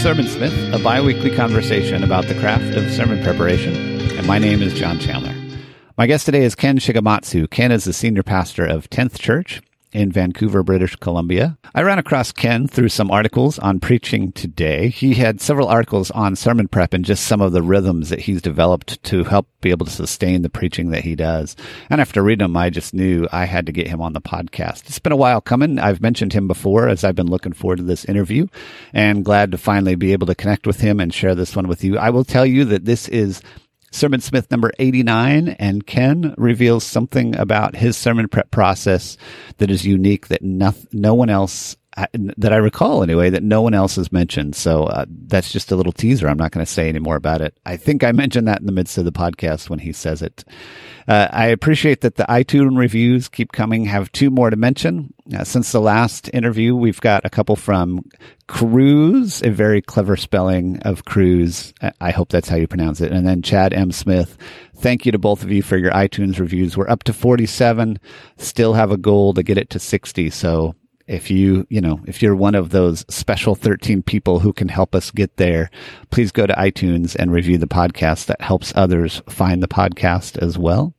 Sermonsmith, 0.00 0.72
a 0.72 0.82
bi 0.82 0.98
weekly 0.98 1.30
conversation 1.36 2.02
about 2.02 2.24
the 2.24 2.34
craft 2.40 2.74
of 2.74 2.90
sermon 2.90 3.22
preparation. 3.22 3.74
And 4.16 4.26
my 4.26 4.38
name 4.38 4.62
is 4.62 4.72
John 4.72 4.98
Chandler. 4.98 5.34
My 5.98 6.06
guest 6.06 6.24
today 6.24 6.42
is 6.42 6.54
Ken 6.54 6.78
Shigematsu. 6.78 7.50
Ken 7.50 7.70
is 7.70 7.84
the 7.84 7.92
senior 7.92 8.22
pastor 8.22 8.64
of 8.64 8.88
10th 8.88 9.18
Church 9.18 9.60
in 9.92 10.12
Vancouver, 10.12 10.62
British 10.62 10.96
Columbia. 10.96 11.58
I 11.74 11.82
ran 11.82 11.98
across 11.98 12.32
Ken 12.32 12.66
through 12.66 12.88
some 12.90 13.10
articles 13.10 13.58
on 13.58 13.80
preaching 13.80 14.32
today. 14.32 14.88
He 14.88 15.14
had 15.14 15.40
several 15.40 15.68
articles 15.68 16.10
on 16.10 16.36
sermon 16.36 16.68
prep 16.68 16.94
and 16.94 17.04
just 17.04 17.26
some 17.26 17.40
of 17.40 17.52
the 17.52 17.62
rhythms 17.62 18.08
that 18.10 18.20
he's 18.20 18.42
developed 18.42 19.02
to 19.04 19.24
help 19.24 19.48
be 19.60 19.70
able 19.70 19.86
to 19.86 19.92
sustain 19.92 20.42
the 20.42 20.50
preaching 20.50 20.90
that 20.90 21.04
he 21.04 21.14
does. 21.14 21.56
And 21.88 22.00
after 22.00 22.22
reading 22.22 22.44
them, 22.44 22.56
I 22.56 22.70
just 22.70 22.94
knew 22.94 23.26
I 23.32 23.44
had 23.44 23.66
to 23.66 23.72
get 23.72 23.88
him 23.88 24.00
on 24.00 24.12
the 24.12 24.20
podcast. 24.20 24.86
It's 24.86 24.98
been 24.98 25.12
a 25.12 25.16
while 25.16 25.40
coming. 25.40 25.78
I've 25.78 26.00
mentioned 26.00 26.32
him 26.32 26.48
before 26.48 26.88
as 26.88 27.04
I've 27.04 27.16
been 27.16 27.30
looking 27.30 27.52
forward 27.52 27.78
to 27.78 27.84
this 27.84 28.04
interview 28.04 28.46
and 28.92 29.24
glad 29.24 29.52
to 29.52 29.58
finally 29.58 29.94
be 29.94 30.12
able 30.12 30.26
to 30.28 30.34
connect 30.34 30.66
with 30.66 30.80
him 30.80 31.00
and 31.00 31.12
share 31.12 31.34
this 31.34 31.54
one 31.54 31.68
with 31.68 31.84
you. 31.84 31.98
I 31.98 32.10
will 32.10 32.24
tell 32.24 32.46
you 32.46 32.64
that 32.66 32.84
this 32.84 33.08
is 33.08 33.42
Sermonsmith 33.92 34.50
number 34.50 34.70
89, 34.78 35.48
and 35.48 35.86
Ken 35.86 36.34
reveals 36.38 36.84
something 36.84 37.34
about 37.36 37.74
his 37.76 37.96
sermon 37.96 38.28
prep 38.28 38.50
process 38.50 39.16
that 39.58 39.70
is 39.70 39.84
unique 39.84 40.28
that 40.28 40.42
no, 40.42 40.72
no 40.92 41.14
one 41.14 41.28
else 41.28 41.76
that 42.12 42.52
I 42.52 42.56
recall 42.56 43.02
anyway, 43.02 43.30
that 43.30 43.42
no 43.42 43.62
one 43.62 43.74
else 43.74 43.96
has 43.96 44.12
mentioned. 44.12 44.54
So 44.54 44.84
uh, 44.84 45.06
that's 45.08 45.52
just 45.52 45.72
a 45.72 45.76
little 45.76 45.92
teaser. 45.92 46.28
I'm 46.28 46.38
not 46.38 46.52
going 46.52 46.64
to 46.64 46.70
say 46.70 46.88
any 46.88 47.00
more 47.00 47.16
about 47.16 47.40
it. 47.40 47.54
I 47.66 47.76
think 47.76 48.04
I 48.04 48.12
mentioned 48.12 48.46
that 48.48 48.60
in 48.60 48.66
the 48.66 48.72
midst 48.72 48.96
of 48.98 49.04
the 49.04 49.12
podcast 49.12 49.68
when 49.68 49.80
he 49.80 49.92
says 49.92 50.22
it. 50.22 50.44
Uh, 51.08 51.26
I 51.30 51.46
appreciate 51.46 52.02
that 52.02 52.14
the 52.14 52.24
iTunes 52.24 52.76
reviews 52.76 53.28
keep 53.28 53.50
coming. 53.50 53.84
Have 53.86 54.12
two 54.12 54.30
more 54.30 54.50
to 54.50 54.56
mention. 54.56 55.12
Uh, 55.36 55.42
since 55.42 55.72
the 55.72 55.80
last 55.80 56.30
interview, 56.32 56.76
we've 56.76 57.00
got 57.00 57.24
a 57.24 57.30
couple 57.30 57.56
from 57.56 58.04
Cruz, 58.46 59.42
a 59.42 59.50
very 59.50 59.82
clever 59.82 60.16
spelling 60.16 60.78
of 60.82 61.04
Cruz. 61.04 61.74
I 62.00 62.12
hope 62.12 62.28
that's 62.28 62.48
how 62.48 62.56
you 62.56 62.68
pronounce 62.68 63.00
it. 63.00 63.10
And 63.10 63.26
then 63.26 63.42
Chad 63.42 63.72
M. 63.72 63.90
Smith. 63.90 64.38
Thank 64.76 65.04
you 65.04 65.12
to 65.12 65.18
both 65.18 65.42
of 65.42 65.50
you 65.50 65.62
for 65.62 65.76
your 65.76 65.90
iTunes 65.90 66.38
reviews. 66.38 66.76
We're 66.76 66.88
up 66.88 67.02
to 67.04 67.12
47, 67.12 67.98
still 68.38 68.74
have 68.74 68.90
a 68.90 68.96
goal 68.96 69.34
to 69.34 69.42
get 69.42 69.58
it 69.58 69.70
to 69.70 69.78
60. 69.78 70.30
So 70.30 70.74
if 71.10 71.30
you, 71.30 71.66
you 71.68 71.80
know, 71.80 72.00
if 72.06 72.22
you're 72.22 72.36
one 72.36 72.54
of 72.54 72.70
those 72.70 73.04
special 73.08 73.54
13 73.54 74.02
people 74.02 74.38
who 74.38 74.52
can 74.52 74.68
help 74.68 74.94
us 74.94 75.10
get 75.10 75.36
there, 75.36 75.70
please 76.10 76.30
go 76.30 76.46
to 76.46 76.54
iTunes 76.54 77.16
and 77.16 77.32
review 77.32 77.58
the 77.58 77.66
podcast. 77.66 78.26
That 78.26 78.40
helps 78.40 78.72
others 78.76 79.20
find 79.28 79.62
the 79.62 79.68
podcast 79.68 80.38
as 80.38 80.56
well. 80.56 80.94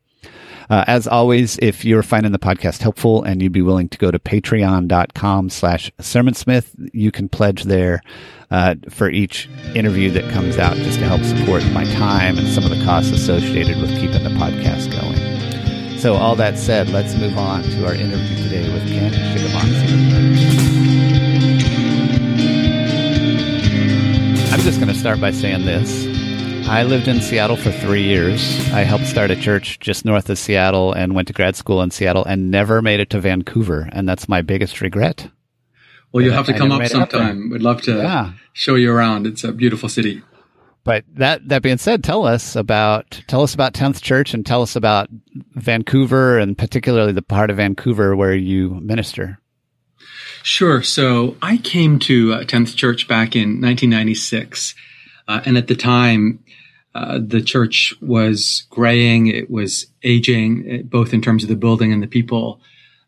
Uh, 0.70 0.86
as 0.88 1.08
always, 1.08 1.58
if 1.62 1.84
you're 1.84 2.04
finding 2.04 2.32
the 2.32 2.40
podcast 2.40 2.82
helpful 2.82 3.24
and 3.24 3.42
you'd 3.42 3.52
be 3.52 3.62
willing 3.62 3.90
to 3.90 3.98
go 3.98 4.12
to 4.12 4.20
patreon.com 4.20 5.50
slash 5.50 5.92
sermonsmith, 6.00 6.90
you 6.94 7.12
can 7.12 7.28
pledge 7.28 7.64
there 7.64 8.02
uh, 8.52 8.76
for 8.90 9.10
each 9.10 9.50
interview 9.76 10.10
that 10.12 10.30
comes 10.32 10.58
out 10.58 10.76
just 10.78 11.00
to 11.00 11.06
help 11.06 11.24
support 11.24 11.64
my 11.72 11.86
time 11.94 12.38
and 12.38 12.48
some 12.48 12.64
of 12.64 12.70
the 12.70 12.84
costs 12.86 13.12
associated 13.12 13.82
with 13.82 13.90
keeping 14.00 14.24
the 14.24 14.30
podcast 14.30 14.92
going. 14.92 15.41
So, 16.02 16.16
all 16.16 16.36
that 16.38 16.58
said, 16.58 16.90
let's 16.90 17.14
move 17.14 17.38
on 17.38 17.62
to 17.62 17.86
our 17.86 17.94
interview 17.94 18.36
today 18.38 18.74
with 18.74 18.88
Ken 18.88 19.14
Shigematsu. 19.14 20.12
I'm 24.52 24.60
just 24.62 24.80
going 24.80 24.92
to 24.92 24.98
start 25.00 25.22
by 25.22 25.30
saying 25.30 25.68
this. 25.68 26.08
I 26.68 26.82
lived 26.82 27.08
in 27.08 27.22
Seattle 27.22 27.56
for 27.56 27.72
three 27.72 28.02
years. 28.02 28.42
I 28.72 28.80
helped 28.80 29.06
start 29.06 29.30
a 29.30 29.36
church 29.36 29.80
just 29.80 30.04
north 30.04 30.28
of 30.32 30.40
Seattle 30.40 30.92
and 30.92 31.14
went 31.14 31.28
to 31.28 31.36
grad 31.36 31.56
school 31.56 31.84
in 31.84 31.92
Seattle 31.92 32.26
and 32.26 32.50
never 32.50 32.82
made 32.82 33.00
it 33.00 33.12
to 33.12 33.20
Vancouver. 33.20 33.88
And 33.92 34.10
that's 34.10 34.28
my 34.28 34.42
biggest 34.42 34.82
regret. 34.82 35.30
Well, 36.12 36.24
you'll 36.24 36.34
have 36.34 36.48
to 36.48 36.56
I 36.56 36.58
come 36.58 36.72
up 36.72 36.84
sometime. 36.88 37.46
Up 37.46 37.52
We'd 37.52 37.62
love 37.62 37.84
to 37.84 37.98
yeah. 37.98 38.34
show 38.54 38.74
you 38.74 38.92
around. 38.92 39.28
It's 39.28 39.44
a 39.44 39.52
beautiful 39.52 39.88
city. 39.88 40.24
But 40.84 41.06
that 41.14 41.48
that 41.50 41.62
being 41.62 41.78
said, 41.78 42.04
tell 42.04 42.26
us 42.26 42.56
about 42.56 43.22
tell 43.28 43.44
us 43.44 43.54
about 43.54 43.74
Tenth 43.74 44.02
Church 44.02 44.34
and 44.34 44.46
tell 44.46 44.62
us 44.64 44.76
about 44.76 45.10
Vancouver 45.54 46.40
and 46.40 46.58
particularly 46.58 47.12
the 47.12 47.22
part 47.22 47.50
of 47.52 47.58
Vancouver 47.58 48.16
where 48.16 48.34
you 48.34 48.72
minister. 48.82 49.40
Sure. 50.44 50.82
So 50.82 51.38
I 51.42 51.58
came 51.58 52.00
to 52.00 52.34
uh, 52.34 52.44
Tenth 52.46 52.76
Church 52.76 53.08
back 53.08 53.36
in 53.36 53.62
1996, 53.62 54.74
uh, 55.28 55.42
and 55.46 55.56
at 55.56 55.68
the 55.68 55.76
time, 55.76 56.44
uh, 56.96 57.20
the 57.26 57.42
church 57.42 57.94
was 58.02 58.66
graying. 58.70 59.28
It 59.28 59.50
was 59.52 59.86
aging, 60.04 60.66
eh, 60.68 60.82
both 60.84 61.14
in 61.14 61.22
terms 61.22 61.44
of 61.44 61.50
the 61.50 61.56
building 61.56 61.94
and 61.94 62.02
the 62.02 62.08
people. 62.08 62.60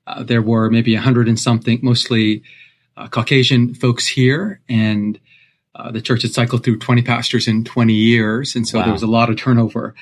Uh, 0.06 0.24
there 0.24 0.42
were 0.42 0.70
maybe 0.70 0.96
a 0.96 1.02
hundred 1.02 1.28
and 1.28 1.40
something, 1.40 1.80
mostly 1.82 2.44
uh, 2.98 3.08
Caucasian 3.08 3.74
folks 3.74 4.08
here, 4.08 4.62
and 4.70 5.20
uh, 5.76 5.92
the 5.92 6.02
church 6.02 6.22
had 6.22 6.32
cycled 6.32 6.64
through 6.64 6.80
20 6.80 7.02
pastors 7.02 7.48
in 7.48 7.64
20 7.64 7.94
years, 7.94 8.56
and 8.56 8.68
so 8.68 8.78
wow. 8.78 8.86
there 8.86 8.94
was 8.94 9.04
a 9.04 9.08
lot 9.08 9.30
of 9.30 9.38
turnover. 9.38 9.96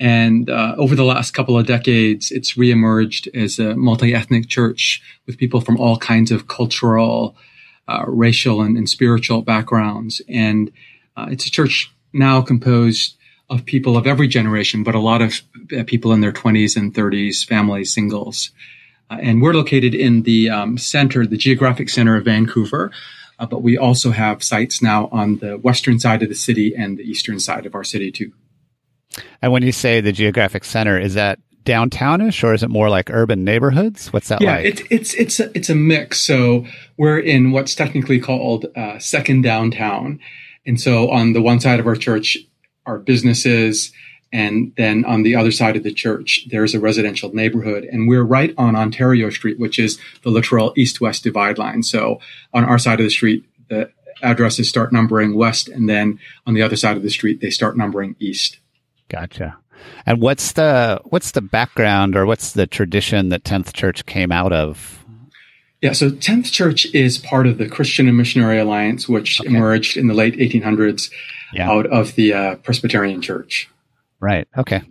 And 0.00 0.48
uh, 0.48 0.76
over 0.78 0.94
the 0.94 1.04
last 1.04 1.32
couple 1.32 1.58
of 1.58 1.66
decades, 1.66 2.30
it's 2.30 2.54
reemerged 2.54 3.34
as 3.34 3.58
a 3.58 3.74
multi-ethnic 3.74 4.48
church 4.48 5.02
with 5.26 5.38
people 5.38 5.60
from 5.60 5.76
all 5.76 5.96
kinds 5.98 6.30
of 6.30 6.46
cultural, 6.46 7.36
uh, 7.88 8.04
racial, 8.06 8.62
and, 8.62 8.76
and, 8.76 8.88
spiritual 8.88 9.42
backgrounds. 9.42 10.22
And 10.28 10.70
uh, 11.16 11.26
it's 11.30 11.46
a 11.46 11.50
church 11.50 11.92
now 12.12 12.40
composed 12.42 13.16
of 13.50 13.64
people 13.64 13.96
of 13.96 14.06
every 14.06 14.28
generation, 14.28 14.84
but 14.84 14.94
a 14.94 15.00
lot 15.00 15.20
of 15.20 15.40
uh, 15.76 15.82
people 15.84 16.12
in 16.12 16.20
their 16.20 16.32
20s 16.32 16.76
and 16.76 16.94
30s, 16.94 17.44
families, 17.44 17.92
singles. 17.92 18.50
and 19.10 19.42
we're 19.42 19.54
located 19.54 19.94
in 19.94 20.22
the 20.22 20.50
um, 20.50 20.78
center, 20.78 21.26
the 21.26 21.36
geographic 21.36 21.88
center 21.88 22.14
of 22.14 22.24
Vancouver. 22.24 22.92
Uh, 23.38 23.46
but 23.46 23.62
we 23.62 23.78
also 23.78 24.10
have 24.10 24.42
sites 24.42 24.82
now 24.82 25.08
on 25.12 25.38
the 25.38 25.56
western 25.58 26.00
side 26.00 26.22
of 26.22 26.28
the 26.28 26.34
city 26.34 26.74
and 26.76 26.98
the 26.98 27.02
eastern 27.02 27.38
side 27.38 27.66
of 27.66 27.74
our 27.74 27.84
city 27.84 28.10
too. 28.10 28.32
And 29.40 29.52
when 29.52 29.62
you 29.62 29.72
say 29.72 30.00
the 30.00 30.12
geographic 30.12 30.64
center, 30.64 30.98
is 30.98 31.14
that 31.14 31.38
downtownish 31.64 32.42
or 32.42 32.54
is 32.54 32.62
it 32.62 32.70
more 32.70 32.88
like 32.88 33.10
urban 33.10 33.44
neighborhoods? 33.44 34.12
What's 34.12 34.28
that 34.28 34.40
yeah, 34.40 34.56
like? 34.56 34.64
it's 34.64 34.82
it's 34.90 35.14
it's 35.14 35.40
a, 35.40 35.56
it's 35.56 35.70
a 35.70 35.74
mix. 35.74 36.20
So 36.20 36.66
we're 36.96 37.18
in 37.18 37.52
what's 37.52 37.74
technically 37.74 38.18
called 38.18 38.66
uh, 38.74 38.98
second 38.98 39.42
downtown, 39.42 40.20
and 40.66 40.80
so 40.80 41.10
on 41.10 41.32
the 41.32 41.42
one 41.42 41.60
side 41.60 41.78
of 41.78 41.86
our 41.86 41.96
church 41.96 42.38
are 42.86 42.98
businesses 42.98 43.92
and 44.32 44.72
then 44.76 45.04
on 45.04 45.22
the 45.22 45.36
other 45.36 45.50
side 45.50 45.76
of 45.76 45.82
the 45.82 45.92
church, 45.92 46.46
there's 46.50 46.74
a 46.74 46.80
residential 46.80 47.34
neighborhood. 47.34 47.84
And 47.84 48.08
we're 48.08 48.24
right 48.24 48.54
on 48.58 48.76
Ontario 48.76 49.30
Street, 49.30 49.58
which 49.58 49.78
is 49.78 49.98
the 50.22 50.30
literal 50.30 50.74
east 50.76 51.00
west 51.00 51.24
divide 51.24 51.56
line. 51.56 51.82
So 51.82 52.20
on 52.52 52.64
our 52.64 52.78
side 52.78 53.00
of 53.00 53.04
the 53.04 53.10
street, 53.10 53.44
the 53.68 53.90
addresses 54.22 54.68
start 54.68 54.92
numbering 54.92 55.34
west. 55.34 55.68
And 55.68 55.88
then 55.88 56.18
on 56.46 56.54
the 56.54 56.62
other 56.62 56.76
side 56.76 56.96
of 56.96 57.02
the 57.02 57.10
street, 57.10 57.40
they 57.40 57.50
start 57.50 57.76
numbering 57.76 58.16
east. 58.18 58.58
Gotcha. 59.08 59.56
And 60.04 60.20
what's 60.20 60.52
the 60.52 61.00
what's 61.04 61.30
the 61.30 61.40
background 61.40 62.16
or 62.16 62.26
what's 62.26 62.52
the 62.52 62.66
tradition 62.66 63.30
that 63.30 63.44
10th 63.44 63.72
Church 63.72 64.04
came 64.04 64.32
out 64.32 64.52
of? 64.52 65.04
Yeah, 65.80 65.92
so 65.92 66.10
10th 66.10 66.50
Church 66.50 66.92
is 66.92 67.18
part 67.18 67.46
of 67.46 67.58
the 67.58 67.68
Christian 67.68 68.08
and 68.08 68.16
Missionary 68.16 68.58
Alliance, 68.58 69.08
which 69.08 69.40
okay. 69.40 69.48
emerged 69.48 69.96
in 69.96 70.08
the 70.08 70.14
late 70.14 70.34
1800s 70.34 71.10
yeah. 71.54 71.70
out 71.70 71.86
of 71.86 72.16
the 72.16 72.32
uh, 72.32 72.56
Presbyterian 72.56 73.22
Church. 73.22 73.70
Right. 74.20 74.48
Okay. 74.56 74.82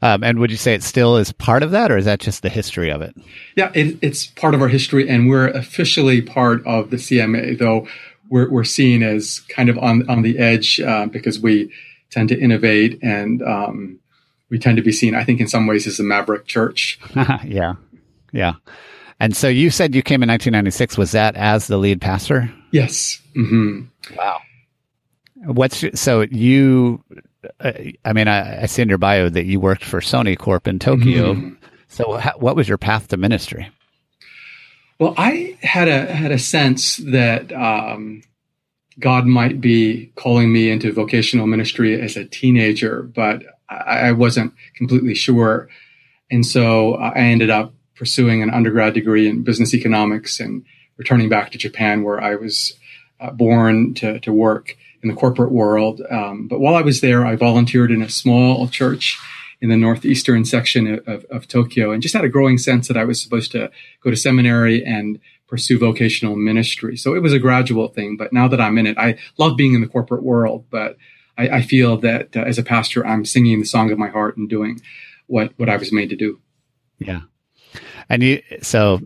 Um, 0.00 0.24
and 0.24 0.38
would 0.38 0.50
you 0.50 0.56
say 0.56 0.72
it 0.72 0.82
still 0.82 1.18
is 1.18 1.32
part 1.32 1.62
of 1.62 1.72
that, 1.72 1.92
or 1.92 1.98
is 1.98 2.06
that 2.06 2.18
just 2.18 2.42
the 2.42 2.48
history 2.48 2.90
of 2.90 3.02
it? 3.02 3.14
Yeah, 3.54 3.70
it, 3.74 3.98
it's 4.00 4.26
part 4.26 4.54
of 4.54 4.62
our 4.62 4.68
history, 4.68 5.06
and 5.08 5.28
we're 5.28 5.48
officially 5.48 6.22
part 6.22 6.66
of 6.66 6.88
the 6.90 6.96
CMA, 6.96 7.58
though 7.58 7.86
we're, 8.30 8.48
we're 8.48 8.64
seen 8.64 9.02
as 9.02 9.40
kind 9.40 9.68
of 9.68 9.76
on 9.78 10.08
on 10.08 10.22
the 10.22 10.38
edge 10.38 10.80
uh, 10.80 11.06
because 11.06 11.38
we 11.38 11.70
tend 12.10 12.30
to 12.30 12.40
innovate 12.40 12.98
and 13.02 13.42
um, 13.42 13.98
we 14.48 14.58
tend 14.58 14.76
to 14.78 14.82
be 14.82 14.92
seen, 14.92 15.14
I 15.14 15.24
think, 15.24 15.40
in 15.40 15.48
some 15.48 15.66
ways, 15.66 15.86
as 15.86 16.00
a 16.00 16.02
maverick 16.02 16.46
church. 16.46 16.98
yeah, 17.44 17.74
yeah. 18.32 18.54
And 19.18 19.36
so 19.36 19.48
you 19.48 19.70
said 19.70 19.94
you 19.94 20.02
came 20.02 20.22
in 20.22 20.28
1996. 20.28 20.96
Was 20.96 21.12
that 21.12 21.36
as 21.36 21.66
the 21.66 21.76
lead 21.76 22.00
pastor? 22.00 22.50
Yes. 22.70 23.20
Mm-hmm. 23.36 24.16
Wow. 24.16 24.40
What's 25.44 25.84
so 26.00 26.22
you 26.22 27.04
I 27.60 28.12
mean, 28.12 28.28
I, 28.28 28.62
I, 28.62 28.66
see 28.66 28.82
in 28.82 28.88
your 28.88 28.98
bio 28.98 29.28
that 29.28 29.46
you 29.46 29.60
worked 29.60 29.84
for 29.84 30.00
Sony 30.00 30.36
Corp 30.36 30.68
in 30.68 30.78
Tokyo. 30.78 31.34
Mm-hmm. 31.34 31.54
So, 31.88 32.18
how, 32.18 32.32
what 32.36 32.54
was 32.54 32.68
your 32.68 32.78
path 32.78 33.08
to 33.08 33.16
ministry? 33.16 33.68
Well, 34.98 35.14
I 35.16 35.56
had 35.62 35.88
a 35.88 36.04
had 36.06 36.32
a 36.32 36.38
sense 36.38 36.98
that 36.98 37.52
um, 37.52 38.22
God 38.98 39.26
might 39.26 39.60
be 39.60 40.12
calling 40.16 40.52
me 40.52 40.70
into 40.70 40.92
vocational 40.92 41.46
ministry 41.46 42.00
as 42.00 42.16
a 42.16 42.26
teenager, 42.26 43.02
but 43.02 43.42
I, 43.70 44.08
I 44.08 44.12
wasn't 44.12 44.52
completely 44.76 45.14
sure. 45.14 45.68
And 46.30 46.44
so 46.44 46.94
uh, 46.94 47.12
I 47.14 47.20
ended 47.20 47.48
up 47.48 47.72
pursuing 47.94 48.42
an 48.42 48.50
undergrad 48.50 48.94
degree 48.94 49.28
in 49.28 49.42
business 49.42 49.74
economics 49.74 50.40
and 50.40 50.64
returning 50.98 51.30
back 51.30 51.50
to 51.52 51.58
Japan, 51.58 52.02
where 52.02 52.20
I 52.20 52.36
was 52.36 52.74
uh, 53.20 53.30
born 53.30 53.94
to 53.94 54.20
to 54.20 54.32
work 54.32 54.76
in 55.02 55.08
the 55.08 55.14
corporate 55.14 55.52
world. 55.52 56.00
Um, 56.10 56.48
but 56.48 56.60
while 56.60 56.74
I 56.74 56.82
was 56.82 57.00
there, 57.00 57.26
I 57.26 57.36
volunteered 57.36 57.90
in 57.90 58.02
a 58.02 58.08
small 58.08 58.68
church 58.68 59.18
in 59.60 59.68
the 59.68 59.76
northeastern 59.76 60.44
section 60.44 61.00
of, 61.06 61.24
of, 61.26 61.46
Tokyo 61.46 61.90
and 61.90 62.02
just 62.02 62.14
had 62.14 62.24
a 62.24 62.30
growing 62.30 62.56
sense 62.56 62.88
that 62.88 62.96
I 62.96 63.04
was 63.04 63.22
supposed 63.22 63.52
to 63.52 63.70
go 64.02 64.10
to 64.10 64.16
seminary 64.16 64.82
and 64.84 65.20
pursue 65.48 65.78
vocational 65.78 66.36
ministry. 66.36 66.96
So 66.96 67.14
it 67.14 67.22
was 67.22 67.32
a 67.32 67.38
gradual 67.38 67.88
thing. 67.88 68.16
But 68.16 68.32
now 68.32 68.48
that 68.48 68.60
I'm 68.60 68.78
in 68.78 68.86
it, 68.86 68.96
I 68.96 69.18
love 69.36 69.56
being 69.56 69.74
in 69.74 69.82
the 69.82 69.86
corporate 69.88 70.22
world, 70.22 70.64
but 70.70 70.96
I, 71.36 71.48
I 71.48 71.62
feel 71.62 71.98
that 71.98 72.36
uh, 72.36 72.40
as 72.40 72.58
a 72.58 72.62
pastor, 72.62 73.06
I'm 73.06 73.24
singing 73.24 73.60
the 73.60 73.66
song 73.66 73.90
of 73.90 73.98
my 73.98 74.08
heart 74.08 74.36
and 74.36 74.48
doing 74.48 74.80
what, 75.26 75.52
what 75.58 75.68
I 75.68 75.76
was 75.76 75.92
made 75.92 76.08
to 76.10 76.16
do. 76.16 76.40
Yeah. 76.98 77.20
And 78.08 78.22
you, 78.22 78.42
so 78.62 79.00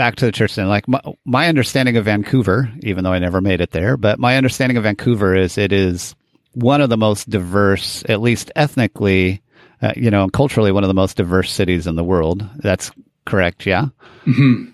back 0.00 0.16
to 0.16 0.24
the 0.24 0.32
church 0.32 0.54
then, 0.54 0.66
like 0.66 0.88
my, 0.88 0.98
my 1.26 1.46
understanding 1.46 1.98
of 1.98 2.06
Vancouver, 2.06 2.72
even 2.82 3.04
though 3.04 3.12
I 3.12 3.18
never 3.18 3.42
made 3.42 3.60
it 3.60 3.72
there, 3.72 3.98
but 3.98 4.18
my 4.18 4.38
understanding 4.38 4.78
of 4.78 4.84
Vancouver 4.84 5.36
is 5.36 5.58
it 5.58 5.72
is 5.72 6.14
one 6.54 6.80
of 6.80 6.88
the 6.88 6.96
most 6.96 7.28
diverse, 7.28 8.02
at 8.08 8.22
least 8.22 8.50
ethnically, 8.56 9.42
uh, 9.82 9.92
you 9.96 10.10
know, 10.10 10.22
and 10.22 10.32
culturally, 10.32 10.72
one 10.72 10.84
of 10.84 10.88
the 10.88 10.94
most 10.94 11.18
diverse 11.18 11.52
cities 11.52 11.86
in 11.86 11.96
the 11.96 12.02
world. 12.02 12.48
That's 12.56 12.90
correct, 13.26 13.66
yeah. 13.66 13.88
Mm-hmm. 14.24 14.70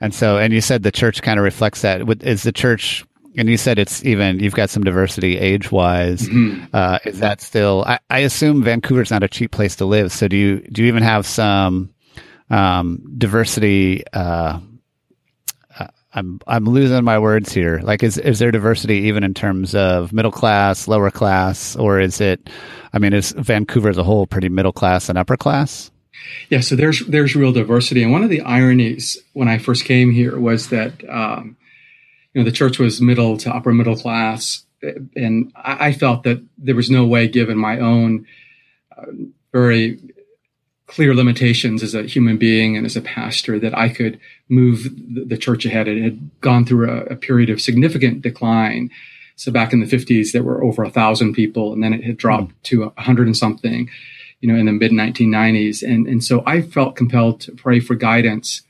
And 0.00 0.14
so, 0.14 0.38
and 0.38 0.50
you 0.50 0.62
said 0.62 0.82
the 0.82 0.90
church 0.90 1.20
kind 1.20 1.38
of 1.38 1.44
reflects 1.44 1.82
that. 1.82 2.00
Is 2.22 2.42
the 2.42 2.52
church? 2.52 3.04
And 3.36 3.50
you 3.50 3.58
said 3.58 3.78
it's 3.78 4.02
even 4.02 4.38
you've 4.40 4.54
got 4.54 4.70
some 4.70 4.82
diversity 4.82 5.36
age 5.36 5.70
wise. 5.70 6.22
Mm-hmm. 6.22 6.66
Uh, 6.72 7.00
is 7.04 7.18
that 7.18 7.42
still? 7.42 7.84
I, 7.86 7.98
I 8.08 8.20
assume 8.20 8.64
Vancouver's 8.64 9.10
not 9.10 9.22
a 9.22 9.28
cheap 9.28 9.50
place 9.50 9.76
to 9.76 9.84
live. 9.84 10.10
So 10.10 10.26
do 10.26 10.38
you 10.38 10.60
do 10.72 10.82
you 10.82 10.88
even 10.88 11.02
have 11.02 11.26
some 11.26 11.93
um, 12.50 13.14
diversity? 13.18 14.04
Uh, 14.12 14.60
uh 15.78 15.86
I'm 16.12 16.40
I'm 16.46 16.64
losing 16.64 17.04
my 17.04 17.18
words 17.18 17.52
here. 17.52 17.80
Like, 17.82 18.02
is 18.02 18.18
is 18.18 18.38
there 18.38 18.50
diversity 18.50 19.08
even 19.08 19.24
in 19.24 19.34
terms 19.34 19.74
of 19.74 20.12
middle 20.12 20.32
class, 20.32 20.86
lower 20.88 21.10
class, 21.10 21.76
or 21.76 22.00
is 22.00 22.20
it? 22.20 22.48
I 22.92 22.98
mean, 22.98 23.12
is 23.12 23.32
Vancouver 23.32 23.88
as 23.88 23.98
a 23.98 24.04
whole 24.04 24.26
pretty 24.26 24.48
middle 24.48 24.72
class 24.72 25.08
and 25.08 25.18
upper 25.18 25.36
class? 25.36 25.90
Yeah, 26.50 26.60
so 26.60 26.76
there's 26.76 27.00
there's 27.06 27.36
real 27.36 27.52
diversity, 27.52 28.02
and 28.02 28.12
one 28.12 28.22
of 28.22 28.30
the 28.30 28.42
ironies 28.42 29.18
when 29.32 29.48
I 29.48 29.58
first 29.58 29.84
came 29.84 30.12
here 30.12 30.38
was 30.38 30.68
that 30.68 30.92
um, 31.08 31.56
you 32.32 32.40
know 32.40 32.44
the 32.44 32.54
church 32.54 32.78
was 32.78 33.00
middle 33.00 33.36
to 33.38 33.54
upper 33.54 33.72
middle 33.72 33.96
class, 33.96 34.64
and 35.16 35.52
I, 35.56 35.88
I 35.88 35.92
felt 35.92 36.22
that 36.24 36.44
there 36.58 36.76
was 36.76 36.90
no 36.90 37.06
way, 37.06 37.28
given 37.28 37.58
my 37.58 37.78
own 37.78 38.26
uh, 38.96 39.06
very 39.52 39.98
clear 40.86 41.14
limitations 41.14 41.82
as 41.82 41.94
a 41.94 42.02
human 42.02 42.36
being 42.36 42.76
and 42.76 42.84
as 42.84 42.96
a 42.96 43.00
pastor, 43.00 43.58
that 43.58 43.76
I 43.76 43.88
could 43.88 44.20
move 44.48 44.88
the, 45.28 45.38
church 45.38 45.64
ahead. 45.64 45.88
It 45.88 46.02
had 46.02 46.40
gone 46.40 46.66
through 46.66 46.90
a, 46.90 47.04
a 47.04 47.16
period 47.16 47.48
of 47.48 47.60
significant 47.60 48.20
decline. 48.20 48.90
So 49.36 49.50
back 49.50 49.72
in 49.72 49.80
the 49.80 49.86
50s, 49.86 50.32
there 50.32 50.42
were 50.42 50.62
over 50.62 50.84
a 50.84 50.90
thousand 50.90 51.32
people, 51.32 51.72
and 51.72 51.82
then 51.82 51.94
it 51.94 52.04
had 52.04 52.18
dropped 52.18 52.50
mm. 52.50 52.62
to 52.64 52.92
a 52.96 53.02
hundred 53.02 53.26
and 53.26 53.36
something 53.36 53.88
you 54.44 54.52
know, 54.52 54.58
in 54.58 54.66
the 54.66 54.72
mid 54.72 54.92
1990s. 54.92 55.82
And, 55.82 56.06
and 56.06 56.22
so 56.22 56.42
I 56.46 56.60
felt 56.60 56.96
compelled 56.96 57.40
to 57.40 57.52
pray 57.52 57.80
for 57.80 57.94
guidance 57.94 58.60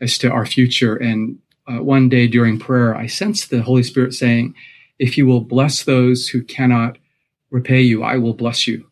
as 0.00 0.18
to 0.18 0.30
our 0.30 0.46
future. 0.46 0.94
And 0.94 1.40
uh, 1.66 1.82
one 1.82 2.08
day 2.08 2.28
during 2.28 2.60
prayer, 2.60 2.94
I 2.94 3.08
sensed 3.08 3.50
the 3.50 3.60
Holy 3.60 3.82
Spirit 3.82 4.14
saying, 4.14 4.54
if 5.00 5.18
you 5.18 5.26
will 5.26 5.40
bless 5.40 5.82
those 5.82 6.28
who 6.28 6.44
cannot 6.44 6.98
repay 7.50 7.80
you, 7.80 8.04
I 8.04 8.18
will 8.18 8.34
bless 8.34 8.68
you, 8.68 8.86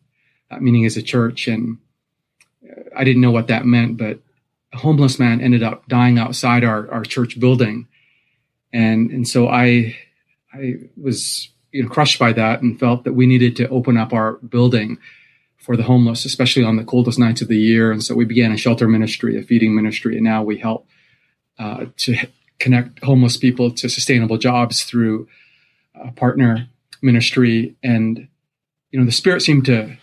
uh, 0.51 0.57
meaning 0.59 0.85
as 0.85 0.97
a 0.97 1.01
church. 1.01 1.47
And 1.47 1.77
I 2.95 3.03
didn't 3.03 3.21
know 3.21 3.31
what 3.31 3.47
that 3.47 3.65
meant, 3.65 3.97
but 3.97 4.19
a 4.73 4.77
homeless 4.77 5.19
man 5.19 5.41
ended 5.41 5.63
up 5.63 5.87
dying 5.87 6.17
outside 6.17 6.63
our, 6.63 6.89
our 6.91 7.03
church 7.03 7.39
building. 7.39 7.87
And, 8.73 9.09
and 9.11 9.27
so 9.27 9.47
I, 9.47 9.95
I 10.53 10.75
was, 11.01 11.49
you 11.71 11.83
know, 11.83 11.89
crushed 11.89 12.19
by 12.19 12.33
that 12.33 12.61
and 12.61 12.79
felt 12.79 13.03
that 13.03 13.13
we 13.13 13.25
needed 13.25 13.55
to 13.57 13.69
open 13.69 13.97
up 13.97 14.13
our 14.13 14.33
building 14.33 14.97
for 15.57 15.75
the 15.75 15.83
homeless, 15.83 16.25
especially 16.25 16.63
on 16.63 16.75
the 16.75 16.83
coldest 16.83 17.17
nights 17.17 17.41
of 17.41 17.47
the 17.47 17.57
year. 17.57 17.91
And 17.91 18.03
so 18.03 18.15
we 18.15 18.25
began 18.25 18.51
a 18.51 18.57
shelter 18.57 18.87
ministry, 18.87 19.37
a 19.37 19.43
feeding 19.43 19.75
ministry, 19.75 20.15
and 20.15 20.23
now 20.23 20.43
we 20.43 20.57
help 20.57 20.87
uh, 21.57 21.85
to 21.97 22.17
connect 22.59 23.03
homeless 23.03 23.37
people 23.37 23.71
to 23.71 23.89
sustainable 23.89 24.37
jobs 24.37 24.83
through 24.83 25.27
a 25.95 26.11
partner 26.11 26.67
ministry. 27.01 27.75
And 27.81 28.27
you 28.91 28.99
know, 28.99 29.05
the 29.05 29.11
Spirit 29.11 29.41
seemed 29.41 29.65
to 29.65 29.97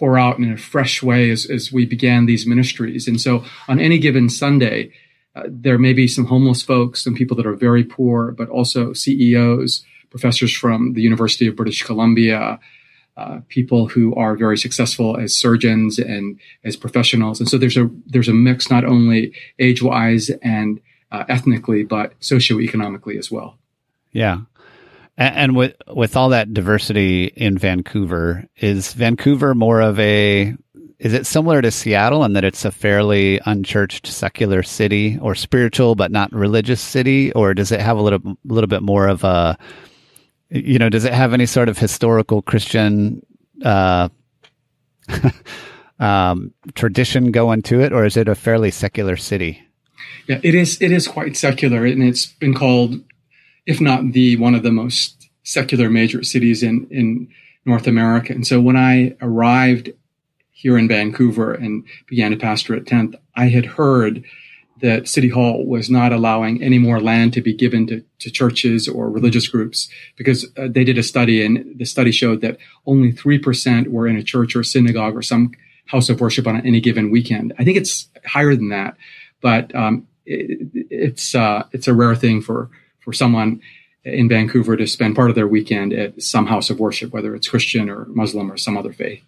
pour 0.00 0.18
out 0.18 0.38
in 0.38 0.50
a 0.50 0.56
fresh 0.56 1.02
way 1.02 1.30
as, 1.30 1.44
as 1.44 1.70
we 1.70 1.84
began 1.84 2.24
these 2.24 2.46
ministries. 2.46 3.06
And 3.06 3.20
so 3.20 3.44
on 3.68 3.78
any 3.78 3.98
given 3.98 4.30
Sunday, 4.30 4.90
uh, 5.36 5.42
there 5.46 5.78
may 5.78 5.92
be 5.92 6.08
some 6.08 6.24
homeless 6.24 6.62
folks, 6.62 7.04
some 7.04 7.14
people 7.14 7.36
that 7.36 7.46
are 7.46 7.54
very 7.54 7.84
poor, 7.84 8.32
but 8.32 8.48
also 8.48 8.94
CEOs, 8.94 9.84
professors 10.08 10.56
from 10.56 10.94
the 10.94 11.02
University 11.02 11.46
of 11.46 11.54
British 11.54 11.82
Columbia, 11.82 12.58
uh, 13.18 13.40
people 13.48 13.88
who 13.88 14.14
are 14.14 14.36
very 14.36 14.56
successful 14.56 15.18
as 15.18 15.36
surgeons 15.36 15.98
and 15.98 16.40
as 16.64 16.76
professionals. 16.76 17.38
And 17.38 17.48
so 17.48 17.58
there's 17.58 17.76
a 17.76 17.90
there's 18.06 18.28
a 18.28 18.32
mix 18.32 18.70
not 18.70 18.86
only 18.86 19.34
age 19.58 19.82
wise 19.82 20.30
and 20.42 20.80
uh, 21.12 21.24
ethnically, 21.28 21.82
but 21.84 22.18
socioeconomically 22.20 23.18
as 23.18 23.30
well. 23.30 23.58
Yeah. 24.12 24.38
And, 25.16 25.54
with 25.54 25.74
with 25.88 26.16
all 26.16 26.30
that 26.30 26.54
diversity 26.54 27.24
in 27.26 27.58
Vancouver, 27.58 28.46
is 28.56 28.94
Vancouver 28.94 29.54
more 29.54 29.80
of 29.80 29.98
a 30.00 30.54
is 30.98 31.12
it 31.12 31.26
similar 31.26 31.60
to 31.60 31.70
Seattle 31.70 32.24
in 32.24 32.32
that 32.34 32.44
it's 32.44 32.64
a 32.64 32.70
fairly 32.70 33.38
unchurched 33.44 34.06
secular 34.06 34.62
city 34.62 35.18
or 35.20 35.34
spiritual 35.34 35.94
but 35.94 36.10
not 36.10 36.32
religious 36.32 36.80
city, 36.80 37.32
or 37.32 37.52
does 37.52 37.70
it 37.70 37.80
have 37.80 37.98
a 37.98 38.02
little 38.02 38.36
little 38.44 38.68
bit 38.68 38.82
more 38.82 39.08
of 39.08 39.24
a 39.24 39.58
you 40.50 40.78
know, 40.78 40.88
does 40.88 41.04
it 41.04 41.12
have 41.12 41.32
any 41.32 41.46
sort 41.46 41.68
of 41.68 41.78
historical 41.78 42.42
Christian 42.42 43.24
uh, 43.64 44.08
um, 46.00 46.52
tradition 46.74 47.30
going 47.30 47.62
to 47.62 47.80
it, 47.80 47.92
or 47.92 48.04
is 48.04 48.16
it 48.16 48.28
a 48.28 48.34
fairly 48.34 48.70
secular 48.70 49.16
city? 49.16 49.62
Yeah, 50.26 50.40
it 50.42 50.54
is. 50.54 50.80
It 50.82 50.92
is 50.92 51.06
quite 51.06 51.36
secular, 51.36 51.86
and 51.86 52.02
it's 52.02 52.26
been 52.26 52.54
called, 52.54 53.00
if 53.70 53.80
not 53.80 54.12
the 54.12 54.36
one 54.36 54.56
of 54.56 54.64
the 54.64 54.72
most 54.72 55.30
secular 55.44 55.88
major 55.88 56.24
cities 56.24 56.62
in 56.62 56.86
in 56.90 57.28
North 57.64 57.86
America. 57.86 58.32
And 58.32 58.44
so 58.46 58.60
when 58.60 58.76
I 58.76 59.14
arrived 59.22 59.90
here 60.50 60.76
in 60.76 60.88
Vancouver 60.88 61.54
and 61.54 61.84
began 62.08 62.32
to 62.32 62.36
pastor 62.36 62.74
at 62.74 62.84
10th, 62.84 63.14
I 63.36 63.46
had 63.48 63.64
heard 63.64 64.24
that 64.80 65.08
City 65.08 65.28
Hall 65.28 65.64
was 65.64 65.88
not 65.88 66.12
allowing 66.12 66.62
any 66.62 66.78
more 66.78 67.00
land 67.00 67.32
to 67.34 67.42
be 67.42 67.54
given 67.54 67.86
to, 67.86 68.02
to 68.18 68.30
churches 68.30 68.88
or 68.88 69.08
religious 69.08 69.46
groups 69.46 69.88
because 70.16 70.46
uh, 70.56 70.68
they 70.68 70.84
did 70.84 70.98
a 70.98 71.02
study 71.02 71.44
and 71.44 71.78
the 71.78 71.84
study 71.84 72.10
showed 72.10 72.40
that 72.40 72.56
only 72.86 73.12
3% 73.12 73.88
were 73.88 74.08
in 74.08 74.16
a 74.16 74.22
church 74.22 74.56
or 74.56 74.64
synagogue 74.64 75.14
or 75.14 75.22
some 75.22 75.52
house 75.86 76.08
of 76.08 76.20
worship 76.20 76.46
on 76.46 76.66
any 76.66 76.80
given 76.80 77.10
weekend. 77.10 77.52
I 77.58 77.64
think 77.64 77.76
it's 77.76 78.08
higher 78.26 78.56
than 78.56 78.70
that, 78.70 78.96
but 79.40 79.72
um, 79.74 80.08
it, 80.24 80.68
it's 80.90 81.34
uh, 81.34 81.64
it's 81.72 81.88
a 81.88 81.94
rare 81.94 82.16
thing 82.16 82.40
for 82.40 82.70
for 83.02 83.12
someone 83.12 83.60
in 84.04 84.28
Vancouver 84.28 84.76
to 84.76 84.86
spend 84.86 85.16
part 85.16 85.30
of 85.30 85.36
their 85.36 85.48
weekend 85.48 85.92
at 85.92 86.22
some 86.22 86.46
house 86.46 86.70
of 86.70 86.80
worship, 86.80 87.12
whether 87.12 87.34
it's 87.34 87.48
Christian 87.48 87.90
or 87.90 88.06
Muslim 88.06 88.50
or 88.50 88.56
some 88.56 88.76
other 88.76 88.92
faith. 88.92 89.22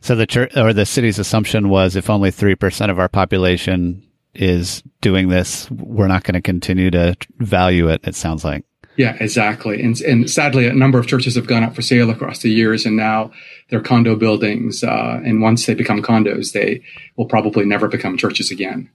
So 0.00 0.14
the 0.14 0.26
church 0.26 0.56
or 0.56 0.72
the 0.72 0.84
city's 0.84 1.18
assumption 1.18 1.68
was 1.70 1.96
if 1.96 2.10
only 2.10 2.30
3% 2.30 2.90
of 2.90 2.98
our 2.98 3.08
population 3.08 4.06
is 4.34 4.82
doing 5.00 5.28
this, 5.28 5.70
we're 5.70 6.08
not 6.08 6.24
going 6.24 6.34
to 6.34 6.42
continue 6.42 6.90
to 6.90 7.16
value 7.38 7.88
it. 7.88 8.02
It 8.04 8.14
sounds 8.14 8.44
like. 8.44 8.64
Yeah, 8.96 9.16
exactly. 9.18 9.82
And, 9.82 10.00
and 10.02 10.30
sadly, 10.30 10.66
a 10.66 10.74
number 10.74 10.98
of 10.98 11.06
churches 11.06 11.34
have 11.34 11.46
gone 11.46 11.64
up 11.64 11.74
for 11.74 11.82
sale 11.82 12.10
across 12.10 12.40
the 12.40 12.50
years, 12.50 12.86
and 12.86 12.96
now 12.96 13.32
they're 13.68 13.80
condo 13.80 14.14
buildings. 14.14 14.84
Uh, 14.84 15.20
and 15.24 15.42
once 15.42 15.66
they 15.66 15.74
become 15.74 16.00
condos, 16.00 16.52
they 16.52 16.82
will 17.16 17.26
probably 17.26 17.64
never 17.64 17.88
become 17.88 18.16
churches 18.16 18.50
again. 18.50 18.88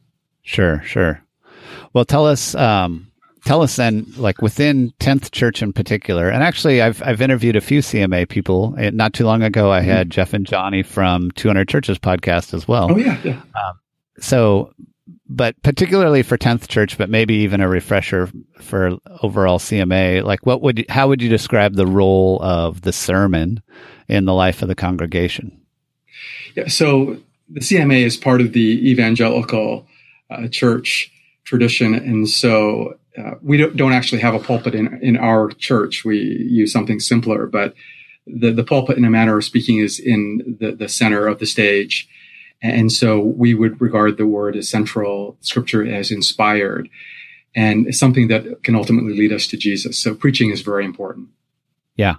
Sure, 0.43 0.81
sure. 0.85 1.21
Well, 1.91 2.05
tell 2.05 2.25
us, 2.25 2.55
um, 2.55 3.08
tell 3.45 3.61
us 3.61 3.75
then, 3.75 4.05
like 4.17 4.41
within 4.41 4.93
Tenth 4.99 5.31
Church 5.31 5.61
in 5.61 5.73
particular, 5.73 6.29
and 6.29 6.43
actually, 6.43 6.81
I've 6.81 7.01
I've 7.03 7.21
interviewed 7.21 7.55
a 7.55 7.61
few 7.61 7.79
CMA 7.81 8.27
people. 8.27 8.75
Not 8.77 9.13
too 9.13 9.25
long 9.25 9.43
ago, 9.43 9.71
I 9.71 9.81
had 9.81 10.07
mm-hmm. 10.07 10.11
Jeff 10.11 10.33
and 10.33 10.45
Johnny 10.45 10.83
from 10.83 11.31
200 11.31 11.67
Churches 11.67 11.99
podcast 11.99 12.53
as 12.53 12.67
well. 12.67 12.91
Oh 12.91 12.97
yeah, 12.97 13.17
yeah. 13.23 13.41
Um, 13.55 13.79
so 14.19 14.73
but 15.27 15.61
particularly 15.61 16.23
for 16.23 16.37
10th 16.37 16.67
church 16.67 16.97
but 16.97 17.09
maybe 17.09 17.35
even 17.35 17.61
a 17.61 17.69
refresher 17.69 18.29
for 18.59 18.97
overall 19.21 19.59
cma 19.59 20.23
like 20.23 20.45
what 20.45 20.61
would 20.61 20.79
you, 20.79 20.85
how 20.89 21.07
would 21.07 21.21
you 21.21 21.29
describe 21.29 21.75
the 21.75 21.87
role 21.87 22.39
of 22.41 22.81
the 22.81 22.91
sermon 22.91 23.61
in 24.07 24.25
the 24.25 24.33
life 24.33 24.61
of 24.61 24.67
the 24.67 24.75
congregation 24.75 25.59
yeah 26.55 26.67
so 26.67 27.17
the 27.49 27.59
cma 27.59 28.03
is 28.03 28.17
part 28.17 28.41
of 28.41 28.53
the 28.53 28.89
evangelical 28.89 29.87
uh, 30.29 30.47
church 30.47 31.11
tradition 31.43 31.93
and 31.93 32.29
so 32.29 32.98
uh, 33.17 33.35
we 33.41 33.57
don't, 33.57 33.75
don't 33.75 33.93
actually 33.93 34.21
have 34.21 34.35
a 34.35 34.39
pulpit 34.39 34.75
in, 34.75 34.99
in 35.01 35.17
our 35.17 35.49
church 35.51 36.05
we 36.05 36.17
use 36.17 36.71
something 36.71 36.99
simpler 36.99 37.45
but 37.45 37.73
the, 38.27 38.51
the 38.51 38.63
pulpit 38.63 38.97
in 38.97 39.05
a 39.05 39.09
manner 39.09 39.37
of 39.37 39.43
speaking 39.43 39.79
is 39.79 39.99
in 39.99 40.57
the, 40.59 40.71
the 40.71 40.89
center 40.89 41.27
of 41.27 41.39
the 41.39 41.45
stage 41.45 42.07
and 42.61 42.91
so 42.91 43.19
we 43.19 43.53
would 43.53 43.79
regard 43.79 44.17
the 44.17 44.27
word 44.27 44.55
as 44.55 44.69
central, 44.69 45.37
scripture 45.39 45.85
as 45.85 46.11
inspired, 46.11 46.89
and 47.55 47.93
something 47.95 48.27
that 48.27 48.63
can 48.63 48.75
ultimately 48.75 49.15
lead 49.15 49.31
us 49.31 49.47
to 49.47 49.57
Jesus. 49.57 49.97
So 49.97 50.13
preaching 50.13 50.49
is 50.49 50.61
very 50.61 50.85
important. 50.85 51.29
Yeah. 51.95 52.15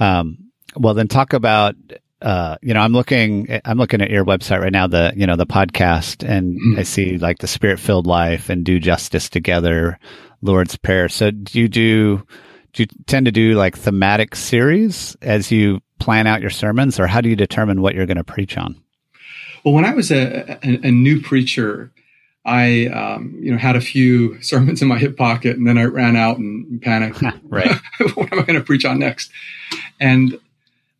Um, 0.00 0.50
well, 0.76 0.94
then 0.94 1.08
talk 1.08 1.32
about 1.32 1.76
uh, 2.22 2.56
you 2.62 2.74
know, 2.74 2.80
I'm 2.80 2.92
looking, 2.92 3.60
I'm 3.64 3.78
looking 3.78 4.00
at 4.00 4.10
your 4.10 4.24
website 4.24 4.60
right 4.60 4.72
now, 4.72 4.86
the, 4.86 5.12
you 5.16 5.26
know, 5.26 5.36
the 5.36 5.46
podcast 5.46 6.28
and 6.28 6.58
Mhm. 6.60 6.78
I 6.78 6.82
see 6.82 7.16
like 7.18 7.38
the 7.38 7.46
spirit 7.46 7.78
filled 7.78 8.06
life 8.06 8.48
and 8.50 8.64
do 8.64 8.80
justice 8.80 9.28
together, 9.28 9.98
Lord's 10.42 10.76
prayer. 10.76 11.08
So 11.08 11.30
do 11.30 11.60
you 11.60 11.68
do, 11.68 12.22
do 12.72 12.82
you 12.82 12.86
tend 13.06 13.26
to 13.26 13.32
do 13.32 13.54
like 13.54 13.76
thematic 13.76 14.34
series 14.34 15.16
as 15.22 15.50
you 15.52 15.80
plan 16.00 16.26
out 16.26 16.40
your 16.40 16.50
sermons 16.50 16.98
or 17.00 17.06
how 17.06 17.20
do 17.20 17.28
you 17.28 17.36
determine 17.36 17.80
what 17.82 17.94
you're 17.94 18.06
going 18.06 18.16
to 18.16 18.24
preach 18.24 18.56
on? 18.58 18.76
Well, 19.64 19.74
when 19.74 19.84
I 19.84 19.94
was 19.94 20.10
a, 20.10 20.58
a, 20.62 20.88
a 20.88 20.90
new 20.90 21.20
preacher, 21.20 21.92
I 22.44 22.86
um, 22.86 23.36
you 23.42 23.50
know 23.52 23.58
had 23.58 23.76
a 23.76 23.80
few 23.80 24.40
sermons 24.42 24.80
in 24.80 24.88
my 24.88 24.96
hip 24.98 25.16
pocket, 25.16 25.56
and 25.56 25.66
then 25.66 25.76
I 25.76 25.84
ran 25.84 26.16
out 26.16 26.38
and 26.38 26.80
panicked. 26.80 27.22
Right. 27.42 27.68
what 28.14 28.32
am 28.32 28.38
I 28.38 28.42
going 28.42 28.58
to 28.58 28.64
preach 28.64 28.84
on 28.84 28.98
next? 29.00 29.30
And 30.00 30.38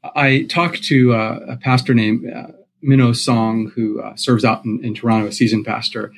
I 0.02 0.44
talked 0.48 0.84
to 0.84 1.14
uh, 1.14 1.40
a 1.48 1.56
pastor 1.56 1.94
named 1.94 2.30
uh, 2.30 2.48
Minho 2.82 3.12
Song, 3.12 3.72
who 3.74 4.00
uh, 4.00 4.14
serves 4.16 4.44
out 4.44 4.64
in, 4.64 4.84
in 4.84 4.94
Toronto, 4.94 5.28
a 5.28 5.32
seasoned 5.32 5.66
pastor, 5.66 6.12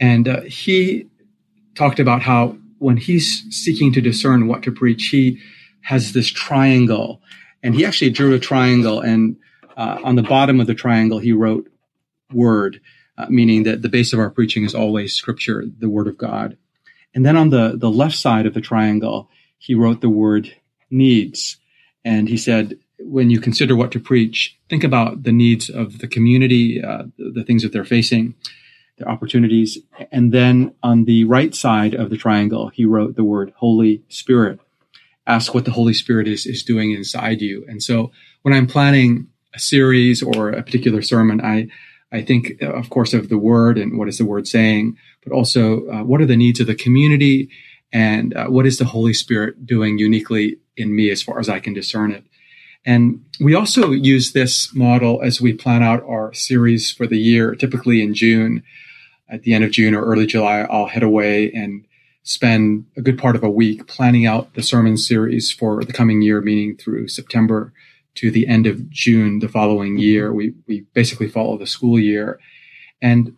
and 0.00 0.26
uh, 0.26 0.40
he 0.42 1.06
talked 1.74 2.00
about 2.00 2.22
how 2.22 2.56
when 2.78 2.96
he's 2.96 3.44
seeking 3.50 3.92
to 3.92 4.00
discern 4.00 4.46
what 4.46 4.62
to 4.62 4.72
preach, 4.72 5.08
he 5.08 5.40
has 5.82 6.12
this 6.12 6.28
triangle, 6.28 7.20
and 7.62 7.74
he 7.74 7.84
actually 7.84 8.10
drew 8.10 8.34
a 8.34 8.38
triangle, 8.38 9.00
and 9.00 9.36
uh, 9.76 9.98
on 10.02 10.16
the 10.16 10.22
bottom 10.22 10.60
of 10.60 10.66
the 10.66 10.74
triangle, 10.74 11.18
he 11.18 11.32
wrote 11.32 11.70
"word," 12.32 12.80
uh, 13.18 13.26
meaning 13.28 13.64
that 13.64 13.82
the 13.82 13.88
base 13.88 14.12
of 14.12 14.18
our 14.18 14.30
preaching 14.30 14.64
is 14.64 14.74
always 14.74 15.14
Scripture, 15.14 15.64
the 15.78 15.90
Word 15.90 16.08
of 16.08 16.16
God. 16.16 16.56
And 17.14 17.24
then 17.24 17.36
on 17.36 17.50
the 17.50 17.74
the 17.76 17.90
left 17.90 18.16
side 18.16 18.46
of 18.46 18.54
the 18.54 18.60
triangle, 18.60 19.28
he 19.58 19.74
wrote 19.74 20.00
the 20.00 20.08
word 20.08 20.54
"needs," 20.90 21.58
and 22.04 22.28
he 22.28 22.38
said, 22.38 22.78
when 23.04 23.30
you 23.30 23.40
consider 23.40 23.76
what 23.76 23.92
to 23.92 24.00
preach, 24.00 24.58
think 24.68 24.84
about 24.84 25.22
the 25.22 25.32
needs 25.32 25.68
of 25.68 25.98
the 25.98 26.08
community, 26.08 26.82
uh, 26.82 27.04
the, 27.18 27.30
the 27.30 27.44
things 27.44 27.62
that 27.62 27.72
they're 27.72 27.84
facing, 27.84 28.34
their 28.98 29.08
opportunities. 29.08 29.78
And 30.10 30.32
then 30.32 30.74
on 30.82 31.04
the 31.04 31.24
right 31.24 31.54
side 31.54 31.94
of 31.94 32.10
the 32.10 32.16
triangle, 32.16 32.68
he 32.68 32.84
wrote 32.84 33.16
the 33.16 33.24
word 33.24 33.52
Holy 33.56 34.02
Spirit. 34.08 34.60
Ask 35.26 35.54
what 35.54 35.64
the 35.64 35.70
Holy 35.70 35.94
Spirit 35.94 36.28
is, 36.28 36.46
is 36.46 36.62
doing 36.62 36.92
inside 36.92 37.40
you. 37.40 37.64
And 37.68 37.82
so 37.82 38.10
when 38.42 38.54
I'm 38.54 38.66
planning 38.66 39.28
a 39.54 39.58
series 39.58 40.22
or 40.22 40.50
a 40.50 40.62
particular 40.62 41.02
sermon, 41.02 41.40
I, 41.40 41.68
I 42.12 42.22
think, 42.22 42.62
uh, 42.62 42.72
of 42.72 42.90
course, 42.90 43.14
of 43.14 43.28
the 43.28 43.38
word 43.38 43.78
and 43.78 43.98
what 43.98 44.08
is 44.08 44.18
the 44.18 44.24
word 44.24 44.46
saying, 44.46 44.96
but 45.22 45.32
also 45.32 45.86
uh, 45.88 46.04
what 46.04 46.20
are 46.20 46.26
the 46.26 46.36
needs 46.36 46.60
of 46.60 46.66
the 46.66 46.74
community 46.74 47.48
and 47.92 48.36
uh, 48.36 48.46
what 48.46 48.66
is 48.66 48.78
the 48.78 48.84
Holy 48.84 49.14
Spirit 49.14 49.66
doing 49.66 49.98
uniquely 49.98 50.58
in 50.76 50.94
me 50.94 51.10
as 51.10 51.22
far 51.22 51.38
as 51.38 51.48
I 51.48 51.60
can 51.60 51.72
discern 51.72 52.10
it. 52.10 52.24
And 52.86 53.24
we 53.40 53.54
also 53.54 53.92
use 53.92 54.32
this 54.32 54.74
model 54.74 55.20
as 55.22 55.40
we 55.40 55.54
plan 55.54 55.82
out 55.82 56.04
our 56.04 56.32
series 56.34 56.90
for 56.90 57.06
the 57.06 57.18
year. 57.18 57.54
Typically 57.54 58.02
in 58.02 58.14
June, 58.14 58.62
at 59.28 59.42
the 59.42 59.54
end 59.54 59.64
of 59.64 59.70
June 59.70 59.94
or 59.94 60.04
early 60.04 60.26
July, 60.26 60.60
I'll 60.60 60.86
head 60.86 61.02
away 61.02 61.50
and 61.52 61.86
spend 62.24 62.86
a 62.96 63.02
good 63.02 63.18
part 63.18 63.36
of 63.36 63.44
a 63.44 63.50
week 63.50 63.86
planning 63.86 64.26
out 64.26 64.54
the 64.54 64.62
sermon 64.62 64.96
series 64.96 65.50
for 65.50 65.84
the 65.84 65.92
coming 65.92 66.22
year, 66.22 66.40
meaning 66.40 66.76
through 66.76 67.08
September 67.08 67.72
to 68.16 68.30
the 68.30 68.46
end 68.46 68.66
of 68.66 68.88
June 68.90 69.40
the 69.40 69.48
following 69.48 69.98
year. 69.98 70.32
We, 70.32 70.54
we 70.66 70.86
basically 70.92 71.28
follow 71.28 71.58
the 71.58 71.66
school 71.66 71.98
year. 71.98 72.38
And 73.02 73.36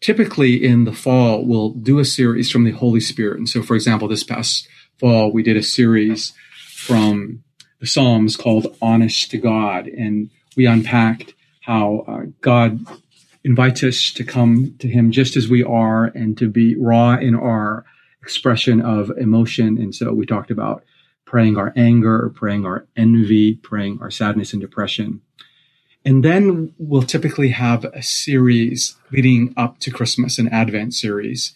typically 0.00 0.64
in 0.64 0.84
the 0.84 0.92
fall, 0.92 1.44
we'll 1.44 1.70
do 1.70 1.98
a 1.98 2.04
series 2.04 2.50
from 2.50 2.64
the 2.64 2.70
Holy 2.72 3.00
Spirit. 3.00 3.38
And 3.38 3.48
so, 3.48 3.62
for 3.62 3.74
example, 3.74 4.08
this 4.08 4.24
past 4.24 4.68
fall, 4.98 5.32
we 5.32 5.42
did 5.42 5.56
a 5.56 5.62
series 5.62 6.32
from 6.68 7.42
the 7.82 7.88
Psalms 7.88 8.36
called 8.36 8.76
Honest 8.80 9.32
to 9.32 9.38
God. 9.38 9.88
And 9.88 10.30
we 10.56 10.66
unpacked 10.66 11.34
how 11.62 12.04
uh, 12.06 12.20
God 12.40 12.86
invites 13.42 13.82
us 13.82 14.12
to 14.12 14.22
come 14.22 14.76
to 14.78 14.86
Him 14.86 15.10
just 15.10 15.36
as 15.36 15.48
we 15.48 15.64
are 15.64 16.04
and 16.04 16.38
to 16.38 16.48
be 16.48 16.76
raw 16.76 17.14
in 17.14 17.34
our 17.34 17.84
expression 18.22 18.80
of 18.80 19.10
emotion. 19.18 19.78
And 19.78 19.92
so 19.92 20.12
we 20.12 20.26
talked 20.26 20.52
about 20.52 20.84
praying 21.24 21.56
our 21.56 21.72
anger, 21.74 22.30
praying 22.36 22.64
our 22.64 22.86
envy, 22.96 23.54
praying 23.54 23.98
our 24.00 24.12
sadness 24.12 24.52
and 24.52 24.62
depression. 24.62 25.20
And 26.04 26.24
then 26.24 26.72
we'll 26.78 27.02
typically 27.02 27.48
have 27.48 27.84
a 27.86 28.02
series 28.02 28.94
leading 29.10 29.54
up 29.56 29.80
to 29.80 29.90
Christmas, 29.90 30.38
an 30.38 30.46
Advent 30.50 30.94
series. 30.94 31.52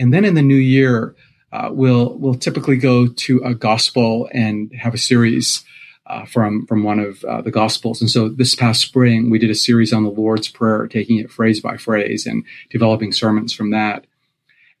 And 0.00 0.12
then 0.12 0.24
in 0.24 0.34
the 0.34 0.42
new 0.42 0.56
year, 0.56 1.14
uh, 1.52 1.68
we'll 1.72 2.16
we'll 2.18 2.34
typically 2.34 2.76
go 2.76 3.08
to 3.08 3.40
a 3.44 3.54
gospel 3.54 4.28
and 4.32 4.72
have 4.74 4.94
a 4.94 4.98
series 4.98 5.64
uh, 6.06 6.24
from 6.24 6.66
from 6.66 6.82
one 6.82 6.98
of 6.98 7.24
uh, 7.24 7.40
the 7.40 7.50
gospels. 7.50 8.00
And 8.00 8.10
so 8.10 8.28
this 8.28 8.54
past 8.54 8.80
spring, 8.80 9.30
we 9.30 9.38
did 9.38 9.50
a 9.50 9.54
series 9.54 9.92
on 9.92 10.04
the 10.04 10.10
Lord's 10.10 10.48
Prayer, 10.48 10.86
taking 10.86 11.18
it 11.18 11.30
phrase 11.30 11.60
by 11.60 11.76
phrase 11.76 12.26
and 12.26 12.44
developing 12.70 13.12
sermons 13.12 13.52
from 13.52 13.70
that. 13.70 14.06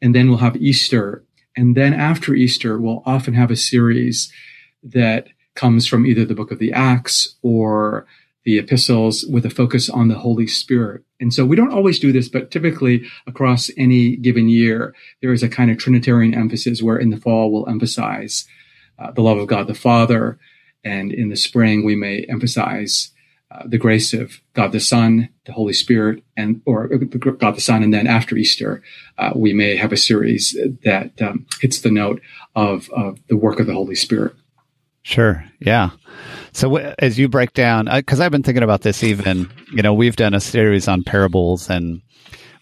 And 0.02 0.14
then 0.14 0.28
we'll 0.28 0.38
have 0.38 0.56
Easter, 0.56 1.24
and 1.56 1.76
then 1.76 1.92
after 1.92 2.34
Easter, 2.34 2.78
we'll 2.78 3.02
often 3.04 3.34
have 3.34 3.50
a 3.50 3.56
series 3.56 4.32
that 4.82 5.28
comes 5.54 5.86
from 5.86 6.06
either 6.06 6.24
the 6.24 6.34
Book 6.34 6.50
of 6.50 6.58
the 6.58 6.72
Acts 6.72 7.36
or 7.42 8.06
the 8.44 8.58
epistles 8.58 9.26
with 9.26 9.44
a 9.44 9.50
focus 9.50 9.90
on 9.90 10.08
the 10.08 10.18
Holy 10.18 10.46
Spirit. 10.46 11.04
And 11.20 11.32
so 11.32 11.44
we 11.44 11.56
don't 11.56 11.72
always 11.72 11.98
do 11.98 12.12
this, 12.12 12.28
but 12.28 12.50
typically 12.50 13.06
across 13.26 13.70
any 13.76 14.16
given 14.16 14.48
year, 14.48 14.94
there 15.20 15.32
is 15.32 15.42
a 15.42 15.48
kind 15.48 15.70
of 15.70 15.78
Trinitarian 15.78 16.34
emphasis 16.34 16.82
where 16.82 16.96
in 16.96 17.10
the 17.10 17.16
fall 17.16 17.52
we'll 17.52 17.68
emphasize 17.68 18.46
uh, 18.98 19.10
the 19.12 19.22
love 19.22 19.38
of 19.38 19.46
God 19.46 19.66
the 19.66 19.74
Father. 19.74 20.38
And 20.82 21.12
in 21.12 21.28
the 21.28 21.36
spring, 21.36 21.84
we 21.84 21.94
may 21.94 22.24
emphasize 22.28 23.12
uh, 23.50 23.64
the 23.66 23.78
grace 23.78 24.14
of 24.14 24.40
God 24.54 24.72
the 24.72 24.80
Son, 24.80 25.28
the 25.44 25.52
Holy 25.52 25.72
Spirit, 25.72 26.22
and 26.36 26.62
or 26.64 26.86
God 26.86 27.56
the 27.56 27.60
Son. 27.60 27.82
And 27.82 27.92
then 27.92 28.06
after 28.06 28.36
Easter, 28.36 28.82
uh, 29.18 29.32
we 29.34 29.52
may 29.52 29.76
have 29.76 29.92
a 29.92 29.96
series 29.96 30.56
that 30.84 31.20
um, 31.20 31.46
hits 31.60 31.80
the 31.80 31.90
note 31.90 32.22
of, 32.54 32.88
of 32.90 33.18
the 33.28 33.36
work 33.36 33.58
of 33.58 33.66
the 33.66 33.74
Holy 33.74 33.96
Spirit. 33.96 34.34
Sure. 35.02 35.44
Yeah. 35.58 35.90
So 36.52 36.76
as 36.76 37.18
you 37.18 37.28
break 37.28 37.52
down, 37.52 37.88
because 37.92 38.20
I've 38.20 38.32
been 38.32 38.42
thinking 38.42 38.62
about 38.62 38.82
this, 38.82 39.02
even 39.02 39.50
you 39.72 39.82
know, 39.82 39.94
we've 39.94 40.16
done 40.16 40.34
a 40.34 40.40
series 40.40 40.88
on 40.88 41.04
parables, 41.04 41.70
and 41.70 42.02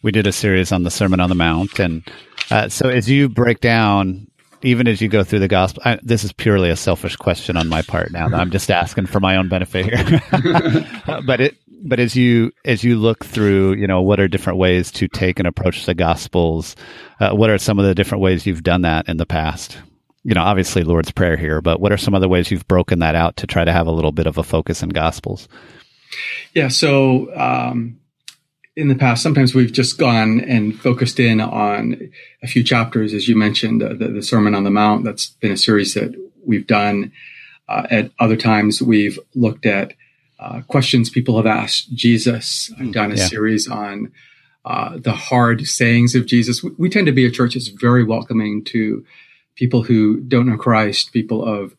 we 0.03 0.13
did 0.13 0.27
a 0.27 0.33
series 0.33 0.73
on 0.73 0.83
the 0.83 0.91
Sermon 0.91 1.21
on 1.21 1.29
the 1.29 1.35
Mount, 1.35 1.79
and 1.79 2.03
uh, 2.51 2.69
so 2.69 2.89
as 2.89 3.09
you 3.09 3.29
break 3.29 3.61
down, 3.61 4.29
even 4.63 4.89
as 4.89 5.01
you 5.01 5.09
go 5.09 5.25
through 5.25 5.39
the 5.41 5.49
gospel, 5.49 5.83
I, 5.85 5.99
this 6.03 6.25
is 6.25 6.33
purely 6.33 6.71
a 6.71 6.77
selfish 6.77 7.17
question 7.17 7.57
on 7.57 7.69
my 7.69 7.83
part. 7.83 8.11
Now 8.11 8.27
I'm 8.27 8.51
just 8.51 8.71
asking 8.71 9.07
for 9.07 9.21
my 9.21 9.37
own 9.37 9.49
benefit 9.49 9.87
here, 9.87 10.23
but 11.27 11.41
it. 11.41 11.57
But 11.81 12.01
as 12.01 12.17
you 12.17 12.51
as 12.65 12.83
you 12.83 12.97
look 12.97 13.25
through, 13.25 13.75
you 13.75 13.87
know, 13.87 14.03
what 14.03 14.19
are 14.19 14.27
different 14.27 14.59
ways 14.59 14.91
to 14.93 15.07
take 15.07 15.39
and 15.39 15.47
approach 15.47 15.87
the 15.87 15.95
Gospels? 15.95 16.75
Uh, 17.21 17.31
what 17.31 17.51
are 17.51 17.59
some 17.59 17.79
of 17.79 17.85
the 17.85 17.95
different 17.95 18.21
ways 18.21 18.47
you've 18.47 18.65
done 18.65 18.83
that 18.83 19.09
in 19.09 19.17
the 19.17 19.27
past? 19.27 19.79
You 20.25 20.35
know, 20.35 20.43
obviously 20.43 20.83
Lord's 20.83 21.11
Prayer 21.11 21.37
here, 21.37 21.61
but 21.61 21.81
what 21.81 21.93
are 21.93 21.97
some 21.97 22.15
other 22.15 22.29
ways 22.29 22.51
you've 22.51 22.69
broken 22.69 22.99
that 23.01 23.15
out 23.15 23.37
to 23.37 23.47
try 23.47 23.65
to 23.65 23.73
have 23.73 23.87
a 23.87 23.93
little 23.93 24.13
bit 24.13 24.27
of 24.27 24.39
a 24.39 24.43
focus 24.43 24.83
in 24.83 24.89
Gospels? 24.91 25.49
Yeah, 26.55 26.69
so 26.69 27.35
um, 27.37 27.99
in 28.77 28.89
the 28.89 28.95
past, 28.95 29.23
sometimes 29.23 29.55
we've 29.55 29.73
just 29.73 29.99
gone 29.99 30.41
and 30.41 30.79
focused 30.79 31.19
in 31.19 31.41
on 31.41 32.11
a 32.43 32.47
few 32.47 32.63
chapters, 32.63 33.13
as 33.13 33.29
you 33.29 33.37
mentioned, 33.37 33.83
uh, 33.83 33.95
the, 33.95 34.09
the, 34.09 34.23
Sermon 34.23 34.55
on 34.55 34.65
the 34.65 34.71
Mount. 34.71 35.05
That's 35.05 35.31
been 35.31 35.53
a 35.53 35.57
series 35.57 35.95
that 35.95 36.15
we've 36.45 36.67
done. 36.67 37.13
Uh, 37.69 37.87
at 37.91 38.11
other 38.19 38.37
times, 38.37 38.81
we've 38.81 39.19
looked 39.35 39.67
at 39.67 39.93
uh, 40.39 40.63
questions 40.69 41.11
people 41.11 41.37
have 41.37 41.47
asked 41.47 41.93
Jesus. 41.93 42.73
I've 42.79 42.93
done 42.93 43.13
a 43.13 43.17
yeah. 43.17 43.27
series 43.27 43.69
on 43.69 44.13
uh, 44.65 44.97
the 44.97 45.13
hard 45.13 45.67
sayings 45.67 46.15
of 46.15 46.27
Jesus. 46.27 46.63
We, 46.63 46.71
we 46.79 46.89
tend 46.89 47.07
to 47.07 47.13
be 47.13 47.27
a 47.27 47.31
church 47.31 47.55
that's 47.55 47.69
very 47.69 48.05
welcoming 48.05 48.65
to 48.67 49.05
people 49.59 49.83
who 49.83 50.21
don't 50.21 50.49
know 50.49 50.57
Christ, 50.57 51.13
people 51.13 51.45
of 51.45 51.77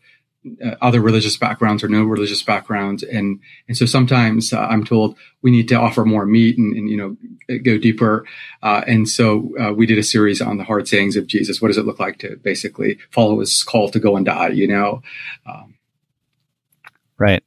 uh, 0.63 0.75
other 0.81 1.01
religious 1.01 1.38
backgrounds 1.38 1.83
or 1.83 1.88
no 1.88 2.03
religious 2.03 2.43
backgrounds, 2.43 3.03
and 3.03 3.39
and 3.67 3.77
so 3.77 3.86
sometimes 3.86 4.53
uh, 4.53 4.59
I'm 4.59 4.83
told 4.83 5.17
we 5.41 5.51
need 5.51 5.67
to 5.69 5.75
offer 5.75 6.05
more 6.05 6.25
meat 6.25 6.57
and, 6.57 6.75
and 6.75 6.89
you 6.89 6.98
know 6.98 7.59
go 7.59 7.77
deeper. 7.77 8.25
Uh, 8.62 8.81
and 8.86 9.07
so 9.07 9.53
uh, 9.59 9.74
we 9.74 9.86
did 9.86 9.98
a 9.98 10.03
series 10.03 10.41
on 10.41 10.57
the 10.57 10.63
hard 10.63 10.88
sayings 10.88 11.15
of 11.15 11.27
Jesus. 11.27 11.62
What 11.62 11.69
does 11.69 11.77
it 11.77 11.86
look 11.86 12.00
like 12.00 12.19
to 12.19 12.36
basically 12.38 13.00
follow 13.12 13.39
His 13.39 13.63
call 13.63 13.89
to 13.89 14.00
go 14.00 14.15
and 14.15 14.25
die? 14.25 14.50
You 14.50 14.67
know, 14.67 15.01
um, 15.45 15.75
right. 17.17 17.43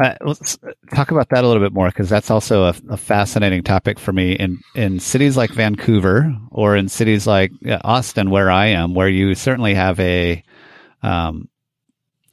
Uh, 0.00 0.14
let's 0.22 0.58
talk 0.94 1.10
about 1.10 1.28
that 1.28 1.44
a 1.44 1.46
little 1.46 1.62
bit 1.62 1.74
more 1.74 1.88
because 1.88 2.08
that's 2.08 2.30
also 2.30 2.64
a, 2.64 2.74
a, 2.88 2.96
fascinating 2.96 3.62
topic 3.62 3.98
for 3.98 4.14
me. 4.14 4.32
In 4.32 4.58
in 4.74 4.98
cities 4.98 5.36
like 5.36 5.50
Vancouver 5.50 6.34
or 6.50 6.74
in 6.74 6.88
cities 6.88 7.26
like 7.26 7.52
Austin, 7.84 8.30
where 8.30 8.50
I 8.50 8.66
am, 8.68 8.94
where 8.94 9.08
you 9.10 9.34
certainly 9.34 9.74
have 9.74 10.00
a, 10.00 10.42
um, 11.02 11.50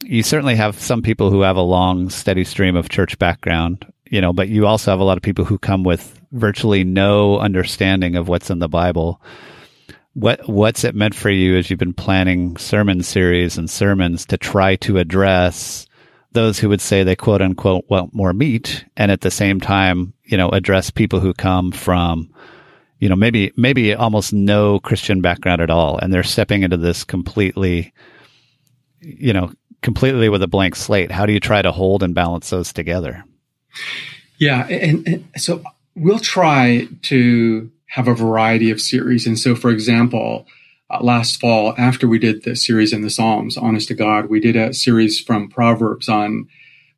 you 0.02 0.22
certainly 0.22 0.54
have 0.54 0.78
some 0.78 1.02
people 1.02 1.30
who 1.30 1.42
have 1.42 1.56
a 1.56 1.62
long, 1.62 2.08
steady 2.08 2.44
stream 2.44 2.74
of 2.74 2.88
church 2.88 3.18
background, 3.18 3.84
you 4.06 4.22
know, 4.22 4.32
but 4.32 4.48
you 4.48 4.66
also 4.66 4.90
have 4.90 5.00
a 5.00 5.04
lot 5.04 5.18
of 5.18 5.22
people 5.22 5.44
who 5.44 5.58
come 5.58 5.82
with 5.82 6.18
virtually 6.32 6.84
no 6.84 7.38
understanding 7.38 8.16
of 8.16 8.28
what's 8.28 8.48
in 8.48 8.60
the 8.60 8.68
Bible. 8.68 9.20
What 10.14 10.48
what's 10.48 10.84
it 10.84 10.94
meant 10.94 11.14
for 11.14 11.28
you 11.28 11.58
as 11.58 11.68
you've 11.68 11.78
been 11.78 11.92
planning 11.92 12.56
sermon 12.56 13.02
series 13.02 13.58
and 13.58 13.68
sermons 13.68 14.24
to 14.26 14.38
try 14.38 14.76
to 14.76 14.96
address 14.96 15.86
those 16.32 16.58
who 16.58 16.68
would 16.68 16.80
say 16.80 17.02
they 17.02 17.16
quote 17.16 17.42
unquote 17.42 17.84
want 17.88 18.14
more 18.14 18.32
meat 18.32 18.84
and 18.96 19.10
at 19.10 19.22
the 19.22 19.30
same 19.30 19.60
time, 19.60 20.12
you 20.24 20.36
know, 20.36 20.48
address 20.50 20.90
people 20.90 21.20
who 21.20 21.32
come 21.32 21.72
from, 21.72 22.32
you 22.98 23.08
know, 23.08 23.16
maybe, 23.16 23.52
maybe 23.56 23.94
almost 23.94 24.32
no 24.32 24.78
Christian 24.80 25.20
background 25.20 25.60
at 25.60 25.70
all. 25.70 25.98
And 25.98 26.12
they're 26.12 26.22
stepping 26.22 26.62
into 26.62 26.76
this 26.76 27.04
completely, 27.04 27.92
you 29.00 29.32
know, 29.32 29.52
completely 29.82 30.28
with 30.28 30.42
a 30.42 30.48
blank 30.48 30.76
slate. 30.76 31.10
How 31.10 31.24
do 31.24 31.32
you 31.32 31.40
try 31.40 31.62
to 31.62 31.72
hold 31.72 32.02
and 32.02 32.14
balance 32.14 32.50
those 32.50 32.72
together? 32.72 33.24
Yeah. 34.38 34.66
And, 34.66 35.06
and 35.06 35.28
so 35.36 35.62
we'll 35.94 36.18
try 36.18 36.88
to 37.02 37.70
have 37.86 38.08
a 38.08 38.14
variety 38.14 38.70
of 38.70 38.80
series. 38.80 39.26
And 39.26 39.38
so, 39.38 39.54
for 39.54 39.70
example, 39.70 40.46
uh, 40.90 41.02
last 41.02 41.40
fall, 41.40 41.74
after 41.76 42.08
we 42.08 42.18
did 42.18 42.44
the 42.44 42.56
series 42.56 42.92
in 42.92 43.02
the 43.02 43.10
Psalms, 43.10 43.56
honest 43.56 43.88
to 43.88 43.94
God, 43.94 44.26
we 44.26 44.40
did 44.40 44.56
a 44.56 44.72
series 44.72 45.20
from 45.20 45.48
Proverbs 45.48 46.08
on 46.08 46.48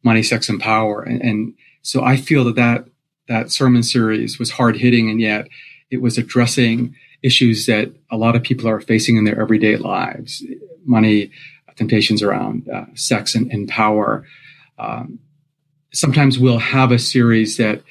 money, 0.03 0.23
sex, 0.23 0.49
and 0.49 0.61
power. 0.61 1.03
And, 1.03 1.21
and 1.23 1.55
so 1.83 2.03
I 2.03 2.17
feel 2.17 2.45
that, 2.45 2.57
that 2.57 2.87
that 3.29 3.51
sermon 3.51 3.83
series 3.83 4.39
was 4.39 4.51
hard 4.51 4.77
hitting, 4.77 5.11
and 5.11 5.21
yet 5.21 5.49
it 5.91 6.03
was 6.03 6.19
addressing 6.19 6.95
issues 7.23 7.67
that 7.67 7.93
a 8.11 8.17
lot 8.17 8.37
of 8.37 8.43
people 8.43 8.69
are 8.69 8.81
facing 8.81 9.17
in 9.17 9.25
their 9.25 9.41
everyday 9.41 9.77
lives 9.77 10.45
money, 10.85 11.31
temptations 11.77 12.23
around 12.23 12.69
uh, 12.69 12.87
sex 12.95 13.35
and, 13.35 13.51
and 13.53 13.69
power. 13.69 14.27
Um, 14.79 15.19
sometimes 15.93 16.39
we'll 16.39 16.59
have 16.59 16.91
a 16.91 16.99
series 16.99 17.57
that 17.59 17.83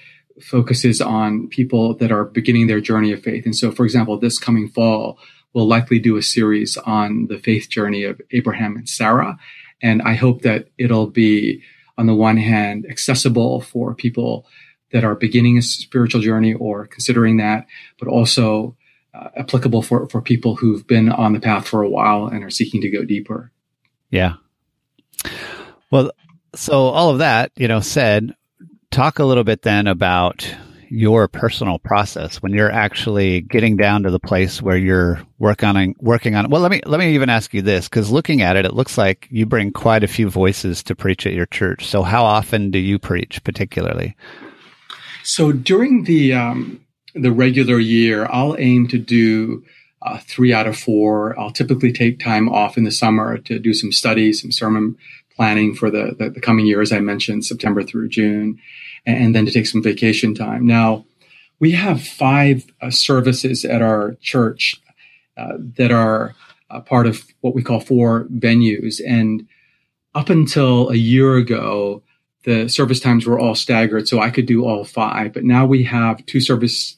focuses 0.42 1.02
on 1.02 1.48
people 1.48 1.96
that 1.96 2.12
are 2.12 2.26
beginning 2.26 2.68
their 2.68 2.82
journey 2.82 3.12
of 3.12 3.22
faith. 3.22 3.46
And 3.46 3.56
so, 3.56 3.72
for 3.72 3.86
example, 3.86 4.18
this 4.18 4.40
coming 4.40 4.70
fall, 4.70 5.20
we'll 5.54 5.68
likely 5.68 6.00
do 6.00 6.18
a 6.18 6.22
series 6.22 6.78
on 6.78 7.28
the 7.28 7.40
faith 7.40 7.70
journey 7.70 8.04
of 8.04 8.22
Abraham 8.32 8.76
and 8.76 8.88
Sarah. 8.88 9.38
And 9.82 10.02
I 10.02 10.16
hope 10.16 10.42
that 10.42 10.68
it'll 10.78 11.08
be, 11.08 11.64
on 11.98 12.06
the 12.06 12.16
one 12.16 12.38
hand, 12.38 12.86
accessible 12.90 13.62
for 13.62 13.96
people 13.96 14.46
that 14.92 15.04
are 15.04 15.16
beginning 15.16 15.58
a 15.58 15.62
spiritual 15.62 16.22
journey 16.22 16.54
or 16.54 16.88
considering 16.88 17.38
that, 17.38 17.66
but 18.00 18.08
also 18.08 18.76
uh, 19.14 19.30
applicable 19.38 19.82
for, 19.82 20.08
for 20.10 20.22
people 20.22 20.56
who've 20.56 20.86
been 20.86 21.10
on 21.10 21.34
the 21.34 21.40
path 21.40 21.68
for 21.68 21.82
a 21.82 21.90
while 21.90 22.28
and 22.28 22.44
are 22.44 22.50
seeking 22.50 22.82
to 22.82 22.90
go 22.90 23.04
deeper. 23.04 23.52
Yeah. 24.10 24.36
Well, 25.92 26.12
so 26.56 26.88
all 26.88 27.10
of 27.10 27.20
that, 27.20 27.52
you 27.56 27.68
know, 27.68 27.80
said, 27.80 28.36
talk 28.92 29.20
a 29.20 29.26
little 29.26 29.44
bit 29.44 29.62
then 29.62 29.88
about 29.88 30.56
your 30.90 31.28
personal 31.28 31.78
process 31.80 32.42
when 32.42 32.52
you're 32.52 32.72
actually 32.72 33.42
getting 33.42 33.78
down 33.78 34.04
to 34.04 34.10
the 34.10 34.20
place 34.20 34.62
where 34.62 34.78
you're 34.78 35.22
work 35.38 35.64
on 35.64 35.94
working 36.00 36.36
on 36.36 36.50
well 36.50 36.62
let 36.62 36.72
me 36.72 36.82
let 36.86 37.00
me 37.00 37.14
even 37.14 37.30
ask 37.30 37.54
you 37.54 37.62
this 37.62 37.88
because 37.88 38.10
looking 38.10 38.42
at 38.42 38.56
it 38.56 38.66
it 38.66 38.74
looks 38.74 38.98
like 38.98 39.28
you 39.30 39.46
bring 39.46 39.72
quite 39.72 40.04
a 40.04 40.08
few 40.08 40.30
voices 40.30 40.82
to 40.84 40.96
preach 40.96 41.26
at 41.26 41.34
your 41.34 41.46
church. 41.46 41.86
So 41.86 42.04
how 42.04 42.24
often 42.24 42.72
do 42.72 42.80
you 42.80 42.98
preach 43.00 43.44
particularly? 43.44 44.16
So 45.24 45.52
during 45.52 46.06
the 46.06 46.34
um, 46.34 46.86
the 47.16 47.32
regular 47.32 47.80
year 47.80 48.28
i'll 48.30 48.56
aim 48.58 48.88
to 48.88 48.98
do 48.98 49.64
uh, 50.02 50.18
three 50.20 50.54
out 50.54 50.66
of 50.66 50.78
four. 50.78 51.38
I'll 51.38 51.52
typically 51.52 51.92
take 51.92 52.22
time 52.22 52.48
off 52.48 52.78
in 52.78 52.86
the 52.86 52.92
summer 52.92 53.38
to 53.38 53.60
do 53.60 53.74
some 53.74 53.92
studies 53.92 54.42
some 54.42 54.52
sermon 54.52 54.96
planning 55.36 55.74
for 55.74 55.90
the, 55.90 56.16
the, 56.18 56.30
the 56.30 56.42
coming 56.42 56.66
year 56.66 56.82
as 56.82 56.92
i 56.92 57.00
mentioned 57.00 57.46
september 57.46 57.82
through 57.82 58.10
june 58.10 58.60
and 59.06 59.36
then 59.36 59.46
to 59.46 59.52
take 59.52 59.68
some 59.68 59.84
vacation 59.84 60.36
time. 60.36 60.66
Now, 60.66 61.06
we 61.60 61.72
have 61.72 62.02
five 62.02 62.66
uh, 62.82 62.90
services 62.90 63.66
at 63.66 63.82
our 63.82 64.16
church 64.22 64.82
uh, 65.38 65.54
that 65.78 65.92
are 65.92 66.36
uh, 66.70 66.82
part 66.82 67.08
of 67.08 67.26
what 67.42 67.56
we 67.56 67.64
call 67.64 67.80
four 67.80 68.26
venues. 68.26 69.02
And 69.06 69.48
up 70.16 70.30
until 70.30 70.90
a 70.90 70.96
year 70.96 71.36
ago, 71.36 72.04
the 72.44 72.68
service 72.68 73.00
times 73.00 73.26
were 73.26 73.40
all 73.40 73.56
staggered, 73.56 74.08
so 74.08 74.20
I 74.20 74.30
could 74.30 74.46
do 74.46 74.66
all 74.66 74.84
five. 74.84 75.34
But 75.34 75.44
now 75.44 75.66
we 75.66 75.84
have 75.84 76.26
two 76.26 76.40
services 76.40 76.98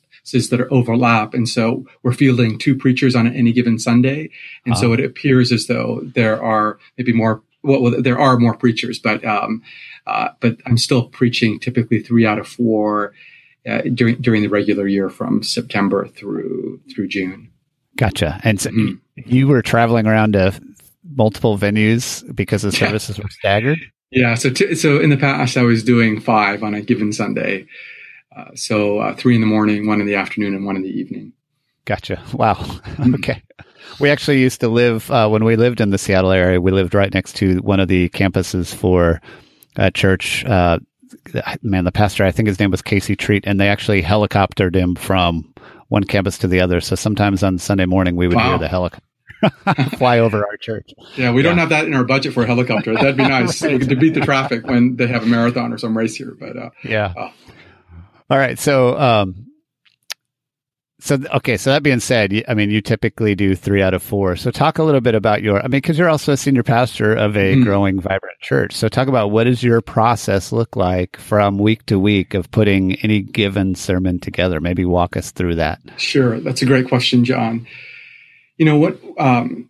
that 0.50 0.62
are 0.62 0.72
overlap, 0.72 1.34
and 1.34 1.50
so 1.50 1.86
we're 2.04 2.14
fielding 2.14 2.58
two 2.58 2.76
preachers 2.76 3.16
on 3.16 3.28
any 3.28 3.52
given 3.52 3.80
Sunday, 3.80 4.30
and 4.66 4.74
uh-huh. 4.74 4.82
so 4.82 4.94
it 4.94 5.00
appears 5.00 5.52
as 5.52 5.68
though 5.68 6.02
there 6.04 6.42
are 6.42 6.80
maybe 6.98 7.14
more. 7.14 7.42
Well, 7.64 8.02
there 8.02 8.20
are 8.20 8.38
more 8.38 8.56
preachers, 8.56 9.00
but 9.00 9.24
um, 9.24 9.62
uh, 10.08 10.30
but 10.40 10.58
I'm 10.66 10.78
still 10.78 11.08
preaching 11.10 11.60
typically 11.60 12.02
three 12.02 12.26
out 12.26 12.40
of 12.40 12.48
four 12.48 13.14
uh, 13.68 13.82
during 13.94 14.20
during 14.22 14.42
the 14.42 14.50
regular 14.50 14.88
year 14.88 15.10
from 15.10 15.44
September 15.44 16.08
through 16.08 16.80
through 16.94 17.08
June. 17.08 17.52
Gotcha. 17.98 18.40
And 18.44 18.60
so 18.60 18.72
mm-hmm. 18.72 18.96
you 19.30 19.48
were 19.48 19.62
traveling 19.62 20.08
around 20.08 20.34
to 20.34 20.60
multiple 21.16 21.58
venues 21.58 22.24
because 22.36 22.62
the 22.62 22.72
services 22.72 23.18
yeah. 23.18 23.24
were 23.24 23.30
staggered. 23.30 23.80
Yeah. 24.12 24.36
So 24.36 24.50
t- 24.50 24.76
so 24.76 25.00
in 25.00 25.10
the 25.10 25.18
past, 25.18 25.58
I 25.58 25.64
was 25.64 25.84
doing 25.84 26.20
five 26.20 26.64
on 26.64 26.74
a 26.74 26.82
given 26.82 27.14
Sunday. 27.14 27.68
Uh, 28.36 28.56
so 28.56 29.00
uh, 29.00 29.16
three 29.16 29.36
in 29.36 29.42
the 29.42 29.48
morning, 29.48 29.88
one 29.88 30.00
in 30.00 30.08
the 30.08 30.16
afternoon, 30.16 30.56
and 30.56 30.66
one 30.66 30.76
in 30.76 30.84
the 30.84 30.90
evening. 30.90 31.34
Gotcha. 31.86 32.22
Wow. 32.34 32.56
Mm-hmm. 33.02 33.16
okay. 33.16 33.42
We 34.00 34.10
actually 34.10 34.40
used 34.40 34.62
to 34.62 34.70
live 34.70 35.10
uh, 35.12 35.28
when 35.30 35.44
we 35.44 35.56
lived 35.56 35.82
in 35.82 35.90
the 35.90 35.98
Seattle 35.98 36.32
area. 36.32 36.62
We 36.62 36.72
lived 36.72 36.94
right 36.94 37.14
next 37.14 37.36
to 37.38 37.58
one 37.58 37.80
of 37.80 37.88
the 37.88 38.10
campuses 38.10 38.74
for 38.74 39.22
a 39.76 39.92
church. 39.92 40.46
Uh, 40.46 40.80
man, 41.62 41.86
the 41.86 41.92
pastor, 41.92 42.24
I 42.24 42.32
think 42.32 42.48
his 42.48 42.60
name 42.60 42.72
was 42.72 42.82
Casey 42.82 43.16
Treat, 43.16 43.46
and 43.46 43.60
they 43.60 43.68
actually 43.68 44.02
helicoptered 44.02 44.76
him 44.76 44.96
from 44.96 45.54
one 45.90 46.04
campus 46.04 46.38
to 46.40 46.48
the 46.48 46.62
other. 46.62 46.82
So 46.82 46.96
sometimes 46.96 47.44
on 47.44 47.58
Sunday 47.58 47.86
morning, 47.86 48.16
we 48.16 48.28
would 48.28 48.38
wow. 48.38 48.50
hear 48.50 48.58
the 48.58 48.68
helicopter. 48.68 49.06
fly 49.98 50.20
over 50.20 50.46
our 50.46 50.58
church. 50.58 50.94
Yeah, 51.16 51.32
we 51.32 51.42
yeah. 51.42 51.50
don't 51.50 51.58
have 51.58 51.70
that 51.70 51.86
in 51.86 51.96
our 51.96 52.04
budget 52.04 52.34
for 52.34 52.44
a 52.44 52.46
helicopter. 52.46 52.94
That'd 52.94 53.18
be 53.18 53.28
nice 53.28 53.60
to 53.60 53.96
beat 53.96 54.14
the 54.14 54.22
traffic 54.22 54.68
when 54.68 54.98
they 54.98 55.08
have 55.08 55.24
a 55.24 55.26
marathon 55.26 55.74
or 55.74 55.80
some 55.80 55.98
race 55.98 56.16
here. 56.16 56.36
But 56.40 56.58
uh, 56.58 56.70
yeah. 56.84 57.14
Uh, 57.18 57.32
All 58.30 58.38
right. 58.38 58.60
So 58.60 58.98
um, 59.00 59.51
so 61.02 61.18
okay, 61.34 61.58
so 61.58 61.72
that 61.72 61.82
being 61.82 62.00
said, 62.00 62.44
I 62.48 62.54
mean, 62.54 62.70
you 62.70 62.80
typically 62.80 63.34
do 63.34 63.56
three 63.56 63.82
out 63.82 63.96
of 63.96 64.04
four. 64.04 64.36
So 64.36 64.52
talk 64.52 64.78
a 64.78 64.84
little 64.84 65.02
bit 65.02 65.16
about 65.16 65.42
your. 65.42 65.58
I 65.58 65.64
mean, 65.64 65.72
because 65.72 65.98
you're 65.98 66.10
also 66.10 66.34
a 66.34 66.38
senior 66.38 66.62
pastor 66.62 67.16
of 67.16 67.36
a 67.36 67.56
mm. 67.56 67.64
growing, 67.64 68.00
vibrant 68.00 68.40
church. 68.40 68.74
So 68.74 68.88
talk 68.88 69.08
about 69.08 69.30
what 69.32 69.46
does 69.46 69.64
your 69.64 69.82
process 69.82 70.52
look 70.52 70.76
like 70.76 71.18
from 71.18 71.58
week 71.58 71.88
to 71.88 71.98
week 72.00 72.36
of 72.36 72.52
putting 72.52 72.96
any 72.98 73.22
given 73.22 73.74
sermon 73.74 74.20
together. 74.20 74.62
Maybe 74.62 74.86
walk 74.86 75.18
us 75.18 75.32
through 75.32 75.56
that. 75.56 75.82
Sure, 75.98 76.40
that's 76.40 76.62
a 76.62 76.68
great 76.68 76.88
question, 76.88 77.26
John. 77.26 77.66
You 78.58 78.66
know 78.66 78.78
what? 78.78 79.00
Um, 79.18 79.70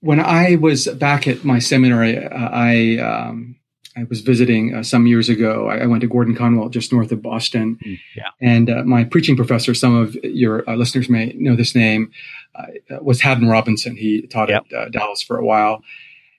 when 0.00 0.18
I 0.18 0.56
was 0.56 0.88
back 0.88 1.28
at 1.28 1.44
my 1.44 1.60
seminary, 1.60 2.18
I 2.26 2.96
um, 2.96 3.54
I 3.98 4.04
was 4.04 4.20
visiting 4.20 4.74
uh, 4.74 4.82
some 4.82 5.06
years 5.06 5.28
ago. 5.28 5.68
I, 5.68 5.78
I, 5.78 5.86
went 5.86 6.02
to 6.02 6.06
Gordon 6.06 6.36
Conwell, 6.36 6.68
just 6.68 6.92
north 6.92 7.10
of 7.10 7.20
Boston. 7.20 7.78
Mm, 7.84 7.98
yeah. 8.16 8.28
And 8.40 8.70
uh, 8.70 8.84
my 8.84 9.04
preaching 9.04 9.34
professor, 9.34 9.74
some 9.74 9.96
of 9.96 10.14
your 10.22 10.68
uh, 10.70 10.76
listeners 10.76 11.08
may 11.08 11.32
know 11.34 11.56
this 11.56 11.74
name, 11.74 12.12
uh, 12.54 12.66
was 13.00 13.20
Haddon 13.20 13.48
Robinson. 13.48 13.96
He 13.96 14.22
taught 14.22 14.50
yep. 14.50 14.66
at 14.70 14.76
uh, 14.76 14.88
Dallas 14.90 15.22
for 15.22 15.36
a 15.36 15.44
while. 15.44 15.82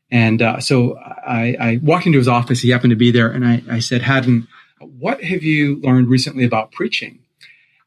And 0.10 0.42
uh, 0.42 0.60
so 0.60 0.98
I, 0.98 1.56
I, 1.60 1.80
walked 1.84 2.06
into 2.06 2.18
his 2.18 2.28
office. 2.28 2.62
He 2.62 2.70
happened 2.70 2.92
to 2.92 2.96
be 2.98 3.12
there. 3.12 3.30
And 3.30 3.46
I, 3.46 3.62
I, 3.70 3.80
said, 3.80 4.02
Haddon, 4.02 4.48
what 4.80 5.22
have 5.24 5.44
you 5.44 5.82
learned 5.82 6.08
recently 6.08 6.46
about 6.46 6.72
preaching? 6.72 7.20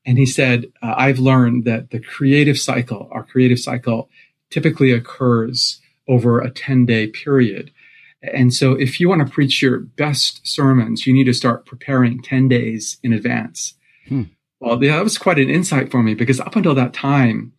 And 0.04 0.18
he 0.18 0.26
said, 0.26 0.70
I've 0.82 1.18
learned 1.18 1.64
that 1.64 1.90
the 1.90 2.00
creative 2.00 2.58
cycle, 2.58 3.08
our 3.10 3.22
creative 3.22 3.58
cycle, 3.58 4.08
typically 4.50 4.92
occurs 4.92 5.80
over 6.08 6.40
a 6.40 6.50
10 6.50 6.86
day 6.86 7.06
period. 7.06 7.72
And 8.22 8.54
so 8.54 8.72
if 8.72 9.00
you 9.00 9.08
want 9.08 9.26
to 9.26 9.32
preach 9.32 9.60
your 9.60 9.80
best 9.80 10.46
sermons, 10.46 11.06
you 11.06 11.12
need 11.12 11.24
to 11.24 11.32
start 11.32 11.66
preparing 11.66 12.22
10 12.22 12.48
days 12.48 12.98
in 13.02 13.12
advance. 13.12 13.74
Hmm. 14.08 14.24
Well, 14.60 14.82
yeah, 14.82 14.96
that 14.96 15.04
was 15.04 15.18
quite 15.18 15.38
an 15.38 15.50
insight 15.50 15.90
for 15.90 16.02
me 16.02 16.14
because 16.14 16.38
up 16.38 16.54
until 16.54 16.74
that 16.76 16.92
time, 16.92 17.52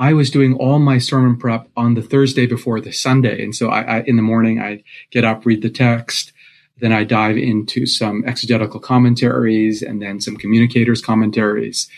I 0.00 0.14
was 0.14 0.30
doing 0.30 0.54
all 0.54 0.78
my 0.78 0.98
sermon 0.98 1.36
prep 1.36 1.68
on 1.76 1.94
the 1.94 2.02
Thursday 2.02 2.46
before 2.46 2.80
the 2.80 2.90
Sunday. 2.90 3.44
And 3.44 3.54
so 3.54 3.68
I, 3.68 3.82
I 3.82 4.02
in 4.02 4.16
the 4.16 4.22
morning, 4.22 4.58
I 4.58 4.82
get 5.10 5.24
up, 5.24 5.44
read 5.44 5.62
the 5.62 5.70
text, 5.70 6.32
then 6.78 6.92
I 6.92 7.04
dive 7.04 7.36
into 7.36 7.86
some 7.86 8.24
exegetical 8.26 8.80
commentaries 8.80 9.82
and 9.82 10.00
then 10.00 10.20
some 10.20 10.36
communicators 10.36 11.02
commentaries. 11.02 11.88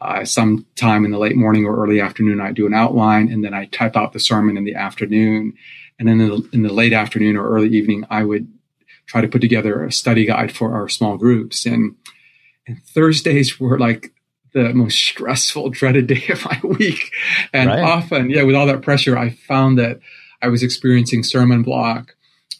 Uh, 0.00 0.24
sometime 0.24 1.04
in 1.04 1.10
the 1.10 1.18
late 1.18 1.36
morning 1.36 1.66
or 1.66 1.76
early 1.82 2.00
afternoon, 2.00 2.40
I 2.40 2.52
do 2.52 2.66
an 2.66 2.74
outline 2.74 3.30
and 3.30 3.44
then 3.44 3.52
I 3.52 3.66
type 3.66 3.96
out 3.96 4.12
the 4.12 4.20
sermon 4.20 4.56
in 4.56 4.62
the 4.62 4.76
afternoon 4.76 5.54
and 5.98 6.08
then 6.08 6.20
in 6.20 6.28
the, 6.28 6.48
in 6.52 6.62
the 6.62 6.72
late 6.72 6.92
afternoon 6.92 7.36
or 7.36 7.48
early 7.48 7.68
evening, 7.68 8.04
I 8.10 8.24
would 8.24 8.46
try 9.06 9.20
to 9.20 9.28
put 9.28 9.40
together 9.40 9.84
a 9.84 9.92
study 9.92 10.26
guide 10.26 10.52
for 10.52 10.74
our 10.74 10.88
small 10.88 11.16
groups. 11.16 11.66
And, 11.66 11.96
and 12.66 12.82
Thursdays 12.84 13.58
were 13.58 13.78
like 13.78 14.12
the 14.52 14.72
most 14.74 14.98
stressful, 14.98 15.70
dreaded 15.70 16.06
day 16.06 16.24
of 16.28 16.44
my 16.44 16.60
week. 16.78 17.10
And 17.52 17.68
right. 17.68 17.82
often, 17.82 18.30
yeah, 18.30 18.42
with 18.42 18.54
all 18.54 18.66
that 18.66 18.82
pressure, 18.82 19.18
I 19.18 19.30
found 19.30 19.78
that 19.78 20.00
I 20.40 20.48
was 20.48 20.62
experiencing 20.62 21.24
sermon 21.24 21.62
block. 21.62 22.14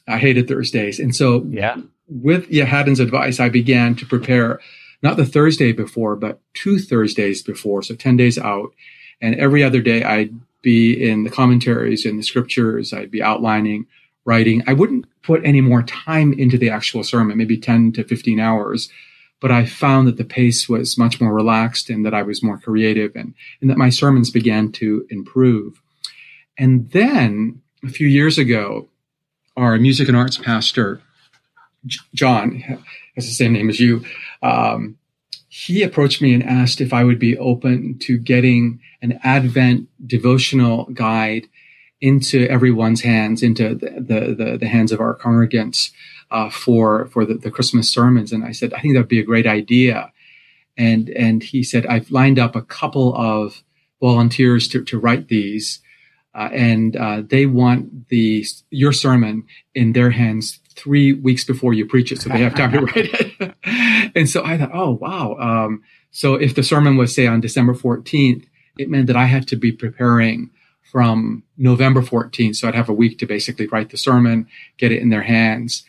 I 0.08 0.18
hated 0.18 0.48
Thursdays. 0.48 0.98
And 0.98 1.14
so, 1.14 1.44
yeah, 1.48 1.76
with 2.08 2.50
Haddon's 2.50 3.00
advice, 3.00 3.38
I 3.38 3.50
began 3.50 3.94
to 3.96 4.06
prepare 4.06 4.60
not 5.02 5.16
the 5.16 5.26
Thursday 5.26 5.72
before, 5.72 6.16
but 6.16 6.40
two 6.54 6.78
Thursdays 6.78 7.42
before. 7.42 7.82
So 7.82 7.94
10 7.94 8.16
days 8.16 8.38
out. 8.38 8.70
And 9.20 9.34
every 9.36 9.62
other 9.62 9.82
day, 9.82 10.02
I 10.02 10.30
be 10.62 10.92
in 10.92 11.24
the 11.24 11.30
commentaries 11.30 12.04
in 12.04 12.16
the 12.16 12.22
scriptures. 12.22 12.92
I'd 12.92 13.10
be 13.10 13.22
outlining 13.22 13.86
writing. 14.28 14.62
I 14.66 14.74
wouldn't 14.74 15.06
put 15.22 15.40
any 15.44 15.62
more 15.62 15.82
time 15.82 16.34
into 16.34 16.58
the 16.58 16.68
actual 16.68 17.02
sermon, 17.02 17.38
maybe 17.38 17.56
10 17.56 17.92
to 17.92 18.04
15 18.04 18.38
hours. 18.38 18.90
But 19.40 19.50
I 19.50 19.64
found 19.64 20.06
that 20.06 20.16
the 20.16 20.24
pace 20.24 20.68
was 20.68 20.98
much 20.98 21.20
more 21.20 21.32
relaxed 21.32 21.88
and 21.88 22.04
that 22.04 22.12
I 22.12 22.22
was 22.22 22.42
more 22.42 22.58
creative 22.58 23.14
and, 23.16 23.34
and 23.60 23.70
that 23.70 23.78
my 23.78 23.88
sermons 23.88 24.30
began 24.30 24.70
to 24.72 25.06
improve. 25.10 25.80
And 26.58 26.90
then 26.90 27.62
a 27.84 27.88
few 27.88 28.06
years 28.06 28.36
ago, 28.36 28.88
our 29.56 29.78
music 29.78 30.08
and 30.08 30.16
arts 30.16 30.36
pastor, 30.36 31.00
John, 32.14 32.58
has 33.14 33.26
the 33.26 33.32
same 33.32 33.54
name 33.54 33.70
as 33.70 33.80
you, 33.80 34.04
um, 34.42 34.97
he 35.58 35.82
approached 35.82 36.22
me 36.22 36.32
and 36.32 36.44
asked 36.44 36.80
if 36.80 36.92
I 36.92 37.02
would 37.02 37.18
be 37.18 37.36
open 37.36 37.98
to 38.02 38.16
getting 38.16 38.78
an 39.02 39.18
Advent 39.24 39.88
devotional 40.06 40.84
guide 40.84 41.48
into 42.00 42.46
everyone's 42.46 43.00
hands, 43.00 43.42
into 43.42 43.74
the, 43.74 43.90
the, 43.90 44.34
the, 44.34 44.58
the 44.58 44.68
hands 44.68 44.92
of 44.92 45.00
our 45.00 45.16
congregants 45.16 45.90
uh, 46.30 46.48
for, 46.48 47.06
for 47.06 47.24
the, 47.24 47.34
the 47.34 47.50
Christmas 47.50 47.90
sermons. 47.90 48.32
And 48.32 48.44
I 48.44 48.52
said, 48.52 48.72
I 48.72 48.80
think 48.80 48.94
that 48.94 49.00
would 49.00 49.08
be 49.08 49.18
a 49.18 49.24
great 49.24 49.48
idea. 49.48 50.12
And, 50.76 51.10
and 51.10 51.42
he 51.42 51.64
said, 51.64 51.86
I've 51.86 52.12
lined 52.12 52.38
up 52.38 52.54
a 52.54 52.62
couple 52.62 53.16
of 53.16 53.64
volunteers 54.00 54.68
to, 54.68 54.84
to 54.84 54.96
write 54.96 55.26
these. 55.26 55.80
Uh, 56.36 56.50
and 56.52 56.94
uh, 56.94 57.22
they 57.26 57.46
want 57.46 58.10
the 58.10 58.46
your 58.70 58.92
sermon 58.92 59.44
in 59.74 59.92
their 59.92 60.10
hands 60.10 60.60
three 60.78 61.12
weeks 61.12 61.44
before 61.44 61.74
you 61.74 61.86
preach 61.86 62.12
it, 62.12 62.20
so 62.20 62.28
they 62.28 62.38
have 62.38 62.54
time 62.54 62.72
to 62.72 62.80
write 62.86 63.10
it. 63.12 64.12
and 64.14 64.28
so 64.28 64.44
I 64.44 64.56
thought, 64.56 64.70
oh 64.72 64.92
wow. 64.92 65.36
Um, 65.38 65.82
so 66.10 66.34
if 66.34 66.54
the 66.54 66.62
sermon 66.62 66.96
was 66.96 67.14
say 67.14 67.26
on 67.26 67.40
December 67.40 67.74
14th, 67.74 68.46
it 68.78 68.88
meant 68.88 69.08
that 69.08 69.16
I 69.16 69.26
had 69.26 69.46
to 69.48 69.56
be 69.56 69.72
preparing 69.72 70.50
from 70.90 71.42
November 71.56 72.00
14th. 72.00 72.56
So 72.56 72.68
I'd 72.68 72.74
have 72.74 72.88
a 72.88 72.94
week 72.94 73.18
to 73.18 73.26
basically 73.26 73.66
write 73.66 73.90
the 73.90 73.96
sermon, 73.96 74.46
get 74.78 74.92
it 74.92 75.02
in 75.02 75.10
their 75.10 75.22
hands. 75.22 75.84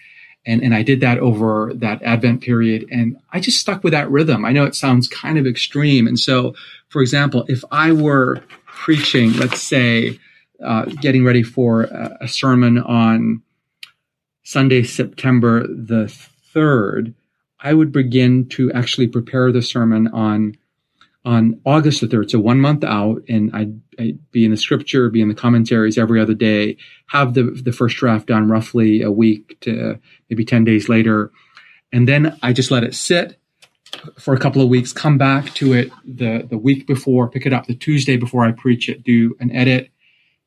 And, 0.46 0.62
and 0.62 0.74
I 0.74 0.84
did 0.84 1.02
that 1.02 1.20
over 1.20 1.72
that 1.76 2.02
Advent 2.02 2.42
period. 2.42 2.86
And 2.92 3.18
I 3.32 3.40
just 3.40 3.60
stuck 3.60 3.84
with 3.84 3.94
that 3.94 4.10
rhythm. 4.10 4.46
I 4.46 4.52
know 4.52 4.66
it 4.66 4.76
sounds 4.76 5.08
kind 5.08 5.38
of 5.38 5.46
extreme. 5.46 6.08
And 6.08 6.20
so, 6.20 6.56
for 6.90 7.02
example, 7.02 7.46
if 7.48 7.64
I 7.72 7.92
were 7.92 8.44
preaching, 8.66 9.34
let's 9.34 9.62
say, 9.62 10.20
uh, 10.64 10.86
getting 10.86 11.24
ready 11.24 11.44
for 11.44 11.84
a, 11.84 12.18
a 12.22 12.28
sermon 12.28 12.78
on 12.78 13.42
Sunday, 14.50 14.82
September 14.82 15.62
the 15.68 16.12
3rd, 16.56 17.14
I 17.60 17.76
would 17.76 17.92
begin 17.92 18.50
to 18.50 18.72
actually 18.72 19.08
prepare 19.08 19.52
the 19.52 19.62
sermon 19.62 20.08
on 20.08 20.58
on 21.24 21.62
August 21.66 22.02
the 22.02 22.08
3rd, 22.08 22.32
so 22.32 22.40
one 22.40 22.60
month 22.60 22.84
out, 22.84 23.22
and 23.30 23.52
I'd, 23.54 23.80
I'd, 24.00 24.32
be 24.32 24.46
in 24.46 24.52
the 24.52 24.58
scripture, 24.58 25.10
be 25.10 25.22
in 25.22 25.28
the 25.28 25.36
commentaries 25.36 26.00
every 26.00 26.20
other 26.20 26.34
day, 26.34 26.78
have 27.08 27.36
the, 27.36 27.44
the 27.44 27.74
first 27.74 27.98
draft 27.98 28.26
done 28.26 28.48
roughly 28.48 29.04
a 29.04 29.12
week 29.12 29.60
to 29.62 30.00
maybe 30.30 30.46
10 30.46 30.64
days 30.64 30.90
later. 30.90 31.32
And 31.92 32.08
then 32.08 32.40
I 32.42 32.54
just 32.54 32.72
let 32.72 32.84
it 32.84 32.96
sit 32.96 33.38
for 34.18 34.34
a 34.34 34.40
couple 34.40 34.64
of 34.64 34.70
weeks, 34.70 34.94
come 34.94 35.20
back 35.20 35.54
to 35.56 35.74
it 35.74 35.92
the, 36.06 36.48
the 36.50 36.58
week 36.58 36.88
before, 36.88 37.30
pick 37.30 37.46
it 37.46 37.54
up 37.54 37.68
the 37.68 37.76
Tuesday 37.76 38.18
before 38.18 38.46
I 38.46 38.52
preach 38.54 38.90
it, 38.90 39.04
do 39.04 39.36
an 39.40 39.52
edit. 39.52 39.92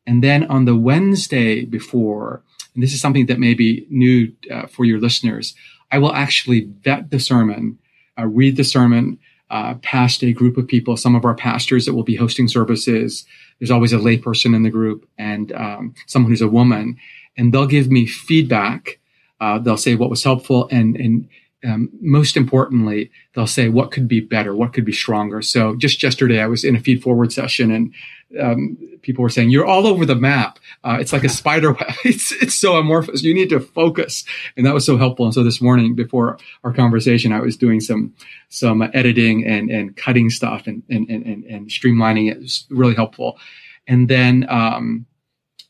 And 0.06 0.24
then 0.24 0.44
on 0.50 0.64
the 0.64 0.74
Wednesday 0.74 1.64
before, 1.64 2.42
and 2.74 2.82
this 2.82 2.92
is 2.92 3.00
something 3.00 3.26
that 3.26 3.38
may 3.38 3.54
be 3.54 3.86
new 3.90 4.32
uh, 4.50 4.66
for 4.66 4.84
your 4.84 4.98
listeners, 4.98 5.54
I 5.90 5.98
will 5.98 6.14
actually 6.14 6.70
vet 6.82 7.10
the 7.10 7.20
sermon, 7.20 7.78
uh, 8.18 8.26
read 8.26 8.56
the 8.56 8.64
sermon, 8.64 9.18
uh, 9.50 9.74
past 9.82 10.24
a 10.24 10.32
group 10.32 10.56
of 10.56 10.66
people, 10.66 10.96
some 10.96 11.14
of 11.14 11.26
our 11.26 11.34
pastors 11.34 11.84
that 11.84 11.92
will 11.92 12.02
be 12.02 12.16
hosting 12.16 12.48
services. 12.48 13.26
There's 13.58 13.70
always 13.70 13.92
a 13.92 13.98
layperson 13.98 14.56
in 14.56 14.62
the 14.62 14.70
group 14.70 15.06
and 15.18 15.52
um, 15.52 15.94
someone 16.06 16.32
who's 16.32 16.40
a 16.40 16.48
woman, 16.48 16.96
and 17.36 17.52
they'll 17.52 17.66
give 17.66 17.90
me 17.90 18.06
feedback. 18.06 18.98
Uh, 19.40 19.58
they'll 19.58 19.76
say 19.76 19.94
what 19.94 20.08
was 20.08 20.24
helpful, 20.24 20.68
and 20.70 20.96
and 20.96 21.28
um, 21.64 21.90
most 22.00 22.36
importantly, 22.36 23.10
they'll 23.34 23.46
say 23.46 23.68
what 23.68 23.92
could 23.92 24.08
be 24.08 24.20
better, 24.20 24.54
what 24.54 24.72
could 24.72 24.84
be 24.84 24.92
stronger. 24.92 25.42
So 25.42 25.76
just 25.76 26.02
yesterday, 26.02 26.40
I 26.40 26.46
was 26.46 26.64
in 26.64 26.74
a 26.74 26.80
feed 26.80 27.02
forward 27.02 27.32
session, 27.32 27.70
and 27.70 27.92
um, 28.40 28.78
people 29.02 29.22
were 29.22 29.28
saying 29.28 29.50
you're 29.50 29.66
all 29.66 29.86
over 29.86 30.06
the 30.06 30.14
map. 30.14 30.58
Uh, 30.84 30.98
it's 31.00 31.12
like 31.12 31.24
a 31.24 31.28
spider 31.40 31.72
web. 31.72 31.94
It's 32.04 32.32
it's 32.32 32.54
so 32.54 32.76
amorphous. 32.76 33.22
You 33.22 33.34
need 33.34 33.50
to 33.50 33.60
focus, 33.60 34.24
and 34.56 34.66
that 34.66 34.74
was 34.74 34.86
so 34.86 34.96
helpful. 34.96 35.24
And 35.24 35.34
so 35.34 35.42
this 35.42 35.60
morning, 35.60 35.94
before 35.94 36.38
our 36.64 36.72
conversation, 36.72 37.32
I 37.32 37.40
was 37.40 37.56
doing 37.56 37.80
some 37.80 38.14
some 38.48 38.82
editing 38.82 39.46
and 39.46 39.70
and 39.70 39.96
cutting 39.96 40.30
stuff 40.30 40.66
and 40.66 40.82
and 40.88 41.08
and, 41.08 41.44
and 41.44 41.68
streamlining 41.68 42.30
it. 42.30 42.36
It 42.36 42.42
was 42.42 42.66
really 42.70 42.94
helpful. 42.94 43.38
And 43.86 44.08
then 44.08 44.46
um, 44.48 45.06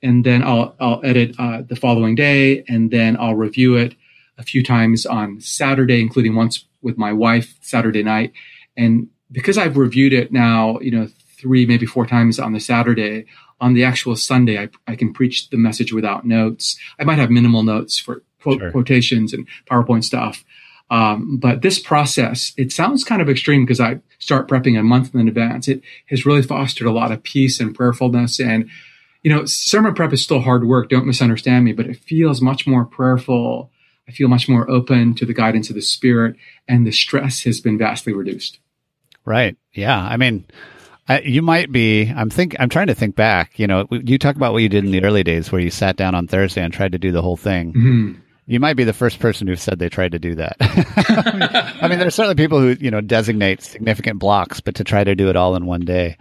and 0.03 0.25
then 0.25 0.42
I'll 0.42 0.75
I'll 0.81 1.01
edit 1.05 1.35
uh, 1.38 1.62
the 1.62 1.77
following 1.77 2.14
day, 2.14 2.64
and 2.68 2.90
then 2.90 3.16
I'll 3.18 3.35
review 3.35 3.77
it 3.77 3.94
a 4.38 4.42
few 4.42 4.62
times 4.62 5.07
on 5.07 5.40
Saturday, 5.40 6.01
including 6.01 6.35
once 6.35 6.64
with 6.81 6.98
my 6.98 7.12
wife 7.12 7.57
Saturday 7.61 8.03
night. 8.03 8.33
And 8.77 9.09
because 9.31 9.57
I've 9.57 9.77
reviewed 9.77 10.12
it 10.12 10.33
now, 10.33 10.79
you 10.81 10.90
know, 10.90 11.09
three, 11.43 11.67
maybe 11.67 11.85
four 11.85 12.07
times 12.07 12.39
on 12.39 12.53
the 12.53 12.61
Saturday, 12.61 13.27
on 13.61 13.75
the 13.75 13.85
actual 13.85 14.17
Sunday, 14.17 14.59
I, 14.59 14.69
I 14.87 14.97
can 14.97 15.13
preach 15.13 15.51
the 15.51 15.59
message 15.59 15.93
without 15.93 16.25
notes. 16.25 16.79
I 16.99 17.05
might 17.05 17.19
have 17.19 17.31
minimal 17.31 17.65
notes 17.65 17.99
for 17.99 18.23
quote, 18.41 18.61
sure. 18.61 18.71
quotations 18.71 19.33
and 19.33 19.47
PowerPoint 19.71 20.05
stuff. 20.05 20.45
Um, 20.91 21.39
but 21.39 21.63
this 21.63 21.79
process, 21.79 22.53
it 22.57 22.73
sounds 22.73 23.05
kind 23.05 23.23
of 23.23 23.29
extreme 23.29 23.65
because 23.65 23.81
I 23.81 24.01
start 24.19 24.49
prepping 24.49 24.79
a 24.79 24.83
month 24.83 25.15
in 25.15 25.27
advance. 25.29 25.69
It 25.69 25.83
has 26.07 26.27
really 26.27 26.43
fostered 26.43 26.87
a 26.87 26.93
lot 26.93 27.13
of 27.13 27.23
peace 27.23 27.61
and 27.61 27.75
prayerfulness. 27.75 28.39
And, 28.41 28.69
you 29.23 29.35
know, 29.35 29.45
sermon 29.47 29.95
prep 29.95 30.13
is 30.13 30.23
still 30.23 30.41
hard 30.41 30.67
work. 30.67 30.91
Don't 30.91 31.07
misunderstand 31.07 31.65
me, 31.65 31.73
but 31.73 31.87
it 31.87 31.97
feels 31.97 32.43
much 32.43 32.67
more 32.67 32.85
prayerful. 32.85 33.71
I 34.07 34.13
feel 34.13 34.29
much 34.29 34.49
more 34.49 34.69
open 34.71 35.15
to 35.15 35.25
the 35.25 35.33
guidance 35.33 35.71
of 35.71 35.77
the 35.77 35.83
Spirit, 35.83 36.37
and 36.67 36.87
the 36.87 36.93
stress 36.93 37.45
has 37.45 37.61
been 37.61 37.79
vastly 37.79 38.13
reduced. 38.13 38.59
Right. 39.25 39.57
Yeah. 39.73 39.99
I 39.99 40.17
mean, 40.17 40.45
I, 41.09 41.21
you 41.21 41.43
might 41.43 41.73
be. 41.73 42.09
I'm 42.09 42.31
think. 42.31 42.55
I'm 42.61 42.69
trying 42.69 42.87
to 42.87 42.95
think 42.95 43.17
back. 43.17 43.59
You 43.59 43.67
know, 43.67 43.87
you 43.91 44.19
talk 44.19 44.37
about 44.37 44.53
what 44.53 44.62
you 44.62 44.69
did 44.69 44.85
in 44.85 44.93
the 44.93 45.03
early 45.03 45.25
days, 45.25 45.51
where 45.51 45.61
you 45.61 45.71
sat 45.71 45.97
down 45.97 46.15
on 46.15 46.29
Thursday 46.29 46.62
and 46.62 46.73
tried 46.73 46.93
to 46.93 46.99
do 46.99 47.11
the 47.11 47.23
whole 47.23 47.37
thing. 47.37 47.73
Mm-hmm. 47.73 48.21
You 48.47 48.61
might 48.61 48.75
be 48.75 48.85
the 48.85 48.93
first 48.93 49.19
person 49.19 49.47
who 49.47 49.57
said 49.57 49.79
they 49.79 49.88
tried 49.88 50.12
to 50.12 50.19
do 50.19 50.37
that. 50.37 50.57
I 50.61 51.88
mean, 51.88 51.99
there's 51.99 52.15
certainly 52.15 52.37
people 52.37 52.61
who 52.61 52.77
you 52.79 52.91
know 52.91 53.01
designate 53.01 53.62
significant 53.62 54.21
blocks, 54.21 54.61
but 54.61 54.77
to 54.77 54.85
try 54.85 55.03
to 55.03 55.15
do 55.15 55.29
it 55.29 55.37
all 55.37 55.57
in 55.57 55.67
one 55.67 55.85
day. 55.85 56.19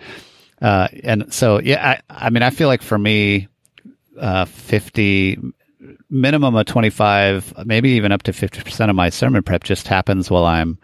Uh, 0.61 0.87
and 1.03 1.33
so, 1.33 1.59
yeah, 1.59 1.99
I, 2.09 2.27
I, 2.27 2.29
mean, 2.29 2.43
I 2.43 2.51
feel 2.51 2.67
like 2.67 2.83
for 2.83 2.97
me, 2.97 3.47
uh, 4.19 4.45
50, 4.45 5.39
minimum 6.07 6.53
of 6.53 6.67
25, 6.67 7.65
maybe 7.65 7.91
even 7.91 8.11
up 8.11 8.21
to 8.23 8.31
50% 8.31 8.89
of 8.89 8.95
my 8.95 9.09
sermon 9.09 9.41
prep 9.41 9.63
just 9.63 9.87
happens 9.87 10.29
while 10.29 10.45
I'm 10.45 10.77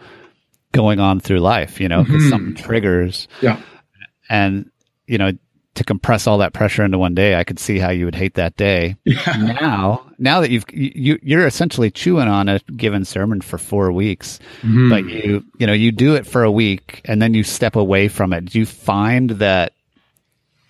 going 0.72 1.00
on 1.00 1.20
through 1.20 1.42
life, 1.42 1.80
you 1.80 1.90
know, 1.90 2.04
because 2.04 2.24
mm-hmm. 2.24 2.30
something 2.30 2.56
triggers. 2.56 3.28
Yeah 3.42 3.62
and 4.30 4.70
you 5.08 5.18
know 5.18 5.32
to 5.78 5.84
compress 5.84 6.26
all 6.26 6.40
that 6.40 6.54
pressure 6.54 6.84
into 6.84 6.98
one 6.98 7.14
day, 7.14 7.36
I 7.36 7.44
could 7.44 7.60
see 7.60 7.78
how 7.78 7.92
you 7.92 8.06
would 8.06 8.16
hate 8.16 8.34
that 8.34 8.58
day. 8.58 8.96
Yeah. 9.06 9.56
Now, 9.62 10.06
now 10.18 10.42
that 10.42 10.50
you've 10.50 10.66
you 10.72 11.20
you're 11.22 11.46
essentially 11.46 11.92
chewing 11.92 12.28
on 12.28 12.50
a 12.50 12.60
given 12.76 13.06
sermon 13.06 13.42
for 13.42 13.58
four 13.58 13.92
weeks, 13.92 14.40
mm-hmm. 14.62 14.90
but 14.90 15.06
you 15.06 15.46
you 15.60 15.68
know 15.68 15.74
you 15.74 15.92
do 15.92 16.16
it 16.16 16.26
for 16.26 16.44
a 16.44 16.52
week 16.52 17.02
and 17.06 17.22
then 17.22 17.34
you 17.34 17.44
step 17.44 17.76
away 17.76 18.08
from 18.08 18.34
it. 18.34 18.46
Do 18.46 18.60
you 18.60 18.66
find 18.66 19.30
that 19.32 19.74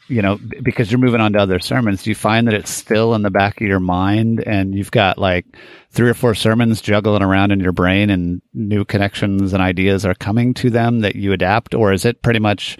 you 0.09 0.21
know 0.21 0.39
because 0.61 0.91
you're 0.91 0.99
moving 0.99 1.21
on 1.21 1.33
to 1.33 1.39
other 1.39 1.59
sermons? 1.59 2.03
Do 2.03 2.09
you 2.09 2.15
find 2.15 2.47
that 2.47 2.53
it's 2.53 2.71
still 2.71 3.15
in 3.15 3.21
the 3.21 3.31
back 3.31 3.61
of 3.61 3.67
your 3.67 3.79
mind 3.79 4.43
and 4.45 4.75
you've 4.75 4.91
got 4.91 5.17
like 5.17 5.45
three 5.91 6.09
or 6.09 6.13
four 6.13 6.35
sermons 6.35 6.81
juggling 6.81 7.23
around 7.23 7.51
in 7.51 7.61
your 7.61 7.71
brain 7.71 8.09
and 8.09 8.41
new 8.53 8.83
connections 8.83 9.53
and 9.53 9.61
ideas 9.61 10.05
are 10.05 10.15
coming 10.15 10.53
to 10.55 10.69
them 10.69 10.99
that 10.99 11.15
you 11.15 11.31
adapt, 11.31 11.73
or 11.73 11.93
is 11.93 12.03
it 12.03 12.21
pretty 12.21 12.39
much 12.39 12.77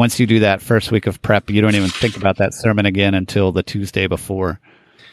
once 0.00 0.18
you 0.18 0.26
do 0.26 0.38
that 0.38 0.62
first 0.62 0.90
week 0.90 1.06
of 1.06 1.20
prep, 1.20 1.50
you 1.50 1.60
don't 1.60 1.74
even 1.74 1.90
think 1.90 2.16
about 2.16 2.38
that 2.38 2.54
sermon 2.54 2.86
again 2.86 3.12
until 3.12 3.52
the 3.52 3.62
Tuesday 3.62 4.06
before. 4.06 4.58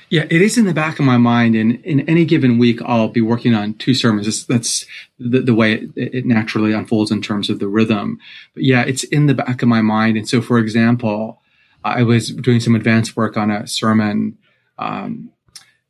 Yeah, 0.10 0.24
it 0.30 0.42
is 0.42 0.58
in 0.58 0.64
the 0.64 0.74
back 0.74 0.98
of 0.98 1.04
my 1.04 1.18
mind, 1.18 1.56
and 1.56 1.84
in 1.84 2.08
any 2.08 2.24
given 2.24 2.58
week, 2.58 2.82
I'll 2.84 3.10
be 3.10 3.20
working 3.20 3.54
on 3.54 3.74
two 3.74 3.94
sermons. 3.94 4.46
that's 4.46 4.86
the, 5.20 5.42
the 5.42 5.54
way 5.54 5.74
it, 5.74 5.90
it, 5.98 6.26
naturally 6.26 6.72
unfolds 6.72 7.12
in 7.12 7.22
terms 7.22 7.50
of 7.50 7.60
the 7.60 7.68
rhythm. 7.68 8.18
But 8.54 8.64
yeah, 8.64 8.84
it's 8.84 9.04
in 9.04 9.26
the 9.26 9.34
back 9.34 9.62
of 9.62 9.68
my 9.68 9.82
mind. 9.82 10.16
And 10.16 10.26
so, 10.26 10.42
for 10.42 10.58
example, 10.58 11.42
I 11.84 12.04
was 12.04 12.30
doing 12.30 12.62
some 12.62 12.74
advanced 12.74 13.18
work 13.18 13.36
on 13.36 13.52
a 13.52 13.68
sermon 13.68 14.38
um, 14.80 15.32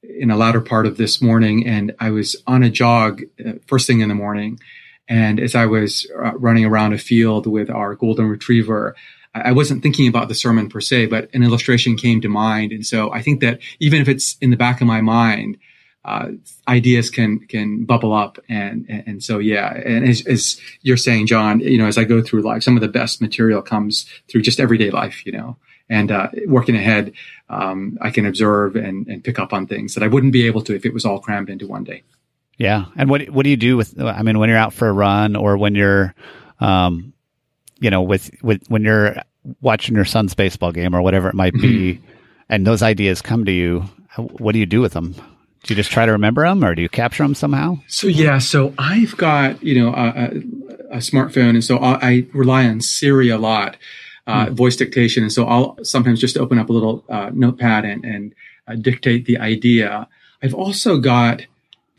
in 0.02 0.32
a 0.32 0.36
latter 0.36 0.62
part 0.62 0.88
of 0.88 0.98
this 0.98 1.22
morning, 1.22 1.68
and 1.68 1.94
I 2.00 2.10
was 2.10 2.36
on 2.48 2.64
a 2.64 2.72
jog 2.72 3.22
uh, 3.46 3.52
first 3.68 3.86
thing 3.86 4.00
in 4.00 4.10
the 4.10 4.16
morning, 4.16 4.60
and 5.08 5.40
as 5.40 5.56
I 5.56 5.66
was 5.66 6.06
uh, 6.16 6.38
running 6.38 6.66
around 6.66 6.94
a 6.94 6.98
field 6.98 7.48
with 7.48 7.70
our 7.70 7.96
golden 7.96 8.28
retriever, 8.28 8.96
I 9.34 9.52
wasn't 9.52 9.84
thinking 9.84 10.08
about 10.08 10.30
the 10.30 10.36
sermon 10.36 10.70
per 10.70 10.82
se, 10.82 11.08
but 11.08 11.30
an 11.34 11.44
illustration 11.44 11.96
came 11.96 12.22
to 12.22 12.30
mind. 12.30 12.72
And 12.72 12.86
so 12.86 13.12
I 13.12 13.22
think 13.22 13.42
that 13.42 13.60
even 13.80 14.02
if 14.02 14.08
it's 14.08 14.38
in 14.42 14.50
the 14.50 14.58
back 14.58 14.82
of 14.82 14.88
my 14.88 15.02
mind, 15.02 15.58
uh, 16.06 16.30
ideas 16.70 17.10
can 17.10 17.40
can 17.48 17.84
bubble 17.84 18.14
up, 18.14 18.40
and 18.48 18.86
and, 18.88 19.22
so 19.22 19.40
yeah, 19.40 19.74
and 19.74 20.08
as, 20.08 20.26
as, 20.26 20.58
you're 20.82 20.96
saying, 20.96 21.28
John, 21.28 21.60
you 21.60 21.78
know, 21.78 21.86
as 21.86 21.98
I 21.98 22.06
go 22.06 22.22
through 22.22 22.44
life, 22.44 22.64
some 22.64 22.78
of 22.78 22.82
the 22.82 22.88
best 22.88 23.22
material 23.22 23.62
comes 23.62 24.06
through 24.30 24.42
just 24.42 24.62
everyday 24.62 24.90
life, 24.90 25.26
you 25.26 25.34
know, 25.34 25.58
And 25.90 26.12
uh, 26.12 26.30
working 26.48 26.78
ahead, 26.78 27.14
um, 27.50 27.98
I 28.02 28.10
can 28.12 28.26
observe 28.26 28.78
and, 28.78 29.06
and 29.08 29.22
pick 29.22 29.38
up 29.38 29.52
on 29.52 29.68
things 29.68 29.96
that 29.96 30.04
I 30.04 30.08
wouldn't 30.08 30.32
be 30.32 30.46
able 30.48 30.62
to 30.64 30.76
if 30.76 30.86
it 30.86 30.94
was 30.94 31.04
all 31.04 31.20
crammed 31.20 31.50
into 31.50 31.68
one 31.68 31.84
day. 31.84 32.04
Yeah. 32.58 32.86
And 32.96 33.10
what 33.10 33.30
what 33.30 33.44
do 33.44 33.50
you 33.50 33.58
do 33.58 33.78
with? 33.78 34.00
I 34.02 34.24
mean, 34.24 34.40
when 34.40 34.50
you're 34.50 34.58
out 34.58 34.74
for 34.74 34.88
a 34.88 34.94
run 34.94 35.36
or 35.36 35.58
when 35.58 35.76
you're, 35.76 36.14
um, 36.60 37.14
you 37.80 37.90
know, 37.90 38.02
with 38.02 38.32
with 38.42 38.68
when 38.68 38.84
you're 38.84 39.16
watching 39.62 39.96
your 39.96 40.06
son's 40.06 40.34
baseball 40.34 40.72
game 40.72 40.96
or 40.96 41.02
whatever 41.02 41.30
it 41.30 41.36
might 41.36 41.54
be, 41.54 41.94
mm-hmm. 41.96 42.06
and 42.50 42.66
those 42.66 42.82
ideas 42.82 43.22
come 43.22 43.46
to 43.46 43.52
you, 43.52 43.82
what 44.18 44.54
do 44.54 44.60
you 44.60 44.66
do 44.66 44.82
with 44.82 44.94
them? 44.94 45.14
Do 45.14 45.74
you 45.74 45.76
just 45.76 45.92
try 45.92 46.06
to 46.06 46.12
remember 46.12 46.48
them, 46.48 46.64
or 46.64 46.74
do 46.74 46.82
you 46.82 46.90
capture 46.90 47.24
them 47.24 47.36
somehow? 47.36 47.80
So 47.88 48.08
yeah, 48.08 48.40
so 48.40 48.74
I've 48.78 49.16
got 49.18 49.62
you 49.62 49.80
know 49.80 49.94
a, 49.94 50.08
a, 50.08 50.28
a 50.96 50.98
smartphone, 50.98 51.52
and 51.52 51.64
so 51.64 51.78
I, 51.78 52.10
I, 52.10 52.28
rely 52.34 52.66
on 52.66 52.82
Siri 52.82 53.30
a 53.30 53.38
lot, 53.38 53.78
uh, 54.26 54.48
mm. 54.48 54.54
voice 54.54 54.76
dictation, 54.76 55.24
and 55.24 55.32
so 55.32 55.46
I'll 55.46 55.78
sometimes 55.84 56.20
just 56.20 56.38
open 56.38 56.58
up 56.58 56.70
a 56.70 56.74
little 56.74 57.04
uh, 57.10 57.30
notepad 57.34 57.86
and, 57.86 58.04
and 58.06 58.36
uh, 58.68 58.76
dictate 58.76 59.26
the 59.26 59.38
idea. 59.38 60.08
I've 60.42 60.54
also 60.54 61.00
got 61.00 61.42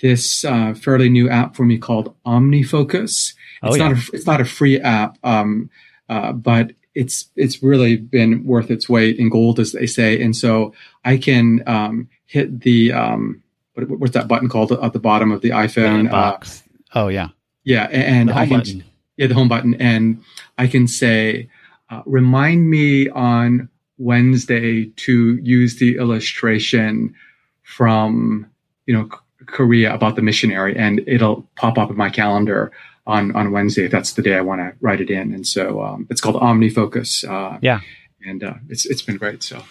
this 0.01 0.45
uh, 0.45 0.75
fairly 0.75 1.09
new 1.09 1.29
app 1.29 1.57
for 1.57 1.65
me 1.65 1.79
called 1.79 2.15
OmniFocus. 2.25 3.35
Oh, 3.63 3.69
it's 3.69 3.79
yeah. 3.79 3.89
not 3.89 3.97
a, 3.97 4.11
it's 4.13 4.27
not 4.27 4.41
a 4.41 4.45
free 4.45 4.81
app, 4.81 5.19
um, 5.25 5.71
uh, 6.09 6.33
but 6.33 6.73
it's 6.95 7.31
it's 7.37 7.63
really 7.63 7.97
been 7.97 8.45
worth 8.45 8.71
its 8.71 8.89
weight 8.89 9.19
in 9.19 9.29
gold, 9.29 9.61
as 9.61 9.73
they 9.73 9.87
say. 9.87 10.21
And 10.21 10.37
so 10.37 10.75
I 11.05 11.17
can 11.17 11.63
um, 11.67 12.09
hit 12.27 12.61
the 12.61 12.93
um, 12.93 13.43
what, 13.75 13.89
what's 13.89 14.15
that 14.15 14.29
button 14.29 14.49
called 14.49 14.73
at 14.73 14.93
the 14.93 14.99
bottom 14.99 15.33
of 15.33 15.41
the 15.41 15.51
iPhone? 15.51 16.05
The 16.05 16.11
box. 16.11 16.63
Uh, 16.93 17.01
oh 17.01 17.09
yeah, 17.09 17.29
yeah, 17.65 17.85
and 17.85 18.31
I 18.31 18.47
can 18.47 18.59
button. 18.59 18.85
yeah 19.17 19.27
the 19.27 19.35
home 19.35 19.49
button, 19.49 19.75
and 19.75 20.23
I 20.57 20.67
can 20.67 20.89
say, 20.89 21.49
uh, 21.91 22.03
remind 22.07 22.71
me 22.71 23.09
on 23.11 23.69
Wednesday 23.99 24.87
to 24.87 25.37
use 25.43 25.79
the 25.79 25.97
illustration 25.97 27.15
from 27.63 28.51
you 28.87 28.95
know 28.95 29.09
Korea 29.49 29.93
about 29.95 30.17
the 30.17 30.23
missionary, 30.23 30.77
and 30.77 31.01
it'll 31.07 31.49
pop 31.57 31.79
up 31.79 31.91
in 31.91 31.97
my 31.97 32.11
calendar 32.11 32.71
on 33.07 33.35
on 33.35 33.51
Wednesday 33.51 33.87
if 33.87 33.91
that's 33.91 34.13
the 34.13 34.23
day 34.23 34.37
I 34.37 34.41
want 34.43 34.61
to 34.61 34.73
write 34.81 35.01
it 35.01 35.11
in. 35.11 35.33
And 35.35 35.47
so 35.47 35.83
um, 35.83 36.07
it's 36.11 36.21
called 36.21 36.37
OmniFocus. 36.37 37.29
Uh, 37.29 37.59
yeah, 37.63 37.81
and 38.25 38.45
uh, 38.45 38.55
it's 38.69 38.87
it's 38.87 39.03
been 39.03 39.17
great. 39.17 39.43
So 39.43 39.63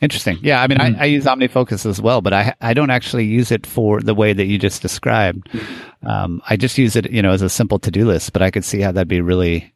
interesting. 0.00 0.38
Yeah, 0.42 0.62
I 0.62 0.66
mean, 0.66 0.78
mm-hmm. 0.78 1.00
I, 1.00 1.04
I, 1.04 1.06
use 1.06 1.24
OmniFocus 1.24 1.86
as 1.86 2.00
well, 2.00 2.20
but 2.20 2.32
I 2.32 2.54
I 2.60 2.74
don't 2.74 2.90
actually 2.90 3.24
use 3.24 3.50
it 3.50 3.66
for 3.66 4.00
the 4.00 4.14
way 4.14 4.32
that 4.32 4.44
you 4.46 4.58
just 4.58 4.82
described. 4.82 5.48
Mm-hmm. 5.50 6.06
Um, 6.06 6.42
I 6.48 6.56
just 6.56 6.78
use 6.78 6.94
it, 6.94 7.10
you 7.10 7.22
know, 7.22 7.32
as 7.32 7.42
a 7.42 7.48
simple 7.48 7.78
to 7.80 7.90
do 7.90 8.06
list. 8.06 8.32
But 8.32 8.42
I 8.42 8.50
could 8.50 8.64
see 8.64 8.80
how 8.80 8.92
that'd 8.92 9.08
be 9.08 9.20
really 9.20 9.72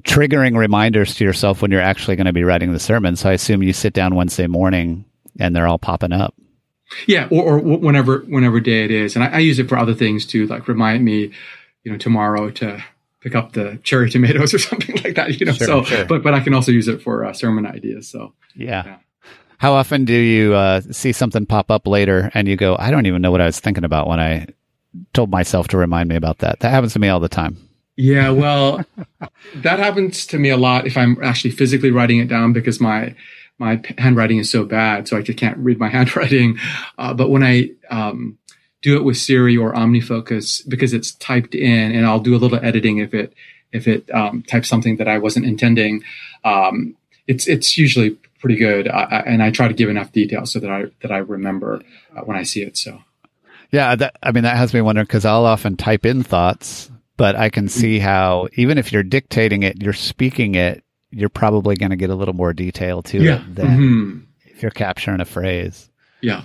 triggering 0.00 0.56
reminders 0.56 1.14
to 1.16 1.24
yourself 1.24 1.62
when 1.62 1.70
you're 1.70 1.80
actually 1.80 2.16
going 2.16 2.26
to 2.26 2.32
be 2.32 2.44
writing 2.44 2.72
the 2.72 2.80
sermon. 2.80 3.16
So 3.16 3.28
I 3.28 3.34
assume 3.34 3.62
you 3.62 3.72
sit 3.72 3.92
down 3.92 4.14
Wednesday 4.14 4.46
morning 4.46 5.04
and 5.38 5.54
they're 5.54 5.66
all 5.66 5.78
popping 5.78 6.12
up. 6.12 6.34
Yeah, 7.06 7.28
or, 7.30 7.58
or 7.58 7.58
whenever 7.58 8.20
whenever 8.20 8.60
day 8.60 8.84
it 8.84 8.90
is, 8.90 9.16
and 9.16 9.24
I, 9.24 9.28
I, 9.28 9.38
use 9.38 9.58
it 9.58 9.68
for 9.68 9.78
other 9.78 9.94
things 9.94 10.26
too, 10.26 10.46
like 10.46 10.68
remind 10.68 11.04
me, 11.04 11.32
you 11.84 11.92
know, 11.92 11.98
tomorrow 11.98 12.50
to 12.50 12.82
pick 13.20 13.34
up 13.34 13.52
the 13.52 13.78
cherry 13.82 14.10
tomatoes 14.10 14.52
or 14.52 14.58
something 14.70 14.96
like 15.02 15.14
that. 15.14 15.38
You 15.40 15.46
know, 15.46 15.52
sure, 15.52 15.66
so 15.66 15.84
sure. 15.84 16.04
but 16.04 16.22
but 16.22 16.34
I 16.34 16.40
can 16.40 16.54
also 16.54 16.72
use 16.72 16.88
it 16.88 17.02
for 17.02 17.24
uh, 17.24 17.32
sermon 17.32 17.66
ideas. 17.66 18.08
So 18.08 18.34
yeah. 18.54 18.84
yeah. 18.84 18.96
How 19.58 19.74
often 19.74 20.04
do 20.04 20.14
you 20.14 20.54
uh, 20.54 20.80
see 20.80 21.12
something 21.12 21.46
pop 21.46 21.70
up 21.70 21.86
later 21.86 22.32
and 22.34 22.48
you 22.48 22.56
go, 22.56 22.74
I 22.80 22.90
don't 22.90 23.06
even 23.06 23.22
know 23.22 23.30
what 23.30 23.40
I 23.40 23.46
was 23.46 23.60
thinking 23.60 23.84
about 23.84 24.08
when 24.08 24.18
I 24.18 24.48
told 25.14 25.30
myself 25.30 25.68
to 25.68 25.76
remind 25.76 26.08
me 26.08 26.16
about 26.16 26.38
that? 26.38 26.58
That 26.60 26.70
happens 26.70 26.94
to 26.94 26.98
me 26.98 27.08
all 27.08 27.20
the 27.20 27.28
time. 27.28 27.56
Yeah, 27.96 28.30
well, 28.30 28.84
that 29.54 29.78
happens 29.78 30.26
to 30.26 30.38
me 30.40 30.48
a 30.48 30.56
lot 30.56 30.88
if 30.88 30.96
I'm 30.96 31.16
actually 31.22 31.52
physically 31.52 31.92
writing 31.92 32.18
it 32.18 32.26
down 32.26 32.52
because 32.52 32.80
my 32.80 33.14
my 33.58 33.80
handwriting 33.98 34.38
is 34.38 34.50
so 34.50 34.64
bad, 34.64 35.06
so 35.08 35.16
I 35.16 35.22
just 35.22 35.38
can't 35.38 35.58
read 35.58 35.78
my 35.78 35.88
handwriting. 35.96 36.58
Uh, 36.98 37.14
but 37.14 37.30
when 37.30 37.42
I 37.42 37.70
um, 37.90 38.38
do 38.82 38.96
it 38.96 39.04
with 39.04 39.16
Siri 39.16 39.56
or 39.56 39.72
OmniFocus, 39.72 40.68
because 40.68 40.92
it's 40.92 41.12
typed 41.14 41.54
in, 41.54 41.92
and 41.92 42.06
I'll 42.06 42.20
do 42.20 42.34
a 42.34 42.38
little 42.38 42.58
editing 42.62 42.98
if 42.98 43.14
it 43.14 43.34
if 43.72 43.88
it 43.88 44.10
um, 44.14 44.42
types 44.42 44.68
something 44.68 44.96
that 44.96 45.08
I 45.08 45.18
wasn't 45.18 45.46
intending. 45.46 46.02
Um, 46.44 46.96
it's 47.26 47.46
it's 47.46 47.78
usually 47.78 48.18
pretty 48.40 48.56
good, 48.56 48.88
I, 48.88 49.22
and 49.26 49.42
I 49.42 49.50
try 49.50 49.68
to 49.68 49.74
give 49.74 49.88
enough 49.88 50.12
detail 50.12 50.44
so 50.46 50.58
that 50.58 50.70
I 50.70 50.86
that 51.00 51.12
I 51.12 51.18
remember 51.18 51.82
uh, 52.14 52.22
when 52.22 52.36
I 52.36 52.42
see 52.42 52.62
it. 52.62 52.76
So. 52.76 53.02
Yeah, 53.70 53.94
that, 53.96 54.16
I 54.22 54.32
mean 54.32 54.42
that 54.42 54.58
has 54.58 54.74
me 54.74 54.82
wondering 54.82 55.06
because 55.06 55.24
I'll 55.24 55.46
often 55.46 55.78
type 55.78 56.04
in 56.04 56.22
thoughts, 56.22 56.90
but 57.16 57.36
I 57.36 57.48
can 57.48 57.68
see 57.68 57.98
how 57.98 58.48
even 58.54 58.76
if 58.76 58.92
you're 58.92 59.02
dictating 59.02 59.62
it, 59.62 59.82
you're 59.82 59.94
speaking 59.94 60.56
it 60.56 60.84
you're 61.12 61.28
probably 61.28 61.76
going 61.76 61.90
to 61.90 61.96
get 61.96 62.10
a 62.10 62.14
little 62.14 62.34
more 62.34 62.52
detail 62.52 63.02
to 63.02 63.22
yeah. 63.22 63.36
it 63.36 63.54
than 63.54 63.66
mm-hmm. 63.66 64.18
if 64.46 64.62
you're 64.62 64.70
capturing 64.70 65.20
a 65.20 65.24
phrase. 65.24 65.88
Yeah. 66.20 66.42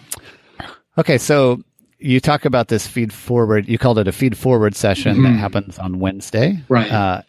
Okay, 0.97 1.17
so 1.17 1.61
you 1.99 2.19
talk 2.19 2.45
about 2.45 2.67
this 2.67 2.85
feed 2.85 3.13
forward. 3.13 3.67
You 3.67 3.77
called 3.77 3.97
it 3.99 4.07
a 4.07 4.11
feed 4.11 4.37
forward 4.37 4.75
session 4.75 5.15
mm-hmm. 5.15 5.23
that 5.23 5.39
happens 5.39 5.79
on 5.79 5.99
Wednesday, 5.99 6.61
right? 6.69 6.91
Uh, 6.91 7.21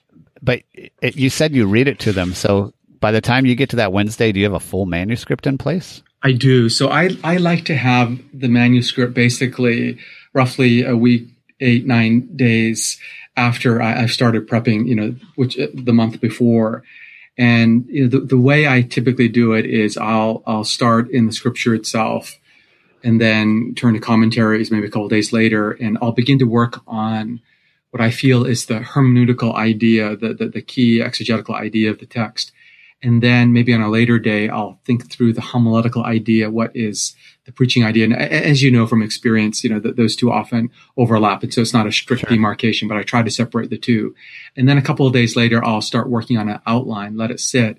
but 0.43 0.63
it, 0.75 1.17
you 1.17 1.31
said 1.31 1.55
you 1.55 1.67
read 1.67 1.89
it 1.89 1.99
to 2.01 2.13
them. 2.13 2.35
So 2.35 2.73
by 3.01 3.13
the 3.13 3.21
time 3.21 3.47
you 3.47 3.55
get 3.55 3.71
to 3.71 3.77
that 3.77 3.93
Wednesday, 3.93 4.33
do 4.33 4.41
you 4.41 4.47
have 4.47 4.55
a 4.55 4.61
full 4.61 4.87
manuscript 4.87 5.47
in 5.47 5.59
place? 5.59 6.03
I 6.23 6.33
do. 6.33 6.69
So 6.69 6.91
I 6.91 7.11
I 7.23 7.37
like 7.37 7.65
to 7.67 7.77
have 7.77 8.19
the 8.35 8.49
manuscript 8.49 9.15
basically 9.15 9.99
roughly 10.33 10.85
a 10.85 10.97
week, 10.97 11.29
eight 11.61 11.87
nine 11.87 12.29
days 12.37 12.99
after 13.37 13.81
I, 13.81 13.93
have 13.93 14.11
started 14.11 14.49
prepping. 14.49 14.87
You 14.89 14.95
know, 14.97 15.17
which 15.37 15.57
the 15.75 15.93
month 15.93 16.21
before 16.21 16.83
and 17.39 17.87
you 17.89 18.03
know, 18.03 18.09
the, 18.09 18.21
the 18.21 18.39
way 18.39 18.67
I 18.67 18.83
typically 18.83 19.29
do 19.29 19.53
it 19.53 19.65
is 19.65 19.97
I'll 19.97 20.43
I'll 20.47 20.65
start 20.65 21.11
in 21.11 21.27
the 21.27 21.33
scripture 21.33 21.75
itself, 21.75 22.37
and 23.05 23.21
then 23.21 23.75
turn 23.77 23.95
to 23.95 24.01
commentaries 24.01 24.71
maybe 24.71 24.89
a 24.89 24.91
couple 24.91 25.09
days 25.09 25.33
later, 25.33 25.71
and 25.71 25.97
I'll 26.03 26.13
begin 26.13 26.41
to 26.41 26.47
work 26.47 26.83
on 26.87 27.41
what 27.91 28.03
I 28.03 28.11
feel 28.11 28.45
is 28.45 28.67
the 28.67 28.81
hermeneutical 28.81 29.55
idea, 29.55 30.15
the, 30.15 30.35
the, 30.35 30.49
the 30.49 30.61
key 30.61 31.01
exegetical 31.01 31.55
idea 31.55 31.91
of 31.91 31.99
the 32.01 32.07
text. 32.07 32.53
And 33.03 33.23
then 33.23 33.53
maybe 33.53 33.73
on 33.73 33.81
a 33.81 33.89
later 33.89 34.19
day, 34.19 34.49
I'll 34.49 34.81
think 34.85 35.11
through 35.11 35.33
the 35.33 35.41
homiletical 35.41 36.05
idea. 36.05 36.51
What 36.51 36.75
is 36.75 37.15
the 37.49 37.53
preaching 37.53 37.85
idea? 37.85 38.05
And 38.05 38.15
as 38.15 38.63
you 38.63 38.71
know 38.71 38.87
from 38.87 39.03
experience, 39.03 39.65
you 39.65 39.71
know, 39.71 39.81
that 39.81 39.97
those 39.97 40.15
two 40.15 40.31
often 40.31 40.71
overlap. 40.97 41.43
And 41.43 41.53
so 41.53 41.61
it's 41.61 41.75
not 41.75 41.87
a 41.87 41.93
strict 41.93 42.21
sure. 42.21 42.31
demarcation, 42.31 42.87
but 42.87 42.97
I 42.97 43.03
try 43.03 43.23
to 43.23 43.31
separate 43.31 43.71
the 43.71 43.79
two. 43.79 44.15
And 44.57 44.69
then 44.69 44.79
a 44.79 44.83
couple 44.83 45.07
of 45.07 45.13
days 45.13 45.35
later, 45.35 45.65
I'll 45.65 45.81
start 45.81 46.09
working 46.09 46.37
on 46.37 46.49
an 46.49 46.61
outline, 46.67 47.17
let 47.17 47.31
it 47.31 47.41
sit. 47.41 47.79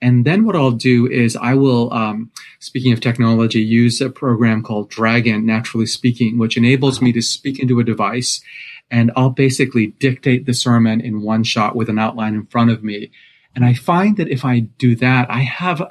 And 0.00 0.24
then 0.24 0.44
what 0.44 0.56
I'll 0.56 0.72
do 0.72 1.06
is 1.06 1.36
I 1.36 1.54
will, 1.54 1.92
um, 1.92 2.32
speaking 2.58 2.92
of 2.92 3.00
technology, 3.00 3.60
use 3.60 4.00
a 4.00 4.10
program 4.10 4.62
called 4.62 4.90
Dragon, 4.90 5.46
naturally 5.46 5.86
speaking, 5.86 6.38
which 6.38 6.56
enables 6.56 7.00
me 7.00 7.12
to 7.12 7.22
speak 7.22 7.60
into 7.60 7.78
a 7.78 7.84
device 7.84 8.42
and 8.90 9.10
I'll 9.16 9.30
basically 9.30 9.86
dictate 9.86 10.44
the 10.44 10.52
sermon 10.52 11.00
in 11.00 11.22
one 11.22 11.44
shot 11.44 11.76
with 11.76 11.88
an 11.88 11.98
outline 11.98 12.34
in 12.34 12.46
front 12.46 12.70
of 12.70 12.82
me 12.82 13.10
and 13.54 13.64
I 13.64 13.74
find 13.74 14.16
that 14.16 14.28
if 14.28 14.44
I 14.44 14.60
do 14.60 14.96
that, 14.96 15.30
I 15.30 15.40
have 15.40 15.82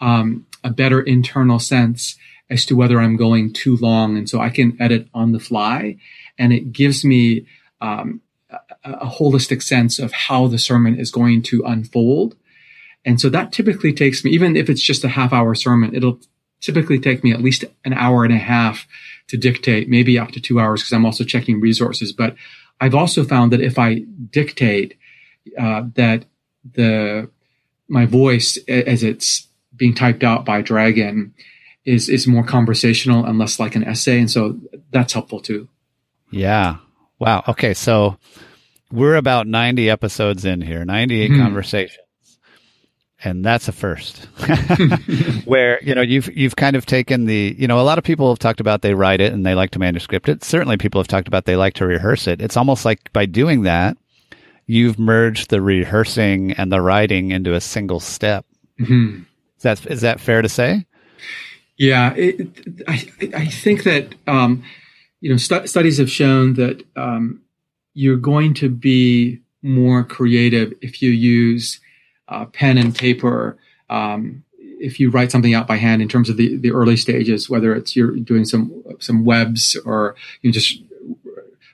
um, 0.00 0.46
a 0.64 0.70
better 0.70 1.00
internal 1.00 1.58
sense 1.58 2.16
as 2.52 2.66
to 2.66 2.76
whether 2.76 3.00
I'm 3.00 3.16
going 3.16 3.52
too 3.52 3.76
long. 3.78 4.18
And 4.18 4.28
so 4.28 4.40
I 4.40 4.50
can 4.50 4.76
edit 4.78 5.08
on 5.14 5.32
the 5.32 5.40
fly 5.40 5.96
and 6.38 6.52
it 6.52 6.72
gives 6.72 7.02
me 7.04 7.46
um, 7.80 8.20
a, 8.50 8.58
a 8.84 9.06
holistic 9.06 9.62
sense 9.62 9.98
of 9.98 10.12
how 10.12 10.46
the 10.48 10.58
sermon 10.58 11.00
is 11.00 11.10
going 11.10 11.42
to 11.44 11.64
unfold. 11.64 12.36
And 13.04 13.18
so 13.20 13.30
that 13.30 13.52
typically 13.52 13.92
takes 13.92 14.22
me, 14.22 14.30
even 14.32 14.54
if 14.54 14.68
it's 14.68 14.82
just 14.82 15.02
a 15.02 15.08
half 15.08 15.32
hour 15.32 15.54
sermon, 15.54 15.94
it'll 15.94 16.20
typically 16.60 16.98
take 17.00 17.24
me 17.24 17.32
at 17.32 17.40
least 17.40 17.64
an 17.84 17.94
hour 17.94 18.22
and 18.22 18.34
a 18.34 18.38
half 18.38 18.86
to 19.28 19.36
dictate, 19.38 19.88
maybe 19.88 20.18
up 20.18 20.30
to 20.32 20.40
two 20.40 20.60
hours 20.60 20.82
because 20.82 20.92
I'm 20.92 21.06
also 21.06 21.24
checking 21.24 21.58
resources. 21.58 22.12
But 22.12 22.36
I've 22.80 22.94
also 22.94 23.24
found 23.24 23.52
that 23.52 23.62
if 23.62 23.78
I 23.78 24.04
dictate, 24.30 24.98
uh, 25.58 25.84
that 25.94 26.26
the 26.74 27.30
my 27.88 28.06
voice 28.06 28.58
as 28.68 29.02
it's 29.02 29.48
being 29.74 29.94
typed 29.94 30.22
out 30.22 30.44
by 30.44 30.62
Dragon 30.62 31.34
is 31.84 32.08
is 32.08 32.26
more 32.26 32.44
conversational 32.44 33.24
and 33.24 33.38
less 33.38 33.58
like 33.58 33.74
an 33.74 33.84
essay, 33.84 34.18
and 34.18 34.30
so 34.30 34.58
that's 34.90 35.12
helpful 35.12 35.40
too. 35.40 35.68
Yeah. 36.30 36.76
Wow. 37.18 37.44
Okay. 37.46 37.74
So 37.74 38.18
we're 38.90 39.16
about 39.16 39.46
90 39.46 39.88
episodes 39.88 40.44
in 40.44 40.60
here, 40.60 40.84
98 40.84 41.30
mm. 41.30 41.42
conversations. 41.42 41.98
And 43.24 43.44
that's 43.44 43.68
a 43.68 43.72
first. 43.72 44.16
Where, 45.44 45.80
you 45.84 45.94
know, 45.94 46.00
you've 46.00 46.36
you've 46.36 46.56
kind 46.56 46.74
of 46.74 46.86
taken 46.86 47.26
the, 47.26 47.54
you 47.56 47.68
know, 47.68 47.78
a 47.80 47.82
lot 47.82 47.98
of 47.98 48.02
people 48.02 48.28
have 48.30 48.40
talked 48.40 48.58
about 48.58 48.82
they 48.82 48.94
write 48.94 49.20
it 49.20 49.32
and 49.32 49.46
they 49.46 49.54
like 49.54 49.70
to 49.72 49.78
manuscript 49.78 50.28
it. 50.28 50.42
Certainly 50.42 50.78
people 50.78 51.00
have 51.00 51.06
talked 51.06 51.28
about 51.28 51.44
they 51.44 51.54
like 51.54 51.74
to 51.74 51.86
rehearse 51.86 52.26
it. 52.26 52.42
It's 52.42 52.56
almost 52.56 52.84
like 52.84 53.12
by 53.12 53.26
doing 53.26 53.62
that, 53.62 53.96
you've 54.66 54.98
merged 54.98 55.50
the 55.50 55.60
rehearsing 55.60 56.52
and 56.52 56.72
the 56.72 56.80
writing 56.80 57.30
into 57.30 57.54
a 57.54 57.60
single 57.60 58.00
step. 58.00 58.44
Mm-hmm. 58.80 59.22
Is 59.56 59.62
that 59.62 59.86
is 59.86 60.00
that 60.00 60.18
fair 60.18 60.42
to 60.42 60.48
say? 60.48 60.84
Yeah, 61.82 62.14
it, 62.14 62.46
I 62.86 63.08
I 63.34 63.46
think 63.46 63.82
that 63.82 64.14
um, 64.28 64.62
you 65.20 65.30
know 65.30 65.36
stu- 65.36 65.66
studies 65.66 65.98
have 65.98 66.08
shown 66.08 66.54
that 66.54 66.84
um, 66.94 67.42
you're 67.92 68.18
going 68.18 68.54
to 68.54 68.68
be 68.68 69.40
more 69.62 70.04
creative 70.04 70.74
if 70.80 71.02
you 71.02 71.10
use 71.10 71.80
uh, 72.28 72.44
pen 72.44 72.78
and 72.78 72.94
paper. 72.94 73.58
Um, 73.90 74.44
if 74.58 75.00
you 75.00 75.10
write 75.10 75.32
something 75.32 75.54
out 75.54 75.66
by 75.66 75.76
hand 75.76 76.02
in 76.02 76.08
terms 76.08 76.30
of 76.30 76.36
the, 76.36 76.56
the 76.56 76.70
early 76.70 76.96
stages, 76.96 77.50
whether 77.50 77.74
it's 77.74 77.96
you're 77.96 78.14
doing 78.14 78.44
some 78.44 78.84
some 79.00 79.24
webs 79.24 79.76
or 79.84 80.14
you 80.40 80.50
know, 80.50 80.52
just 80.52 80.80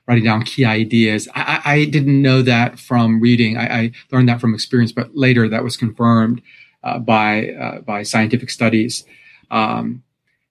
writing 0.07 0.25
down 0.25 0.43
key 0.43 0.65
ideas. 0.65 1.29
I, 1.35 1.61
I 1.67 1.85
didn't 1.85 2.23
know 2.23 2.41
that 2.41 2.79
from 2.79 3.21
reading. 3.21 3.59
I, 3.59 3.81
I, 3.81 3.93
learned 4.11 4.31
that 4.31 4.41
from 4.41 4.55
experience, 4.55 4.91
but 4.91 5.15
later 5.15 5.51
that 5.51 5.63
was 5.63 5.77
confirmed 5.77 6.41
uh, 6.83 6.99
by 6.99 7.51
uh, 7.51 7.81
by 7.83 8.05
scientific 8.05 8.49
studies. 8.49 9.05
Um, 9.51 10.03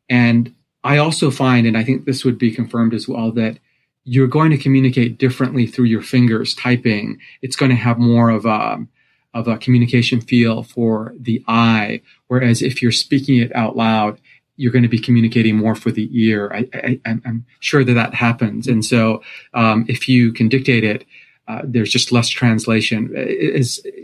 and 0.10 0.54
I 0.84 0.98
also 0.98 1.32
find, 1.32 1.68
and 1.68 1.78
I 1.78 1.84
think 1.84 2.06
this 2.06 2.24
would 2.24 2.38
be 2.38 2.52
confirmed 2.52 2.94
as 2.94 3.08
well, 3.08 3.32
that 3.34 3.60
you're 4.04 4.28
going 4.28 4.52
to 4.52 4.58
communicate 4.58 5.18
differently 5.18 5.68
through 5.68 5.86
your 5.86 6.02
fingers 6.02 6.56
typing. 6.56 7.20
It's 7.42 7.58
going 7.58 7.72
to 7.72 7.76
have 7.76 8.00
more 8.00 8.30
of 8.30 8.46
a 8.46 8.86
of 9.34 9.48
a 9.48 9.58
communication 9.58 10.22
feel 10.22 10.64
for 10.64 11.14
the 11.20 11.44
eye, 11.48 12.02
whereas 12.28 12.62
if 12.62 12.82
you're 12.82 12.92
speaking 12.92 13.38
it 13.38 13.54
out 13.56 13.76
loud, 13.76 14.20
you're 14.56 14.72
going 14.72 14.84
to 14.84 14.90
be 14.90 14.98
communicating 14.98 15.56
more 15.56 15.76
for 15.76 15.92
the 15.92 16.10
ear. 16.14 16.52
I, 16.74 17.00
am 17.06 17.46
sure 17.60 17.84
that 17.84 17.94
that 17.94 18.16
happens, 18.16 18.68
and 18.68 18.84
so 18.84 19.22
um, 19.54 19.86
if 19.90 20.08
you 20.08 20.32
can 20.32 20.48
dictate 20.48 20.84
it, 20.84 21.06
uh, 21.48 21.62
there's 21.66 21.92
just 21.92 22.12
less 22.12 22.30
translation. 22.30 23.14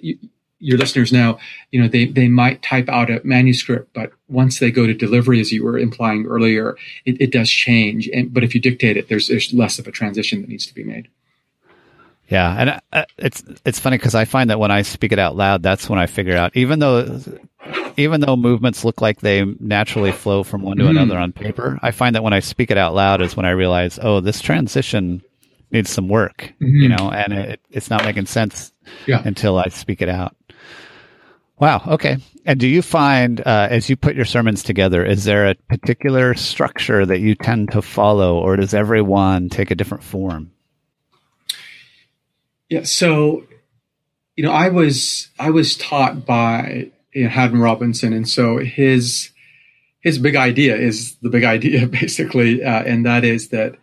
You, 0.02 0.20
your 0.63 0.78
listeners 0.78 1.12
know, 1.12 1.38
you 1.71 1.82
know 1.82 1.88
they 1.88 2.06
they 2.06 2.28
might 2.28 2.62
type 2.62 2.89
out 2.89 3.10
a 3.10 3.21
manuscript, 3.23 3.93
but 3.93 4.12
once 4.28 4.60
they 4.60 4.71
go 4.71 4.88
to 4.88 4.93
delivery, 4.93 5.39
as 5.39 5.52
you 5.52 5.63
were 5.63 5.78
implying 5.78 6.26
earlier, 6.26 6.76
it, 7.06 7.21
it 7.21 7.32
does 7.32 7.49
change. 7.49 8.10
And 8.13 8.34
but 8.34 8.43
if 8.43 8.56
you 8.56 8.62
dictate 8.62 8.97
it, 8.97 9.10
there's 9.10 9.28
there's 9.28 9.54
less 9.54 9.80
of 9.80 9.88
a 9.88 9.91
transition 9.91 10.41
that 10.41 10.49
needs 10.49 10.65
to 10.65 10.73
be 10.73 10.84
made. 10.84 11.10
Yeah, 12.30 12.56
and 12.58 12.82
uh, 12.93 13.06
it's 13.17 13.43
it's 13.65 13.80
funny 13.80 13.97
because 13.97 14.15
I 14.15 14.26
find 14.26 14.49
that 14.49 14.60
when 14.60 14.71
I 14.71 14.82
speak 14.82 15.12
it 15.12 15.19
out 15.19 15.36
loud, 15.36 15.62
that's 15.62 15.89
when 15.89 15.99
I 15.99 16.08
figure 16.08 16.36
out. 16.36 16.56
Even 16.56 16.80
though 16.80 17.19
even 17.97 18.21
though 18.21 18.36
movements 18.36 18.84
look 18.86 19.02
like 19.02 19.19
they 19.19 19.43
naturally 19.60 20.12
flow 20.12 20.43
from 20.43 20.62
one 20.62 20.78
to 20.78 20.84
mm-hmm. 20.84 20.97
another 20.97 21.17
on 21.17 21.32
paper, 21.32 21.78
I 21.82 21.91
find 21.91 22.15
that 22.15 22.23
when 22.23 22.34
I 22.34 22.39
speak 22.39 22.71
it 22.71 22.78
out 22.78 22.95
loud 22.95 23.21
is 23.21 23.36
when 23.36 23.45
I 23.45 23.52
realize, 23.52 23.99
oh, 24.02 24.19
this 24.19 24.41
transition 24.41 25.21
needs 25.71 25.89
some 25.89 26.08
work, 26.08 26.54
mm-hmm. 26.62 26.76
you 26.76 26.89
know, 26.89 27.12
and 27.12 27.34
it, 27.34 27.62
it's 27.71 27.89
not 27.89 28.06
making 28.06 28.28
sense 28.28 28.71
yeah. 29.08 29.21
until 29.26 29.58
I 29.58 29.67
speak 29.69 30.02
it 30.02 30.10
out. 30.10 30.36
Wow. 31.60 31.82
Okay. 31.88 32.18
And 32.46 32.60
do 32.60 32.68
you 32.68 32.82
find, 32.82 33.39
uh, 33.39 33.68
as 33.70 33.89
you 33.89 33.96
put 33.96 34.16
your 34.16 34.26
sermons 34.26 34.63
together, 34.63 35.06
is 35.06 35.24
there 35.24 35.48
a 35.48 35.56
particular 35.56 36.34
structure 36.34 37.06
that 37.06 37.20
you 37.20 37.36
tend 37.36 37.72
to 37.72 37.82
follow, 37.82 38.39
or 38.39 38.58
does 38.58 38.74
every 38.74 39.02
one 39.02 39.50
take 39.50 39.72
a 39.72 39.76
different 39.76 40.04
form? 40.04 40.52
Yeah. 42.70 42.84
So, 42.84 43.46
you 44.36 44.44
know, 44.44 44.52
I 44.52 44.70
was 44.70 45.30
I 45.39 45.52
was 45.52 45.78
taught 45.78 46.26
by 46.26 46.92
you 47.13 47.24
know, 47.24 47.30
Haddon 47.30 47.60
Robinson, 47.60 48.13
and 48.13 48.28
so 48.28 48.58
his 48.58 49.30
his 50.02 50.18
big 50.18 50.36
idea 50.36 50.76
is 50.76 51.16
the 51.22 51.30
big 51.30 51.44
idea 51.56 51.88
basically, 51.88 52.63
uh, 52.63 52.84
and 52.84 53.06
that 53.06 53.24
is 53.24 53.50
that 53.50 53.76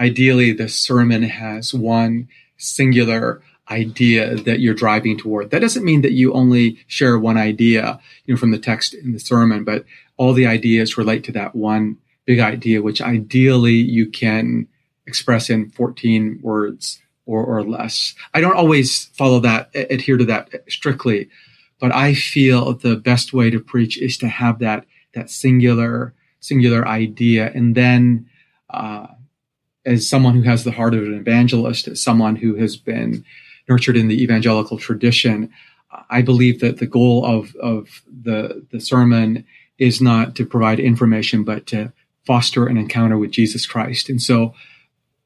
ideally 0.00 0.52
the 0.52 0.68
sermon 0.68 1.22
has 1.22 1.74
one 1.74 2.28
singular 2.56 3.42
idea 3.70 4.34
that 4.34 4.60
you're 4.60 4.74
driving 4.74 5.18
toward. 5.18 5.50
That 5.50 5.60
doesn't 5.60 5.84
mean 5.84 6.02
that 6.02 6.12
you 6.12 6.32
only 6.32 6.78
share 6.86 7.18
one 7.18 7.36
idea, 7.36 8.00
you 8.24 8.34
know, 8.34 8.38
from 8.38 8.50
the 8.50 8.58
text 8.58 8.94
in 8.94 9.12
the 9.12 9.20
sermon, 9.20 9.64
but 9.64 9.84
all 10.16 10.32
the 10.32 10.46
ideas 10.46 10.98
relate 10.98 11.24
to 11.24 11.32
that 11.32 11.54
one 11.54 11.98
big 12.24 12.40
idea, 12.40 12.82
which 12.82 13.00
ideally 13.00 13.74
you 13.74 14.06
can 14.06 14.68
express 15.06 15.48
in 15.48 15.70
14 15.70 16.40
words 16.42 17.00
or, 17.26 17.44
or 17.44 17.62
less. 17.62 18.14
I 18.34 18.40
don't 18.40 18.56
always 18.56 19.06
follow 19.06 19.40
that, 19.40 19.70
adhere 19.74 20.16
to 20.16 20.24
that 20.26 20.50
strictly, 20.68 21.28
but 21.80 21.94
I 21.94 22.14
feel 22.14 22.74
the 22.74 22.96
best 22.96 23.32
way 23.32 23.50
to 23.50 23.60
preach 23.60 23.98
is 23.98 24.18
to 24.18 24.28
have 24.28 24.58
that 24.60 24.84
that 25.14 25.30
singular 25.30 26.14
singular 26.40 26.86
idea, 26.86 27.50
and 27.54 27.74
then 27.74 28.28
uh, 28.70 29.06
as 29.84 30.08
someone 30.08 30.34
who 30.34 30.42
has 30.42 30.64
the 30.64 30.72
heart 30.72 30.94
of 30.94 31.02
an 31.02 31.14
evangelist, 31.14 31.88
as 31.88 32.02
someone 32.02 32.36
who 32.36 32.56
has 32.56 32.76
been 32.76 33.24
nurtured 33.68 33.96
in 33.96 34.08
the 34.08 34.22
evangelical 34.22 34.78
tradition, 34.78 35.50
I 36.10 36.22
believe 36.22 36.60
that 36.60 36.78
the 36.78 36.86
goal 36.86 37.24
of 37.24 37.54
of 37.56 38.02
the 38.06 38.66
the 38.70 38.80
sermon 38.80 39.44
is 39.78 40.00
not 40.00 40.34
to 40.36 40.46
provide 40.46 40.80
information, 40.80 41.44
but 41.44 41.66
to 41.66 41.92
foster 42.26 42.66
an 42.66 42.76
encounter 42.76 43.16
with 43.16 43.30
Jesus 43.30 43.64
Christ. 43.64 44.08
And 44.08 44.20
so, 44.20 44.54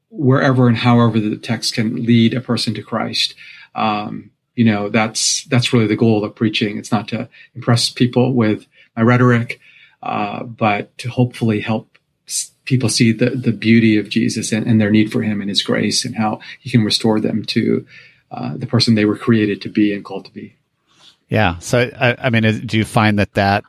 wherever 0.09 0.67
and 0.67 0.77
however 0.77 1.19
the 1.19 1.35
text 1.37 1.73
can 1.73 2.05
lead 2.05 2.33
a 2.33 2.41
person 2.41 2.73
to 2.75 2.83
Christ, 2.83 3.35
um, 3.75 4.31
you 4.55 4.65
know 4.65 4.89
that's 4.89 5.43
that's 5.45 5.73
really 5.73 5.87
the 5.87 5.95
goal 5.95 6.23
of 6.23 6.35
preaching 6.35 6.77
it's 6.77 6.91
not 6.91 7.07
to 7.07 7.29
impress 7.55 7.89
people 7.89 8.33
with 8.33 8.65
my 8.95 9.01
rhetoric 9.01 9.59
uh, 10.01 10.43
but 10.43 10.95
to 10.97 11.09
hopefully 11.09 11.61
help 11.61 11.97
people 12.65 12.89
see 12.89 13.11
the, 13.11 13.31
the 13.31 13.51
beauty 13.51 13.97
of 13.97 14.09
jesus 14.09 14.51
and, 14.51 14.65
and, 14.67 14.79
their 14.79 14.91
need 14.91 15.11
for 15.11 15.21
him 15.21 15.41
and 15.41 15.49
his 15.49 15.63
grace 15.63 16.05
and 16.05 16.15
how 16.15 16.39
he 16.59 16.69
can 16.69 16.83
restore 16.83 17.19
them 17.19 17.43
to 17.43 17.85
uh, 18.33 18.57
the 18.57 18.67
person 18.67 18.95
they 18.95 19.05
were 19.05 19.17
created 19.17 19.61
to 19.61 19.69
be 19.69 19.93
and 19.93 20.03
called 20.03 20.25
to 20.25 20.31
be 20.31 20.55
yeah 21.29 21.57
so 21.59 21.89
i, 21.99 22.15
I 22.17 22.29
mean 22.29 22.65
do 22.65 22.77
you 22.77 22.85
find 22.85 23.19
that 23.19 23.33
that 23.33 23.63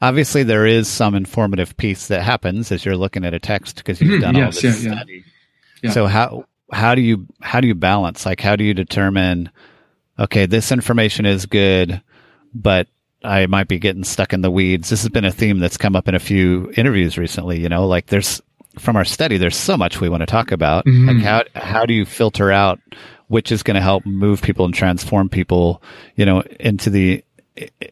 obviously 0.00 0.42
there 0.42 0.66
is 0.66 0.88
some 0.88 1.14
informative 1.14 1.76
piece 1.76 2.08
that 2.08 2.22
happens 2.22 2.70
as 2.70 2.84
you're 2.84 2.96
looking 2.96 3.24
at 3.24 3.34
a 3.34 3.38
text 3.38 3.76
because 3.76 4.00
you've 4.00 4.12
mm-hmm. 4.12 4.20
done 4.20 4.34
yes, 4.36 4.56
all 4.56 4.62
this 4.62 4.84
yeah, 4.84 4.92
study 4.92 5.24
yeah. 5.82 5.90
so 5.90 6.06
how 6.06 6.44
how 6.72 6.94
do 6.94 7.00
you 7.00 7.26
how 7.40 7.60
do 7.60 7.66
you 7.66 7.74
balance 7.74 8.24
like 8.24 8.40
how 8.40 8.56
do 8.56 8.64
you 8.64 8.74
determine 8.74 9.50
okay, 10.18 10.46
this 10.46 10.72
information 10.72 11.26
is 11.26 11.46
good, 11.46 12.00
but 12.54 12.88
I 13.22 13.46
might 13.46 13.68
be 13.68 13.78
getting 13.78 14.04
stuck 14.04 14.32
in 14.32 14.42
the 14.42 14.50
weeds. 14.50 14.90
This 14.90 15.02
has 15.02 15.10
been 15.10 15.24
a 15.24 15.32
theme 15.32 15.58
that's 15.58 15.76
come 15.76 15.96
up 15.96 16.08
in 16.08 16.14
a 16.14 16.20
few 16.20 16.72
interviews 16.76 17.16
recently. 17.16 17.60
You 17.60 17.68
know, 17.68 17.86
like 17.86 18.06
there's 18.06 18.42
from 18.78 18.96
our 18.96 19.04
study, 19.04 19.38
there's 19.38 19.56
so 19.56 19.76
much 19.76 20.00
we 20.00 20.08
want 20.08 20.22
to 20.22 20.26
talk 20.26 20.52
about. 20.52 20.84
Mm-hmm. 20.84 21.08
Like 21.08 21.24
how 21.24 21.44
how 21.54 21.86
do 21.86 21.94
you 21.94 22.04
filter 22.04 22.52
out 22.52 22.80
which 23.28 23.50
is 23.52 23.62
going 23.62 23.74
to 23.76 23.80
help 23.80 24.04
move 24.06 24.42
people 24.42 24.64
and 24.64 24.74
transform 24.74 25.28
people, 25.28 25.82
you 26.16 26.26
know, 26.26 26.42
into 26.60 26.90
the 26.90 27.24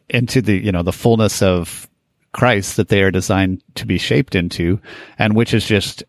into 0.09 0.41
the 0.41 0.57
you 0.57 0.71
know 0.71 0.83
the 0.83 0.91
fullness 0.91 1.41
of 1.41 1.89
Christ 2.33 2.77
that 2.77 2.89
they 2.89 3.01
are 3.03 3.11
designed 3.11 3.63
to 3.75 3.85
be 3.85 3.97
shaped 3.97 4.35
into, 4.35 4.79
and 5.17 5.35
which 5.35 5.53
is 5.53 5.65
just 5.65 6.03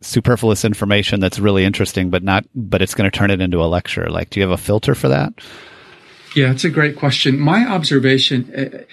superfluous 0.00 0.64
information 0.64 1.20
that's 1.20 1.38
really 1.38 1.64
interesting, 1.64 2.10
but 2.10 2.22
not, 2.22 2.44
but 2.54 2.82
it's 2.82 2.94
going 2.94 3.10
to 3.10 3.16
turn 3.16 3.30
it 3.30 3.40
into 3.40 3.62
a 3.62 3.66
lecture? 3.66 4.08
Like, 4.08 4.30
do 4.30 4.40
you 4.40 4.48
have 4.48 4.58
a 4.58 4.62
filter 4.62 4.94
for 4.94 5.08
that? 5.08 5.32
Yeah, 6.34 6.50
it's 6.50 6.64
a 6.64 6.70
great 6.70 6.96
question. 6.96 7.38
My 7.38 7.66
observation 7.66 8.52
uh, 8.54 8.84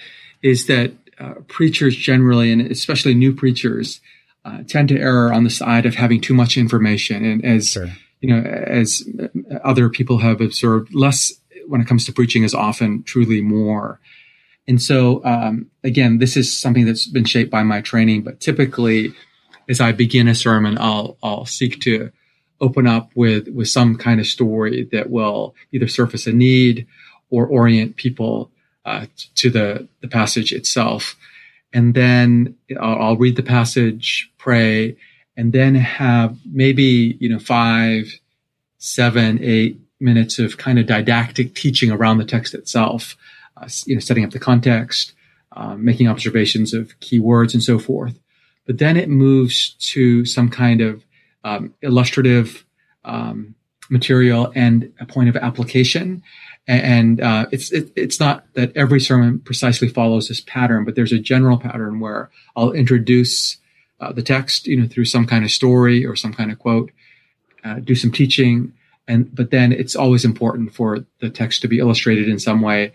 is 0.42 0.66
that 0.66 0.92
uh, 1.18 1.34
preachers 1.46 1.94
generally, 1.94 2.50
and 2.50 2.62
especially 2.62 3.14
new 3.14 3.34
preachers, 3.34 4.00
uh, 4.44 4.62
tend 4.66 4.88
to 4.88 4.98
err 4.98 5.32
on 5.32 5.44
the 5.44 5.50
side 5.50 5.86
of 5.86 5.94
having 5.94 6.20
too 6.20 6.34
much 6.34 6.56
information. 6.56 7.24
And 7.24 7.44
as 7.44 7.70
sure. 7.70 7.90
You 8.24 8.30
know, 8.30 8.40
as 8.40 9.06
other 9.62 9.90
people 9.90 10.16
have 10.16 10.40
observed, 10.40 10.94
less 10.94 11.30
when 11.68 11.82
it 11.82 11.86
comes 11.86 12.06
to 12.06 12.12
preaching 12.12 12.42
is 12.42 12.54
often 12.54 13.02
truly 13.02 13.42
more. 13.42 14.00
And 14.66 14.80
so, 14.80 15.22
um, 15.26 15.66
again, 15.82 16.16
this 16.20 16.34
is 16.34 16.58
something 16.58 16.86
that's 16.86 17.06
been 17.06 17.26
shaped 17.26 17.50
by 17.50 17.64
my 17.64 17.82
training, 17.82 18.22
but 18.22 18.40
typically 18.40 19.12
as 19.68 19.78
I 19.78 19.92
begin 19.92 20.26
a 20.28 20.34
sermon, 20.34 20.78
I'll 20.80 21.18
I'll 21.22 21.44
seek 21.44 21.80
to 21.80 22.12
open 22.62 22.86
up 22.86 23.10
with 23.14 23.48
with 23.48 23.68
some 23.68 23.96
kind 23.96 24.20
of 24.20 24.26
story 24.26 24.88
that 24.90 25.10
will 25.10 25.54
either 25.70 25.86
surface 25.86 26.26
a 26.26 26.32
need 26.32 26.86
or 27.28 27.46
orient 27.46 27.96
people 27.96 28.50
uh, 28.86 29.04
to 29.34 29.50
the 29.50 29.86
the 30.00 30.08
passage 30.08 30.50
itself, 30.50 31.14
and 31.74 31.92
then 31.92 32.56
I'll, 32.80 33.02
I'll 33.02 33.16
read 33.18 33.36
the 33.36 33.42
passage, 33.42 34.32
pray, 34.38 34.96
and 35.36 35.52
then 35.52 35.74
have 35.74 36.36
maybe 36.44 37.16
you 37.20 37.28
know 37.28 37.38
five, 37.38 38.18
seven, 38.78 39.38
eight 39.42 39.80
minutes 40.00 40.38
of 40.38 40.58
kind 40.58 40.78
of 40.78 40.86
didactic 40.86 41.54
teaching 41.54 41.90
around 41.90 42.18
the 42.18 42.24
text 42.24 42.54
itself, 42.54 43.16
uh, 43.56 43.68
you 43.86 43.94
know, 43.94 44.00
setting 44.00 44.24
up 44.24 44.30
the 44.30 44.38
context, 44.38 45.12
uh, 45.52 45.74
making 45.76 46.08
observations 46.08 46.74
of 46.74 46.98
key 47.00 47.18
words 47.18 47.54
and 47.54 47.62
so 47.62 47.78
forth 47.78 48.18
but 48.66 48.78
then 48.78 48.96
it 48.96 49.08
moves 49.08 49.70
to 49.92 50.24
some 50.24 50.48
kind 50.48 50.80
of 50.80 51.04
um, 51.42 51.74
illustrative 51.82 52.64
um, 53.04 53.54
material 53.90 54.50
and 54.54 54.92
a 54.98 55.06
point 55.06 55.28
of 55.28 55.36
application. 55.36 56.22
And 56.66 57.20
uh, 57.20 57.46
it's 57.52 57.70
it, 57.72 57.92
it's 57.94 58.18
not 58.18 58.46
that 58.54 58.74
every 58.74 59.00
sermon 59.00 59.40
precisely 59.40 59.88
follows 59.88 60.28
this 60.28 60.40
pattern, 60.40 60.86
but 60.86 60.94
there's 60.94 61.12
a 61.12 61.18
general 61.18 61.58
pattern 61.58 62.00
where 62.00 62.30
I'll 62.56 62.72
introduce 62.72 63.58
uh, 64.00 64.12
the 64.12 64.22
text, 64.22 64.66
you 64.66 64.80
know, 64.80 64.86
through 64.86 65.04
some 65.04 65.26
kind 65.26 65.44
of 65.44 65.50
story 65.50 66.04
or 66.04 66.16
some 66.16 66.32
kind 66.34 66.50
of 66.50 66.58
quote, 66.58 66.90
uh, 67.64 67.80
do 67.80 67.94
some 67.94 68.12
teaching, 68.12 68.72
and 69.06 69.34
but 69.34 69.50
then 69.50 69.72
it's 69.72 69.96
always 69.96 70.24
important 70.24 70.74
for 70.74 71.04
the 71.20 71.30
text 71.30 71.62
to 71.62 71.68
be 71.68 71.78
illustrated 71.78 72.28
in 72.28 72.38
some 72.38 72.60
way, 72.60 72.92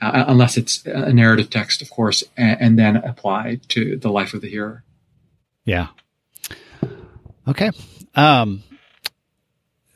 uh, 0.00 0.24
unless 0.26 0.56
it's 0.56 0.84
a 0.86 1.12
narrative 1.12 1.50
text, 1.50 1.82
of 1.82 1.90
course, 1.90 2.24
and, 2.36 2.60
and 2.60 2.78
then 2.78 2.96
applied 2.96 3.68
to 3.68 3.96
the 3.96 4.10
life 4.10 4.34
of 4.34 4.40
the 4.40 4.48
hearer. 4.48 4.84
Yeah. 5.64 5.88
Okay. 7.46 7.70
Um, 8.14 8.62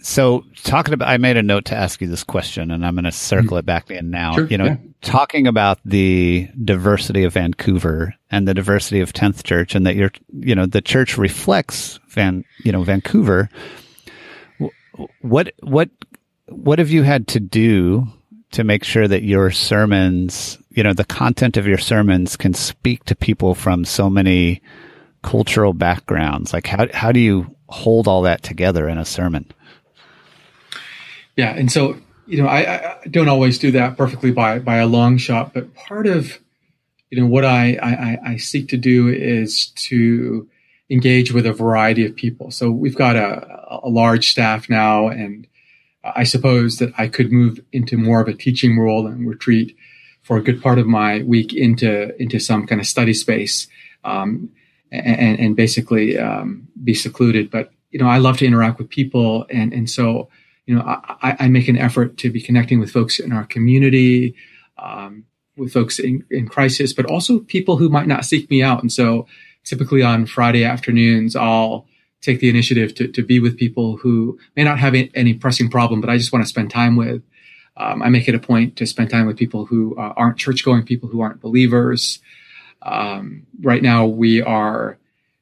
so 0.06 0.44
talking 0.62 0.94
about, 0.94 1.08
I 1.08 1.16
made 1.16 1.36
a 1.36 1.42
note 1.42 1.64
to 1.64 1.74
ask 1.74 2.00
you 2.00 2.06
this 2.06 2.22
question, 2.22 2.70
and 2.70 2.86
I'm 2.86 2.94
going 2.94 3.06
to 3.06 3.12
circle 3.12 3.48
mm-hmm. 3.48 3.58
it 3.58 3.66
back 3.66 3.90
in 3.90 4.08
now. 4.08 4.34
Sure, 4.34 4.46
you 4.46 4.56
know, 4.56 4.66
yeah. 4.66 4.76
talking 5.02 5.48
about 5.48 5.80
the 5.84 6.48
diversity 6.64 7.24
of 7.24 7.32
Vancouver 7.32 8.14
and 8.30 8.46
the 8.46 8.54
diversity 8.54 9.00
of 9.00 9.12
Tenth 9.12 9.42
Church, 9.42 9.74
and 9.74 9.84
that 9.84 9.96
you're, 9.96 10.12
you 10.32 10.54
know, 10.54 10.64
the 10.64 10.80
church 10.80 11.18
reflects 11.18 11.98
Van, 12.10 12.44
you 12.62 12.70
know, 12.70 12.84
Vancouver. 12.84 13.48
What 15.22 15.52
what 15.58 15.90
what 16.46 16.78
have 16.78 16.90
you 16.90 17.02
had 17.02 17.26
to 17.28 17.40
do 17.40 18.06
to 18.52 18.62
make 18.62 18.84
sure 18.84 19.08
that 19.08 19.24
your 19.24 19.50
sermons, 19.50 20.56
you 20.70 20.84
know, 20.84 20.92
the 20.92 21.04
content 21.04 21.56
of 21.56 21.66
your 21.66 21.78
sermons 21.78 22.36
can 22.36 22.54
speak 22.54 23.02
to 23.06 23.16
people 23.16 23.56
from 23.56 23.84
so 23.84 24.08
many 24.08 24.62
cultural 25.22 25.72
backgrounds? 25.72 26.52
Like, 26.52 26.68
how 26.68 26.86
how 26.94 27.10
do 27.10 27.18
you 27.18 27.56
hold 27.68 28.06
all 28.06 28.22
that 28.22 28.44
together 28.44 28.88
in 28.88 28.98
a 28.98 29.04
sermon? 29.04 29.50
Yeah, 31.36 31.54
and 31.54 31.70
so 31.70 31.98
you 32.26 32.42
know, 32.42 32.48
I, 32.48 33.02
I, 33.02 33.06
don't 33.08 33.28
always 33.28 33.58
do 33.58 33.70
that 33.72 33.96
perfectly 33.96 34.32
by 34.32 34.58
by 34.58 34.76
a 34.76 34.86
long 34.86 35.16
shot, 35.16 35.54
but 35.54 35.74
part 35.74 36.06
of 36.06 36.38
you 37.10 37.20
know 37.20 37.26
what 37.26 37.44
I, 37.44 37.78
I 37.80 38.32
I 38.32 38.36
seek 38.36 38.68
to 38.70 38.76
do 38.76 39.08
is 39.08 39.66
to 39.88 40.48
engage 40.90 41.32
with 41.32 41.46
a 41.46 41.52
variety 41.52 42.04
of 42.06 42.16
people. 42.16 42.50
So 42.50 42.70
we've 42.70 42.96
got 42.96 43.16
a, 43.16 43.80
a 43.84 43.88
large 43.88 44.30
staff 44.30 44.68
now, 44.68 45.08
and 45.08 45.46
I 46.04 46.24
suppose 46.24 46.78
that 46.78 46.92
I 46.98 47.08
could 47.08 47.32
move 47.32 47.60
into 47.72 47.96
more 47.96 48.20
of 48.20 48.28
a 48.28 48.34
teaching 48.34 48.78
role 48.78 49.06
and 49.06 49.28
retreat 49.28 49.76
for 50.22 50.36
a 50.36 50.42
good 50.42 50.60
part 50.60 50.78
of 50.78 50.86
my 50.86 51.22
week 51.22 51.54
into 51.54 52.20
into 52.20 52.40
some 52.40 52.66
kind 52.66 52.80
of 52.80 52.86
study 52.86 53.12
space, 53.12 53.68
um, 54.04 54.50
and, 54.90 55.38
and 55.38 55.56
basically 55.56 56.18
um, 56.18 56.66
be 56.82 56.94
secluded. 56.94 57.50
But 57.50 57.70
you 57.90 58.00
know, 58.00 58.08
I 58.08 58.18
love 58.18 58.38
to 58.38 58.46
interact 58.46 58.78
with 58.78 58.88
people, 58.88 59.46
and 59.50 59.72
and 59.72 59.88
so 59.88 60.28
you 60.66 60.74
know, 60.74 60.82
I, 60.84 61.36
I, 61.40 61.48
make 61.48 61.68
an 61.68 61.78
effort 61.78 62.18
to 62.18 62.30
be 62.30 62.40
connecting 62.40 62.80
with 62.80 62.90
folks 62.90 63.20
in 63.20 63.32
our 63.32 63.44
community, 63.44 64.34
um, 64.78 65.24
with 65.56 65.72
folks 65.72 65.98
in, 65.98 66.24
in, 66.30 66.48
crisis, 66.48 66.92
but 66.92 67.06
also 67.06 67.38
people 67.38 67.76
who 67.76 67.88
might 67.88 68.08
not 68.08 68.24
seek 68.24 68.50
me 68.50 68.62
out. 68.62 68.82
And 68.82 68.92
so 68.92 69.26
typically 69.64 70.02
on 70.02 70.26
Friday 70.26 70.64
afternoons, 70.64 71.36
I'll 71.36 71.86
take 72.20 72.40
the 72.40 72.48
initiative 72.48 72.94
to, 72.96 73.08
to 73.08 73.22
be 73.22 73.38
with 73.38 73.56
people 73.56 73.96
who 73.98 74.38
may 74.56 74.64
not 74.64 74.80
have 74.80 74.94
any 75.14 75.34
pressing 75.34 75.70
problem, 75.70 76.00
but 76.00 76.10
I 76.10 76.18
just 76.18 76.32
want 76.32 76.44
to 76.44 76.48
spend 76.48 76.70
time 76.70 76.96
with. 76.96 77.22
Um, 77.76 78.02
I 78.02 78.08
make 78.08 78.26
it 78.26 78.34
a 78.34 78.38
point 78.38 78.76
to 78.76 78.86
spend 78.86 79.10
time 79.10 79.26
with 79.26 79.36
people 79.36 79.66
who 79.66 79.94
uh, 79.96 80.14
aren't 80.16 80.38
church 80.38 80.64
going, 80.64 80.84
people 80.84 81.08
who 81.08 81.20
aren't 81.20 81.40
believers. 81.40 82.20
Um, 82.82 83.46
right 83.60 83.82
now, 83.82 84.06
we 84.06 84.42
are 84.42 84.98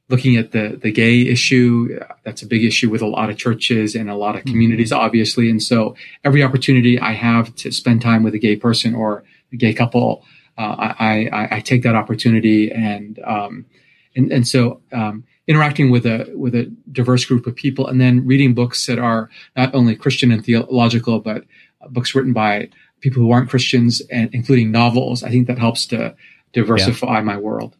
looking 0.08 0.36
at 0.36 0.52
the 0.52 0.78
the 0.82 0.92
gay 0.92 1.22
issue 1.22 1.98
that's 2.24 2.42
a 2.42 2.46
big 2.46 2.64
issue 2.64 2.90
with 2.90 3.02
a 3.02 3.06
lot 3.06 3.30
of 3.30 3.36
churches 3.36 3.94
and 3.94 4.10
a 4.10 4.14
lot 4.14 4.34
of 4.34 4.42
mm-hmm. 4.42 4.50
communities 4.50 4.92
obviously 4.92 5.48
and 5.50 5.62
so 5.62 5.94
every 6.24 6.42
opportunity 6.42 6.98
i 7.00 7.12
have 7.12 7.54
to 7.54 7.70
spend 7.72 8.02
time 8.02 8.22
with 8.22 8.34
a 8.34 8.38
gay 8.38 8.56
person 8.56 8.94
or 8.94 9.24
a 9.52 9.56
gay 9.56 9.72
couple 9.72 10.24
uh, 10.56 10.92
I, 11.00 11.28
I, 11.32 11.56
I 11.56 11.60
take 11.60 11.82
that 11.82 11.96
opportunity 11.96 12.70
and 12.70 13.18
um, 13.24 13.66
and 14.14 14.30
and 14.30 14.46
so 14.46 14.80
um, 14.92 15.24
interacting 15.46 15.90
with 15.90 16.06
a 16.06 16.30
with 16.34 16.54
a 16.54 16.72
diverse 16.92 17.24
group 17.24 17.46
of 17.46 17.56
people 17.56 17.86
and 17.86 18.00
then 18.00 18.26
reading 18.26 18.54
books 18.54 18.86
that 18.86 18.98
are 18.98 19.30
not 19.56 19.74
only 19.74 19.96
christian 19.96 20.30
and 20.30 20.44
theological 20.44 21.20
but 21.20 21.44
books 21.90 22.14
written 22.14 22.32
by 22.32 22.68
people 23.00 23.20
who 23.22 23.30
aren't 23.30 23.50
christians 23.50 24.00
and 24.10 24.32
including 24.32 24.70
novels 24.70 25.22
i 25.22 25.30
think 25.30 25.46
that 25.46 25.58
helps 25.58 25.86
to 25.86 26.14
diversify 26.52 27.16
yeah. 27.16 27.20
my 27.22 27.36
world 27.36 27.76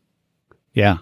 yeah 0.73 0.99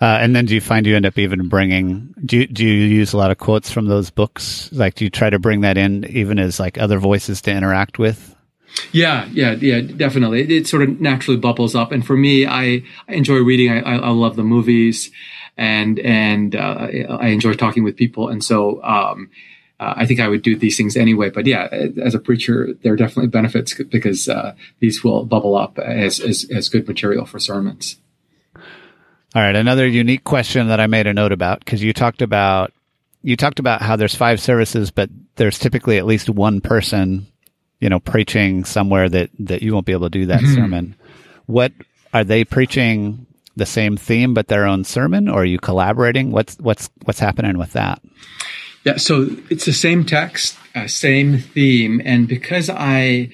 uh, 0.00 0.18
and 0.20 0.34
then 0.34 0.46
do 0.46 0.54
you 0.54 0.60
find 0.60 0.86
you 0.86 0.96
end 0.96 1.06
up 1.06 1.18
even 1.18 1.48
bringing, 1.48 2.14
do 2.24 2.38
you, 2.38 2.46
do 2.46 2.66
you 2.66 2.72
use 2.72 3.12
a 3.12 3.16
lot 3.16 3.30
of 3.30 3.38
quotes 3.38 3.70
from 3.70 3.86
those 3.86 4.10
books? 4.10 4.70
Like, 4.72 4.94
do 4.94 5.04
you 5.04 5.10
try 5.10 5.30
to 5.30 5.38
bring 5.38 5.62
that 5.62 5.76
in 5.76 6.04
even 6.06 6.38
as 6.38 6.58
like 6.58 6.78
other 6.78 6.98
voices 6.98 7.42
to 7.42 7.50
interact 7.50 7.98
with? 7.98 8.34
Yeah, 8.92 9.28
yeah, 9.32 9.52
yeah, 9.52 9.80
definitely. 9.80 10.42
It, 10.42 10.50
it 10.50 10.66
sort 10.66 10.82
of 10.82 11.00
naturally 11.00 11.38
bubbles 11.38 11.74
up. 11.74 11.92
And 11.92 12.04
for 12.04 12.16
me, 12.16 12.46
I, 12.46 12.82
I 13.08 13.14
enjoy 13.14 13.36
reading. 13.36 13.70
I, 13.70 13.80
I, 13.80 13.94
I 13.96 14.10
love 14.10 14.36
the 14.36 14.42
movies 14.42 15.10
and, 15.56 16.00
and, 16.00 16.56
uh, 16.56 16.88
I 17.08 17.28
enjoy 17.28 17.54
talking 17.54 17.84
with 17.84 17.96
people. 17.96 18.28
And 18.28 18.42
so, 18.42 18.82
um, 18.82 19.30
uh, 19.80 19.94
I 19.96 20.06
think 20.06 20.20
I 20.20 20.28
would 20.28 20.42
do 20.42 20.56
these 20.56 20.76
things 20.76 20.96
anyway. 20.96 21.30
But 21.30 21.46
yeah, 21.46 21.68
as 22.02 22.14
a 22.14 22.20
preacher, 22.20 22.74
there 22.82 22.92
are 22.92 22.96
definitely 22.96 23.28
benefits 23.28 23.74
because 23.74 24.28
uh, 24.28 24.54
these 24.78 25.02
will 25.02 25.24
bubble 25.24 25.56
up 25.56 25.78
as, 25.78 26.20
as, 26.20 26.46
as 26.52 26.68
good 26.68 26.86
material 26.86 27.26
for 27.26 27.38
sermons. 27.38 27.96
All 29.34 29.42
right, 29.42 29.56
another 29.56 29.84
unique 29.84 30.22
question 30.22 30.68
that 30.68 30.78
I 30.78 30.86
made 30.86 31.08
a 31.08 31.12
note 31.12 31.32
about 31.32 31.58
because 31.58 31.82
you 31.82 31.92
talked 31.92 32.22
about 32.22 32.72
you 33.22 33.36
talked 33.36 33.58
about 33.58 33.82
how 33.82 33.96
there's 33.96 34.14
five 34.14 34.40
services, 34.40 34.92
but 34.92 35.10
there's 35.34 35.58
typically 35.58 35.98
at 35.98 36.06
least 36.06 36.30
one 36.30 36.60
person, 36.60 37.26
you 37.80 37.88
know, 37.88 37.98
preaching 37.98 38.64
somewhere 38.64 39.08
that 39.08 39.30
that 39.40 39.62
you 39.62 39.72
won't 39.72 39.86
be 39.86 39.92
able 39.92 40.06
to 40.06 40.18
do 40.18 40.26
that 40.26 40.40
mm-hmm. 40.40 40.54
sermon. 40.54 40.96
What 41.46 41.72
are 42.12 42.22
they 42.22 42.44
preaching 42.44 43.26
the 43.56 43.66
same 43.66 43.96
theme 43.96 44.34
but 44.34 44.46
their 44.46 44.66
own 44.66 44.84
sermon, 44.84 45.28
or 45.28 45.42
are 45.42 45.44
you 45.44 45.58
collaborating? 45.58 46.30
What's 46.30 46.56
what's 46.58 46.88
what's 47.04 47.18
happening 47.18 47.58
with 47.58 47.72
that? 47.72 48.00
Yeah, 48.84 48.98
so 48.98 49.26
it's 49.50 49.64
the 49.64 49.72
same 49.72 50.04
text, 50.04 50.56
uh, 50.76 50.86
same 50.86 51.38
theme, 51.38 52.00
and 52.04 52.28
because 52.28 52.70
I 52.70 53.32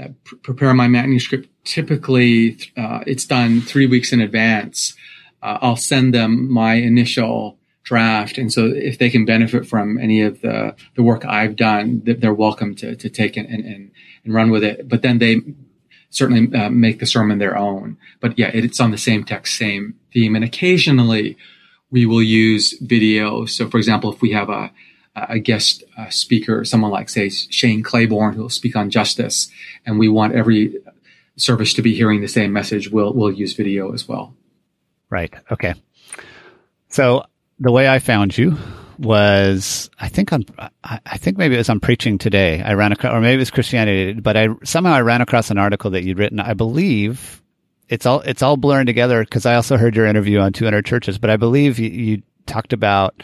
uh, 0.00 0.08
pr- 0.22 0.36
prepare 0.36 0.72
my 0.72 0.86
manuscript, 0.86 1.48
typically 1.64 2.58
uh, 2.76 3.00
it's 3.08 3.24
done 3.24 3.60
three 3.60 3.88
weeks 3.88 4.12
in 4.12 4.20
advance 4.20 4.94
uh, 5.42 5.58
I'll 5.60 5.76
send 5.76 6.14
them 6.14 6.50
my 6.50 6.74
initial 6.74 7.58
draft. 7.82 8.38
And 8.38 8.52
so 8.52 8.66
if 8.66 8.98
they 8.98 9.10
can 9.10 9.24
benefit 9.24 9.66
from 9.66 9.98
any 9.98 10.22
of 10.22 10.40
the, 10.40 10.74
the 10.94 11.02
work 11.02 11.24
I've 11.24 11.56
done, 11.56 12.02
they're 12.04 12.32
welcome 12.32 12.74
to, 12.76 12.94
to 12.94 13.10
take 13.10 13.36
it 13.36 13.46
and, 13.48 13.64
and, 13.64 13.90
and 14.24 14.34
run 14.34 14.50
with 14.50 14.62
it. 14.62 14.88
But 14.88 15.02
then 15.02 15.18
they 15.18 15.40
certainly 16.10 16.54
uh, 16.56 16.70
make 16.70 17.00
the 17.00 17.06
sermon 17.06 17.38
their 17.38 17.56
own. 17.56 17.96
But 18.20 18.38
yeah, 18.38 18.50
it's 18.54 18.80
on 18.80 18.92
the 18.92 18.98
same 18.98 19.24
text, 19.24 19.56
same 19.56 19.94
theme. 20.12 20.36
And 20.36 20.44
occasionally 20.44 21.36
we 21.90 22.06
will 22.06 22.22
use 22.22 22.78
video. 22.80 23.44
So 23.46 23.68
for 23.68 23.78
example, 23.78 24.12
if 24.12 24.22
we 24.22 24.30
have 24.32 24.48
a, 24.48 24.70
a 25.16 25.38
guest 25.38 25.82
uh, 25.98 26.08
speaker, 26.08 26.64
someone 26.64 26.90
like 26.90 27.08
say 27.08 27.28
Shane 27.28 27.82
Claiborne, 27.82 28.34
who 28.34 28.42
will 28.42 28.48
speak 28.48 28.76
on 28.76 28.90
justice, 28.90 29.50
and 29.84 29.98
we 29.98 30.08
want 30.08 30.34
every 30.34 30.76
service 31.36 31.74
to 31.74 31.82
be 31.82 31.94
hearing 31.94 32.20
the 32.20 32.28
same 32.28 32.52
message, 32.52 32.90
we'll, 32.90 33.12
we'll 33.12 33.32
use 33.32 33.54
video 33.54 33.92
as 33.92 34.06
well. 34.06 34.34
Right. 35.12 35.30
Okay. 35.50 35.74
So 36.88 37.24
the 37.60 37.70
way 37.70 37.86
I 37.86 37.98
found 37.98 38.36
you 38.36 38.56
was, 38.98 39.90
I 40.00 40.08
think 40.08 40.32
on, 40.32 40.46
I 40.82 41.18
think 41.18 41.36
maybe 41.36 41.54
it 41.54 41.58
was 41.58 41.68
on 41.68 41.80
preaching 41.80 42.16
today. 42.16 42.62
I 42.62 42.72
ran 42.72 42.92
across, 42.92 43.12
or 43.12 43.20
maybe 43.20 43.34
it 43.34 43.38
was 43.38 43.50
Christianity, 43.50 44.14
but 44.14 44.38
I 44.38 44.48
somehow 44.64 44.94
I 44.94 45.02
ran 45.02 45.20
across 45.20 45.50
an 45.50 45.58
article 45.58 45.90
that 45.90 46.02
you'd 46.04 46.18
written. 46.18 46.40
I 46.40 46.54
believe 46.54 47.42
it's 47.90 48.06
all 48.06 48.20
it's 48.20 48.40
all 48.40 48.56
blurring 48.56 48.86
together 48.86 49.22
because 49.22 49.44
I 49.44 49.56
also 49.56 49.76
heard 49.76 49.94
your 49.94 50.06
interview 50.06 50.38
on 50.38 50.54
200 50.54 50.86
churches, 50.86 51.18
but 51.18 51.28
I 51.28 51.36
believe 51.36 51.78
you, 51.78 51.90
you 51.90 52.22
talked 52.46 52.72
about 52.72 53.22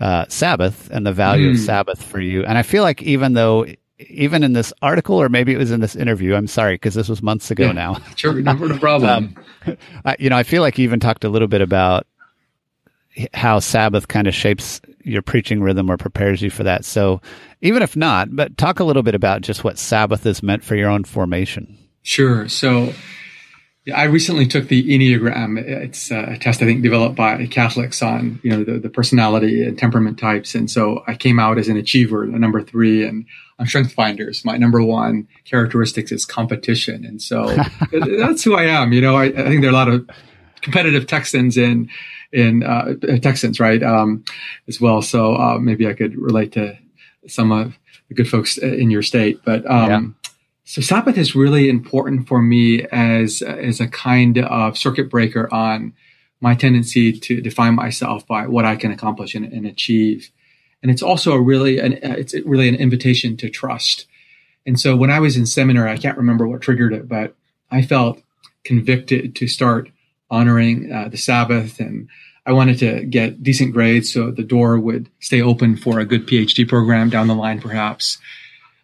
uh, 0.00 0.24
Sabbath 0.28 0.90
and 0.90 1.06
the 1.06 1.12
value 1.12 1.52
mm. 1.52 1.54
of. 1.54 1.60
Sabbath 1.60 2.02
for 2.02 2.20
you. 2.20 2.44
And 2.44 2.58
I 2.58 2.62
feel 2.62 2.82
like 2.82 3.02
even 3.02 3.34
though 3.34 3.66
even 4.08 4.42
in 4.42 4.52
this 4.52 4.72
article, 4.82 5.20
or 5.20 5.28
maybe 5.28 5.52
it 5.52 5.58
was 5.58 5.70
in 5.70 5.80
this 5.80 5.96
interview. 5.96 6.34
I'm 6.34 6.46
sorry 6.46 6.74
because 6.74 6.94
this 6.94 7.08
was 7.08 7.22
months 7.22 7.50
ago 7.50 7.66
yeah, 7.66 7.72
now. 7.72 7.98
Sure, 8.16 8.34
no, 8.34 8.52
no 8.52 8.78
problem. 8.78 9.36
um, 9.66 9.76
I, 10.04 10.16
you 10.18 10.30
know, 10.30 10.36
I 10.36 10.42
feel 10.42 10.62
like 10.62 10.78
you 10.78 10.84
even 10.84 11.00
talked 11.00 11.24
a 11.24 11.28
little 11.28 11.48
bit 11.48 11.60
about 11.60 12.06
how 13.34 13.58
Sabbath 13.58 14.08
kind 14.08 14.26
of 14.26 14.34
shapes 14.34 14.80
your 15.02 15.22
preaching 15.22 15.62
rhythm 15.62 15.90
or 15.90 15.96
prepares 15.96 16.42
you 16.42 16.50
for 16.50 16.62
that. 16.64 16.84
So, 16.84 17.20
even 17.60 17.82
if 17.82 17.96
not, 17.96 18.34
but 18.34 18.56
talk 18.56 18.80
a 18.80 18.84
little 18.84 19.02
bit 19.02 19.14
about 19.14 19.42
just 19.42 19.64
what 19.64 19.78
Sabbath 19.78 20.24
is 20.26 20.42
meant 20.42 20.64
for 20.64 20.76
your 20.76 20.88
own 20.88 21.04
formation. 21.04 21.76
Sure. 22.02 22.48
So, 22.48 22.92
I 23.94 24.04
recently 24.04 24.46
took 24.46 24.68
the 24.68 24.82
Enneagram. 24.82 25.58
It's 25.58 26.10
a 26.10 26.36
test 26.36 26.60
I 26.60 26.66
think 26.66 26.82
developed 26.82 27.16
by 27.16 27.46
Catholics 27.46 28.02
on 28.02 28.38
you 28.42 28.50
know 28.50 28.62
the, 28.62 28.78
the 28.78 28.90
personality 28.90 29.66
and 29.66 29.78
temperament 29.78 30.18
types, 30.18 30.54
and 30.54 30.70
so 30.70 31.02
I 31.06 31.14
came 31.14 31.38
out 31.38 31.56
as 31.56 31.68
an 31.68 31.78
achiever, 31.78 32.24
a 32.24 32.38
number 32.38 32.62
three, 32.62 33.06
and 33.06 33.24
on 33.58 33.66
Strength 33.66 33.92
Finders, 33.92 34.44
my 34.44 34.58
number 34.58 34.82
one 34.82 35.26
characteristics 35.44 36.12
is 36.12 36.26
competition, 36.26 37.06
and 37.06 37.22
so 37.22 37.56
that's 37.92 38.44
who 38.44 38.54
I 38.54 38.64
am. 38.64 38.92
You 38.92 39.00
know, 39.00 39.16
I, 39.16 39.24
I, 39.24 39.48
think 39.48 39.62
there 39.62 39.70
are 39.70 39.74
a 39.74 39.76
lot 39.76 39.88
of 39.88 40.08
competitive 40.60 41.06
Texans 41.06 41.56
in 41.56 41.88
in 42.32 42.62
uh, 42.62 42.94
Texans, 43.22 43.58
right, 43.58 43.82
um, 43.82 44.24
as 44.68 44.78
well. 44.78 45.00
So 45.00 45.36
uh, 45.36 45.58
maybe 45.58 45.88
I 45.88 45.94
could 45.94 46.16
relate 46.16 46.52
to 46.52 46.76
some 47.26 47.50
of 47.50 47.78
the 48.08 48.14
good 48.14 48.28
folks 48.28 48.58
in 48.58 48.90
your 48.90 49.02
state, 49.02 49.40
but. 49.42 49.68
Um, 49.68 49.90
yeah 49.90 50.19
so 50.64 50.80
Sabbath 50.80 51.18
is 51.18 51.34
really 51.34 51.68
important 51.68 52.28
for 52.28 52.40
me 52.40 52.82
as 52.92 53.42
as 53.42 53.80
a 53.80 53.88
kind 53.88 54.38
of 54.38 54.78
circuit 54.78 55.10
breaker 55.10 55.52
on 55.52 55.94
my 56.40 56.54
tendency 56.54 57.12
to 57.12 57.40
define 57.40 57.74
myself 57.74 58.26
by 58.26 58.46
what 58.46 58.64
I 58.64 58.76
can 58.76 58.92
accomplish 58.92 59.34
and, 59.34 59.44
and 59.44 59.66
achieve. 59.66 60.30
And 60.82 60.90
it's 60.90 61.02
also 61.02 61.32
a 61.32 61.40
really 61.40 61.78
an, 61.78 61.98
it's 62.02 62.34
really 62.46 62.68
an 62.68 62.74
invitation 62.74 63.36
to 63.38 63.50
trust. 63.50 64.06
And 64.66 64.78
so 64.78 64.96
when 64.96 65.10
I 65.10 65.20
was 65.20 65.36
in 65.36 65.46
seminary, 65.46 65.90
I 65.90 65.96
can't 65.96 66.18
remember 66.18 66.46
what 66.46 66.62
triggered 66.62 66.92
it, 66.92 67.08
but 67.08 67.34
I 67.70 67.82
felt 67.82 68.22
convicted 68.64 69.34
to 69.36 69.48
start 69.48 69.90
honoring 70.30 70.92
uh, 70.92 71.08
the 71.08 71.16
Sabbath 71.16 71.80
and 71.80 72.08
I 72.46 72.52
wanted 72.52 72.78
to 72.78 73.04
get 73.04 73.42
decent 73.42 73.72
grades 73.72 74.12
so 74.12 74.30
the 74.30 74.42
door 74.42 74.78
would 74.78 75.10
stay 75.20 75.42
open 75.42 75.76
for 75.76 76.00
a 76.00 76.06
good 76.06 76.26
PhD 76.26 76.66
program 76.66 77.10
down 77.10 77.28
the 77.28 77.34
line, 77.34 77.60
perhaps. 77.60 78.18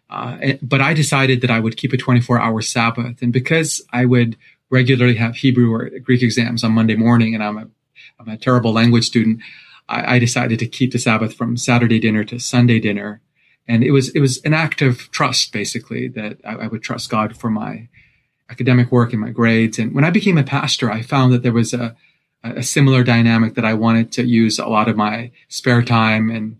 Uh, 0.09 0.53
but 0.61 0.81
I 0.81 0.93
decided 0.93 1.41
that 1.41 1.51
I 1.51 1.59
would 1.59 1.77
keep 1.77 1.93
a 1.93 1.97
24 1.97 2.39
hour 2.39 2.61
Sabbath. 2.61 3.21
And 3.21 3.33
because 3.33 3.81
I 3.91 4.05
would 4.05 4.37
regularly 4.69 5.15
have 5.15 5.35
Hebrew 5.35 5.73
or 5.73 5.89
Greek 5.99 6.23
exams 6.23 6.63
on 6.63 6.71
Monday 6.71 6.95
morning, 6.95 7.33
and 7.33 7.43
I'm 7.43 7.57
a, 7.57 7.67
I'm 8.19 8.29
a 8.29 8.37
terrible 8.37 8.71
language 8.71 9.05
student, 9.05 9.41
I, 9.89 10.15
I 10.15 10.19
decided 10.19 10.59
to 10.59 10.67
keep 10.67 10.91
the 10.91 10.99
Sabbath 10.99 11.33
from 11.33 11.57
Saturday 11.57 11.99
dinner 11.99 12.23
to 12.25 12.39
Sunday 12.39 12.79
dinner. 12.79 13.21
And 13.67 13.83
it 13.83 13.91
was, 13.91 14.09
it 14.09 14.19
was 14.19 14.41
an 14.43 14.53
act 14.53 14.81
of 14.81 15.11
trust, 15.11 15.51
basically, 15.51 16.07
that 16.09 16.37
I, 16.45 16.53
I 16.53 16.67
would 16.67 16.81
trust 16.81 17.09
God 17.09 17.37
for 17.37 17.49
my 17.49 17.89
academic 18.49 18.91
work 18.91 19.11
and 19.11 19.21
my 19.21 19.31
grades. 19.31 19.77
And 19.77 19.93
when 19.93 20.05
I 20.05 20.09
became 20.09 20.37
a 20.37 20.43
pastor, 20.43 20.89
I 20.89 21.01
found 21.01 21.33
that 21.33 21.43
there 21.43 21.51
was 21.51 21.73
a, 21.73 21.95
a 22.43 22.63
similar 22.63 23.03
dynamic 23.03 23.55
that 23.55 23.65
I 23.65 23.73
wanted 23.73 24.11
to 24.13 24.23
use 24.23 24.57
a 24.57 24.67
lot 24.67 24.87
of 24.87 24.95
my 24.95 25.31
spare 25.49 25.81
time 25.81 26.29
and 26.29 26.57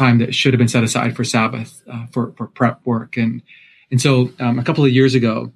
time 0.00 0.18
that 0.18 0.34
should 0.34 0.52
have 0.52 0.58
been 0.58 0.74
set 0.76 0.84
aside 0.84 1.14
for 1.14 1.24
Sabbath 1.24 1.82
uh, 1.92 2.06
for 2.12 2.32
for 2.36 2.46
prep 2.46 2.80
work. 2.84 3.16
And 3.16 3.42
and 3.90 4.00
so 4.00 4.30
um, 4.40 4.58
a 4.58 4.64
couple 4.64 4.84
of 4.84 4.90
years 4.90 5.14
ago, 5.14 5.52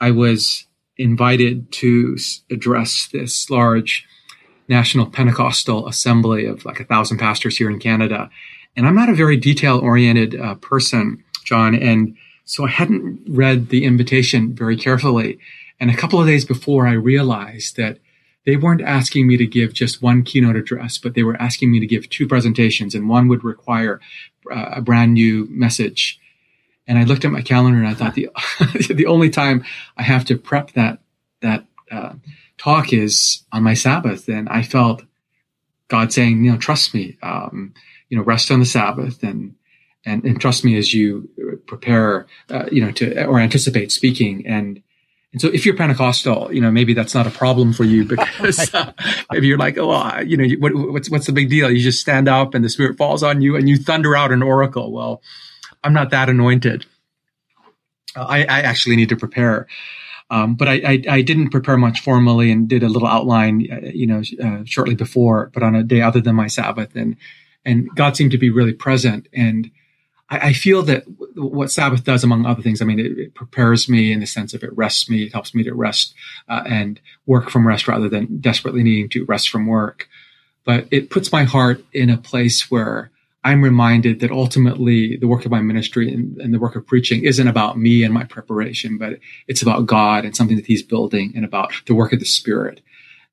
I 0.00 0.10
was 0.10 0.66
invited 0.96 1.72
to 1.72 2.16
address 2.50 3.08
this 3.12 3.50
large 3.50 4.06
national 4.68 5.06
Pentecostal 5.06 5.88
assembly 5.88 6.46
of 6.46 6.64
like 6.64 6.80
a 6.80 6.84
thousand 6.84 7.18
pastors 7.18 7.56
here 7.56 7.70
in 7.70 7.78
Canada. 7.78 8.30
And 8.76 8.86
I'm 8.86 8.94
not 8.94 9.08
a 9.08 9.14
very 9.14 9.36
detail 9.36 9.78
oriented 9.78 10.40
uh, 10.40 10.54
person, 10.56 11.24
John, 11.44 11.74
and 11.74 12.16
so 12.44 12.66
I 12.66 12.70
hadn't 12.70 13.20
read 13.28 13.68
the 13.68 13.84
invitation 13.84 14.54
very 14.54 14.76
carefully. 14.76 15.38
And 15.80 15.90
a 15.90 15.96
couple 15.96 16.20
of 16.20 16.26
days 16.26 16.44
before, 16.44 16.86
I 16.86 16.92
realized 16.92 17.76
that 17.76 17.98
they 18.46 18.56
weren't 18.56 18.80
asking 18.80 19.26
me 19.26 19.36
to 19.36 19.46
give 19.46 19.72
just 19.72 20.02
one 20.02 20.22
keynote 20.22 20.56
address, 20.56 20.98
but 20.98 21.14
they 21.14 21.22
were 21.22 21.40
asking 21.40 21.70
me 21.70 21.80
to 21.80 21.86
give 21.86 22.08
two 22.08 22.26
presentations, 22.26 22.94
and 22.94 23.08
one 23.08 23.28
would 23.28 23.44
require 23.44 24.00
uh, 24.50 24.70
a 24.76 24.80
brand 24.80 25.14
new 25.14 25.46
message. 25.50 26.18
And 26.86 26.98
I 26.98 27.04
looked 27.04 27.24
at 27.24 27.30
my 27.30 27.42
calendar 27.42 27.78
and 27.78 27.86
I 27.86 27.94
thought 27.94 28.14
the 28.14 28.30
the 28.94 29.06
only 29.06 29.30
time 29.30 29.64
I 29.96 30.02
have 30.02 30.24
to 30.26 30.38
prep 30.38 30.72
that 30.72 31.00
that 31.42 31.66
uh, 31.90 32.14
talk 32.58 32.92
is 32.92 33.44
on 33.52 33.62
my 33.62 33.74
Sabbath, 33.74 34.28
and 34.28 34.48
I 34.48 34.62
felt 34.62 35.02
God 35.88 36.12
saying, 36.12 36.44
you 36.44 36.52
know, 36.52 36.58
trust 36.58 36.94
me, 36.94 37.18
um, 37.22 37.74
you 38.08 38.16
know, 38.16 38.24
rest 38.24 38.50
on 38.50 38.60
the 38.60 38.66
Sabbath, 38.66 39.22
and 39.22 39.54
and 40.04 40.24
and 40.24 40.40
trust 40.40 40.64
me 40.64 40.76
as 40.78 40.94
you 40.94 41.28
prepare, 41.66 42.26
uh, 42.48 42.66
you 42.72 42.82
know, 42.84 42.90
to 42.92 43.26
or 43.26 43.38
anticipate 43.38 43.92
speaking 43.92 44.46
and 44.46 44.82
and 45.32 45.40
so 45.40 45.48
if 45.48 45.64
you're 45.64 45.76
Pentecostal, 45.76 46.52
you 46.52 46.60
know, 46.60 46.70
maybe 46.70 46.92
that's 46.92 47.14
not 47.14 47.26
a 47.26 47.30
problem 47.30 47.72
for 47.72 47.84
you 47.84 48.04
because 48.06 48.74
uh, 48.74 48.92
maybe 49.30 49.46
you're 49.46 49.58
like, 49.58 49.78
oh, 49.78 50.20
you 50.20 50.36
know, 50.36 50.46
what, 50.58 50.74
what's, 50.74 51.10
what's 51.10 51.26
the 51.26 51.32
big 51.32 51.48
deal? 51.48 51.70
You 51.70 51.80
just 51.80 52.00
stand 52.00 52.28
up 52.28 52.54
and 52.54 52.64
the 52.64 52.68
spirit 52.68 52.96
falls 52.96 53.22
on 53.22 53.40
you 53.40 53.56
and 53.56 53.68
you 53.68 53.76
thunder 53.76 54.16
out 54.16 54.32
an 54.32 54.42
oracle. 54.42 54.92
Well, 54.92 55.22
I'm 55.84 55.92
not 55.92 56.10
that 56.10 56.28
anointed. 56.28 56.84
Uh, 58.16 58.26
I, 58.28 58.38
I, 58.40 58.60
actually 58.62 58.96
need 58.96 59.10
to 59.10 59.16
prepare. 59.16 59.68
Um, 60.30 60.56
but 60.56 60.66
I, 60.66 60.74
I, 60.84 61.02
I, 61.08 61.22
didn't 61.22 61.50
prepare 61.50 61.76
much 61.76 62.00
formally 62.00 62.50
and 62.50 62.68
did 62.68 62.82
a 62.82 62.88
little 62.88 63.06
outline, 63.06 63.68
uh, 63.70 63.88
you 63.92 64.06
know, 64.06 64.22
uh, 64.42 64.64
shortly 64.64 64.96
before, 64.96 65.50
but 65.54 65.62
on 65.62 65.76
a 65.76 65.84
day 65.84 66.02
other 66.02 66.20
than 66.20 66.34
my 66.34 66.48
Sabbath. 66.48 66.94
And, 66.96 67.16
and 67.64 67.88
God 67.94 68.16
seemed 68.16 68.32
to 68.32 68.38
be 68.38 68.50
really 68.50 68.72
present. 68.72 69.28
And 69.32 69.70
I, 70.30 70.52
feel 70.52 70.82
that 70.84 71.04
what 71.34 71.72
Sabbath 71.72 72.04
does, 72.04 72.22
among 72.22 72.46
other 72.46 72.62
things, 72.62 72.80
I 72.80 72.84
mean, 72.84 73.00
it, 73.00 73.18
it, 73.18 73.34
prepares 73.34 73.88
me 73.88 74.12
in 74.12 74.20
the 74.20 74.26
sense 74.26 74.54
of 74.54 74.62
it 74.62 74.76
rests 74.76 75.10
me. 75.10 75.24
It 75.24 75.32
helps 75.32 75.54
me 75.54 75.64
to 75.64 75.74
rest 75.74 76.14
uh, 76.48 76.62
and 76.66 77.00
work 77.26 77.50
from 77.50 77.66
rest 77.66 77.88
rather 77.88 78.08
than 78.08 78.38
desperately 78.40 78.84
needing 78.84 79.08
to 79.10 79.24
rest 79.24 79.48
from 79.48 79.66
work. 79.66 80.08
But 80.64 80.86
it 80.92 81.10
puts 81.10 81.32
my 81.32 81.44
heart 81.44 81.84
in 81.92 82.10
a 82.10 82.16
place 82.16 82.70
where 82.70 83.10
I'm 83.42 83.62
reminded 83.62 84.20
that 84.20 84.30
ultimately 84.30 85.16
the 85.16 85.26
work 85.26 85.44
of 85.44 85.50
my 85.50 85.62
ministry 85.62 86.12
and, 86.12 86.36
and, 86.38 86.52
the 86.54 86.58
work 86.58 86.76
of 86.76 86.86
preaching 86.86 87.24
isn't 87.24 87.48
about 87.48 87.78
me 87.78 88.04
and 88.04 88.12
my 88.12 88.24
preparation, 88.24 88.98
but 88.98 89.18
it's 89.48 89.62
about 89.62 89.86
God 89.86 90.24
and 90.24 90.36
something 90.36 90.56
that 90.56 90.66
He's 90.66 90.82
building 90.82 91.32
and 91.34 91.44
about 91.44 91.72
the 91.86 91.94
work 91.94 92.12
of 92.12 92.20
the 92.20 92.26
Spirit. 92.26 92.82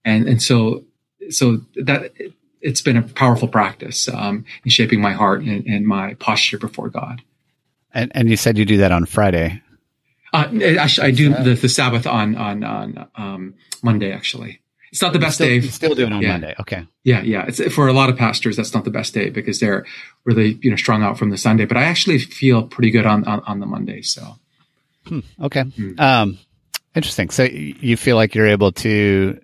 And 0.06 0.28
and 0.28 0.41
so 0.41 0.86
so 1.30 1.62
that 1.76 2.14
it's 2.62 2.82
been 2.82 2.97
a 2.97 3.01
powerful 3.01 3.47
practice 3.47 4.08
um, 4.10 4.45
in 4.64 4.72
shaping 4.72 5.01
my 5.01 5.14
heart 5.14 5.41
and, 5.41 5.66
and, 5.66 5.86
my 5.86 6.16
posture 6.16 6.58
before 6.58 6.89
God. 6.89 7.22
And, 7.93 8.12
and 8.16 8.30
you 8.30 8.38
said 8.38 8.58
you 8.58 8.66
do 8.66 8.78
that 8.78 8.91
on 8.91 9.05
Friday. 9.05 9.62
Uh, 10.34 10.49
actually, 10.80 11.08
I 11.08 11.12
do 11.12 11.34
the, 11.34 11.53
the 11.53 11.70
Sabbath 11.70 12.05
on 12.05 12.36
on 12.36 12.64
on 12.64 13.10
um, 13.16 13.53
Monday. 13.82 14.12
Actually, 14.12 14.62
it's 14.91 15.01
not 15.01 15.14
the 15.14 15.20
best 15.20 15.36
still, 15.36 15.47
day. 15.47 15.62
Still 15.62 15.95
doing 15.95 16.12
on 16.12 16.22
yeah. 16.22 16.32
Monday. 16.34 16.55
Okay. 16.60 16.86
Yeah, 17.03 17.22
yeah. 17.22 17.45
It's 17.47 17.62
for 17.74 17.88
a 17.88 17.93
lot 17.93 18.10
of 18.10 18.18
pastors. 18.18 18.58
That's 18.58 18.74
not 18.74 18.84
the 18.84 18.91
best 18.91 19.14
day 19.14 19.30
because 19.30 19.60
they're 19.60 19.86
really 20.26 20.60
you 20.62 20.70
know 20.70 20.76
strung 20.76 21.01
out 21.01 21.18
from 21.18 21.30
the 21.30 21.38
Sunday. 21.38 21.66
But 21.66 21.78
I 21.78 21.84
actually 21.84 22.20
feel 22.20 22.68
pretty 22.68 22.91
good 22.91 23.05
on 23.05 23.24
on, 23.24 23.41
on 23.47 23.60
the 23.60 23.66
Monday. 23.66 24.01
So. 24.01 24.36
Hmm, 25.08 25.20
okay. 25.41 25.64
Hmm. 25.64 25.99
Um, 25.99 26.38
interesting. 26.93 27.30
So 27.30 27.43
you 27.43 27.95
feel 27.95 28.18
like 28.18 28.36
you're 28.36 28.47
able 28.47 28.74
to 28.74 29.39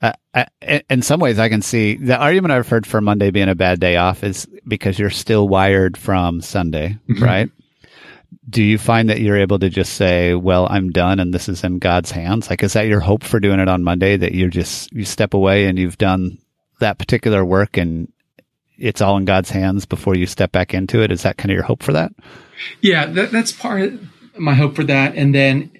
uh, 0.00 0.44
in 0.88 1.02
some 1.02 1.18
ways, 1.20 1.38
I 1.38 1.48
can 1.48 1.62
see 1.62 1.96
the 1.96 2.16
argument 2.16 2.52
I've 2.52 2.68
heard 2.68 2.86
for 2.86 3.00
Monday 3.00 3.30
being 3.30 3.48
a 3.48 3.54
bad 3.54 3.80
day 3.80 3.96
off 3.96 4.22
is 4.22 4.46
because 4.66 4.98
you're 4.98 5.10
still 5.10 5.48
wired 5.48 5.96
from 5.96 6.40
Sunday, 6.40 6.96
mm-hmm. 7.08 7.22
right? 7.22 7.50
Do 8.48 8.62
you 8.62 8.78
find 8.78 9.08
that 9.08 9.20
you're 9.20 9.36
able 9.36 9.58
to 9.58 9.68
just 9.68 9.94
say, 9.94 10.34
"Well, 10.34 10.68
I'm 10.70 10.90
done, 10.90 11.18
and 11.18 11.34
this 11.34 11.48
is 11.48 11.64
in 11.64 11.78
God's 11.78 12.10
hands"? 12.10 12.48
Like, 12.48 12.62
is 12.62 12.74
that 12.74 12.86
your 12.86 13.00
hope 13.00 13.24
for 13.24 13.40
doing 13.40 13.58
it 13.58 13.68
on 13.68 13.82
Monday? 13.82 14.16
That 14.16 14.32
you're 14.32 14.48
just 14.48 14.92
you 14.92 15.04
step 15.04 15.34
away 15.34 15.66
and 15.66 15.78
you've 15.78 15.98
done 15.98 16.38
that 16.80 16.98
particular 16.98 17.44
work, 17.44 17.76
and 17.76 18.10
it's 18.78 19.00
all 19.00 19.16
in 19.16 19.24
God's 19.24 19.50
hands 19.50 19.84
before 19.84 20.14
you 20.14 20.26
step 20.26 20.52
back 20.52 20.72
into 20.72 21.02
it. 21.02 21.10
Is 21.10 21.22
that 21.22 21.36
kind 21.36 21.50
of 21.50 21.54
your 21.54 21.64
hope 21.64 21.82
for 21.82 21.92
that? 21.92 22.12
Yeah, 22.80 23.06
that, 23.06 23.32
that's 23.32 23.52
part 23.52 23.82
of 23.82 24.08
my 24.38 24.54
hope 24.54 24.76
for 24.76 24.84
that. 24.84 25.16
And 25.16 25.34
then, 25.34 25.70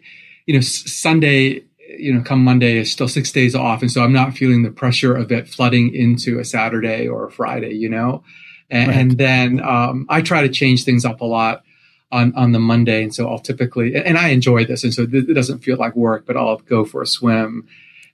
you 0.47 0.55
know, 0.55 0.61
Sunday 0.61 1.65
you 1.97 2.13
know, 2.13 2.23
come 2.23 2.45
Monday 2.45 2.77
is 2.77 2.93
still 2.93 3.09
six 3.09 3.33
days 3.33 3.55
off. 3.55 3.81
And 3.83 3.91
so 3.91 4.03
I'm 4.03 4.13
not 4.13 4.35
feeling 4.35 4.63
the 4.63 4.71
pressure 4.71 5.17
of 5.17 5.33
it 5.33 5.49
flooding 5.49 5.95
into 5.95 6.39
a 6.39 6.45
Saturday 6.45 7.09
or 7.09 7.27
a 7.27 7.31
Friday, 7.31 7.75
you 7.75 7.89
know? 7.89 8.23
And, 8.71 8.89
right. 8.89 8.97
and 8.99 9.19
then, 9.19 9.61
um, 9.61 10.07
I 10.09 10.21
try 10.21 10.43
to 10.43 10.49
change 10.49 10.85
things 10.85 11.05
up 11.05 11.23
a 11.23 11.25
lot 11.25 11.65
on, 12.13 12.35
on 12.35 12.53
the 12.53 12.59
Monday. 12.59 13.03
And 13.03 13.15
so 13.15 13.29
I'll 13.29 13.39
typically, 13.39 13.97
and 13.97 14.19
I 14.19 14.29
enjoy 14.29 14.67
this. 14.67 14.85
And 14.85 14.93
so 14.93 15.07
it 15.11 15.35
doesn't 15.35 15.61
feel 15.61 15.79
like 15.79 15.97
work, 15.97 16.27
but 16.27 16.37
I'll 16.37 16.59
go 16.59 16.85
for 16.85 17.01
a 17.01 17.07
swim 17.07 17.67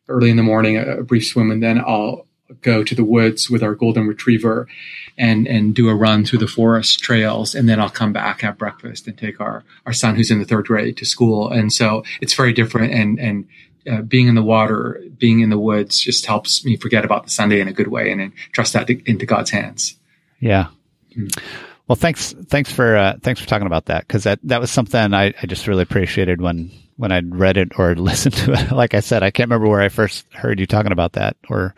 early 0.08 0.30
in 0.30 0.36
the 0.36 0.42
morning, 0.42 0.76
a, 0.76 1.02
brief 1.02 1.26
swim, 1.26 1.50
and 1.50 1.62
then 1.62 1.78
I'll 1.78 2.26
go 2.60 2.84
to 2.84 2.94
the 2.94 3.04
woods 3.04 3.48
with 3.48 3.62
our 3.62 3.74
golden 3.74 4.06
retriever 4.06 4.68
and 5.16 5.46
and 5.46 5.74
do 5.74 5.88
a 5.88 5.94
run 5.94 6.24
through 6.24 6.38
the 6.38 6.46
forest 6.46 7.00
trails 7.00 7.54
and 7.54 7.68
then 7.68 7.80
I'll 7.80 7.88
come 7.88 8.12
back 8.12 8.42
have 8.42 8.58
breakfast 8.58 9.06
and 9.06 9.16
take 9.16 9.40
our 9.40 9.64
our 9.86 9.92
son 9.92 10.14
who's 10.14 10.30
in 10.30 10.40
the 10.40 10.44
third 10.44 10.66
grade 10.66 10.96
to 10.98 11.04
school 11.04 11.50
and 11.50 11.72
so 11.72 12.04
it's 12.20 12.34
very 12.34 12.52
different 12.52 12.92
and 12.92 13.18
and 13.18 13.46
uh, 13.90 14.00
being 14.02 14.28
in 14.28 14.34
the 14.34 14.42
water, 14.42 15.02
being 15.18 15.40
in 15.40 15.50
the 15.50 15.58
woods 15.58 16.00
just 16.00 16.24
helps 16.26 16.64
me 16.64 16.76
forget 16.76 17.04
about 17.04 17.24
the 17.24 17.30
Sunday 17.30 17.60
in 17.60 17.68
a 17.68 17.72
good 17.72 17.88
way 17.88 18.10
and, 18.10 18.20
and 18.20 18.32
trust 18.52 18.72
that 18.72 18.86
to, 18.86 18.98
into 19.04 19.26
God's 19.26 19.50
hands. 19.50 19.96
Yeah. 20.40 20.68
Mm. 21.16 21.38
Well, 21.86 21.96
thanks, 21.96 22.34
thanks 22.46 22.72
for, 22.72 22.96
uh, 22.96 23.16
thanks 23.20 23.42
for 23.42 23.46
talking 23.46 23.66
about 23.66 23.86
that. 23.86 24.08
Cause 24.08 24.24
that, 24.24 24.38
that 24.44 24.60
was 24.60 24.70
something 24.70 25.12
I, 25.12 25.34
I 25.40 25.46
just 25.46 25.66
really 25.66 25.82
appreciated 25.82 26.40
when, 26.40 26.70
when 26.96 27.12
I'd 27.12 27.34
read 27.34 27.58
it 27.58 27.78
or 27.78 27.94
listened 27.96 28.36
to 28.36 28.54
it. 28.54 28.72
Like 28.72 28.94
I 28.94 29.00
said, 29.00 29.22
I 29.22 29.30
can't 29.30 29.50
remember 29.50 29.68
where 29.68 29.82
I 29.82 29.90
first 29.90 30.24
heard 30.32 30.60
you 30.60 30.66
talking 30.66 30.92
about 30.92 31.12
that 31.12 31.36
or, 31.50 31.74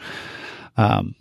um, 0.77 1.15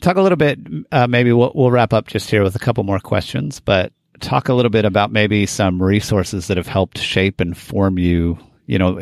talk 0.00 0.16
a 0.16 0.22
little 0.22 0.36
bit, 0.36 0.58
uh, 0.92 1.06
maybe 1.06 1.32
we'll, 1.32 1.52
we'll 1.54 1.70
wrap 1.70 1.92
up 1.92 2.06
just 2.06 2.30
here 2.30 2.42
with 2.42 2.56
a 2.56 2.60
couple 2.60 2.84
more 2.84 3.00
questions, 3.00 3.60
but 3.60 3.92
talk 4.20 4.48
a 4.48 4.54
little 4.54 4.70
bit 4.70 4.84
about 4.84 5.12
maybe 5.12 5.46
some 5.46 5.82
resources 5.82 6.48
that 6.48 6.56
have 6.56 6.66
helped 6.66 6.98
shape 6.98 7.40
and 7.40 7.56
form 7.56 7.98
you 7.98 8.38
you 8.68 8.78
know, 8.78 9.00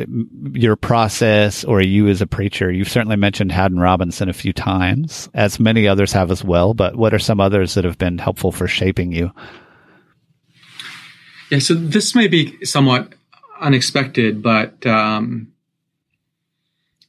your 0.53 0.77
process 0.77 1.65
or 1.65 1.83
you 1.83 2.07
as 2.07 2.23
a 2.23 2.27
preacher? 2.27 2.71
You've 2.71 2.89
certainly 2.89 3.17
mentioned 3.17 3.51
Haddon 3.51 3.81
Robinson 3.81 4.29
a 4.29 4.33
few 4.33 4.53
times, 4.53 5.29
as 5.35 5.59
many 5.59 5.89
others 5.89 6.13
have 6.13 6.31
as 6.31 6.45
well, 6.45 6.73
but 6.73 6.95
what 6.95 7.13
are 7.13 7.19
some 7.19 7.41
others 7.41 7.75
that 7.75 7.85
have 7.85 7.99
been 7.99 8.17
helpful 8.17 8.53
for 8.53 8.69
shaping 8.69 9.11
you? 9.11 9.33
Yeah, 11.51 11.59
so 11.59 11.75
this 11.75 12.15
may 12.15 12.29
be 12.29 12.65
somewhat 12.65 13.13
unexpected, 13.61 14.41
but 14.41 14.87
um, 14.87 15.53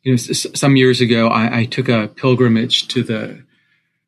you 0.07 0.13
know, 0.13 0.17
some 0.17 0.77
years 0.77 1.01
ago, 1.01 1.27
I, 1.27 1.59
I, 1.59 1.65
took 1.65 1.89
a 1.89 2.07
pilgrimage 2.07 2.87
to 2.87 3.03
the 3.03 3.43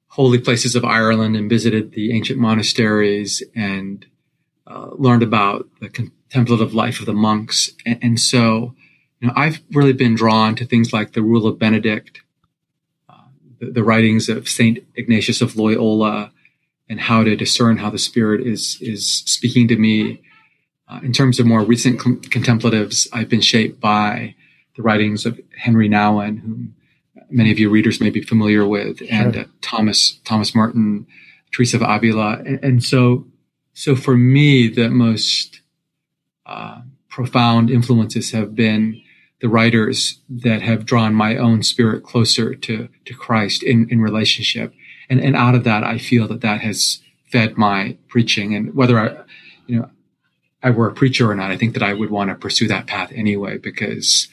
holy 0.07 0.37
places 0.37 0.73
of 0.73 0.85
Ireland 0.85 1.35
and 1.35 1.49
visited 1.49 1.91
the 1.91 2.15
ancient 2.15 2.39
monasteries 2.39 3.43
and 3.53 4.05
uh, 4.65 4.91
learned 4.93 5.23
about 5.23 5.67
the 5.81 5.89
contemplative 5.89 6.73
life 6.73 7.01
of 7.01 7.05
the 7.05 7.13
monks. 7.13 7.71
And, 7.85 7.99
and, 8.01 8.19
so, 8.19 8.75
you 9.19 9.27
know, 9.27 9.33
I've 9.35 9.59
really 9.73 9.91
been 9.91 10.15
drawn 10.15 10.55
to 10.55 10.65
things 10.65 10.93
like 10.93 11.11
the 11.11 11.21
Rule 11.21 11.45
of 11.45 11.59
Benedict, 11.59 12.21
uh, 13.09 13.27
the, 13.59 13.71
the, 13.71 13.83
writings 13.83 14.29
of 14.29 14.47
Saint 14.47 14.79
Ignatius 14.95 15.41
of 15.41 15.57
Loyola, 15.57 16.31
and 16.87 17.01
how 17.01 17.25
to 17.25 17.35
discern 17.35 17.75
how 17.75 17.89
the 17.89 17.99
Spirit 17.99 18.47
is 18.47 18.77
is 18.79 19.05
speaking 19.05 19.67
to 19.67 19.75
me. 19.75 20.21
Uh, 20.87 21.01
in 21.03 21.11
terms 21.11 21.41
of 21.41 21.45
more 21.45 21.61
recent 21.61 21.99
com- 21.99 22.21
contemplatives, 22.21 23.05
I've 23.11 23.27
been 23.27 23.41
shaped 23.41 23.81
by 23.81 24.35
the 24.79 24.83
writings 24.83 25.25
of 25.25 25.37
Henri 25.57 25.89
Nouwen, 25.89 26.39
whom 26.39 26.73
many 27.29 27.51
of 27.51 27.59
your 27.59 27.69
readers 27.69 27.99
may 27.99 28.09
be 28.09 28.21
familiar 28.21 28.65
with, 28.65 29.01
and 29.11 29.35
uh, 29.35 29.43
Thomas 29.59 30.21
Thomas 30.23 30.55
Merton, 30.55 31.05
Teresa 31.51 31.75
of 31.75 31.83
Avila, 31.83 32.37
and, 32.45 32.63
and, 32.63 32.81
so 32.81 33.27
so 33.73 33.93
for 33.93 34.15
me, 34.15 34.69
the 34.69 34.89
most 34.89 35.59
uh, 36.45 36.79
profound 37.09 37.69
influences 37.69 38.31
have 38.31 38.55
been 38.55 39.01
the 39.41 39.49
writers 39.49 40.21
that 40.29 40.61
have 40.61 40.85
drawn 40.85 41.13
my 41.13 41.35
own 41.35 41.61
spirit 41.61 42.01
closer 42.01 42.55
to 42.55 42.87
to 43.03 43.13
Christ 43.13 43.61
in 43.61 43.89
in 43.89 43.99
relationship, 43.99 44.73
and 45.09 45.19
and 45.19 45.35
out 45.35 45.55
of 45.55 45.65
that, 45.65 45.83
I 45.83 45.97
feel 45.97 46.25
that 46.29 46.39
that 46.39 46.61
has 46.61 46.99
fed 47.29 47.57
my 47.57 47.97
preaching, 48.07 48.55
and 48.55 48.73
whether 48.73 48.97
I, 48.97 49.23
you 49.67 49.79
know, 49.79 49.89
I 50.63 50.69
were 50.69 50.87
a 50.87 50.93
preacher 50.93 51.29
or 51.29 51.35
not, 51.35 51.51
I 51.51 51.57
think 51.57 51.73
that 51.73 51.83
I 51.83 51.91
would 51.91 52.09
want 52.09 52.29
to 52.29 52.35
pursue 52.35 52.69
that 52.69 52.87
path 52.87 53.11
anyway 53.13 53.57
because 53.57 54.29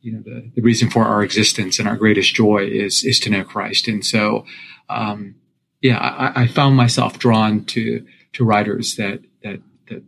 you 0.00 0.12
know, 0.12 0.22
the, 0.22 0.50
the 0.54 0.62
reason 0.62 0.90
for 0.90 1.04
our 1.04 1.22
existence 1.22 1.78
and 1.78 1.88
our 1.88 1.96
greatest 1.96 2.34
joy 2.34 2.66
is, 2.66 3.04
is 3.04 3.20
to 3.20 3.30
know 3.30 3.44
Christ. 3.44 3.88
And 3.88 4.04
so, 4.04 4.44
um, 4.88 5.36
yeah, 5.80 5.98
I, 5.98 6.42
I, 6.42 6.46
found 6.46 6.76
myself 6.76 7.18
drawn 7.18 7.64
to, 7.66 8.04
to 8.32 8.44
writers 8.44 8.96
that, 8.96 9.20
that, 9.42 9.60
that 9.88 10.02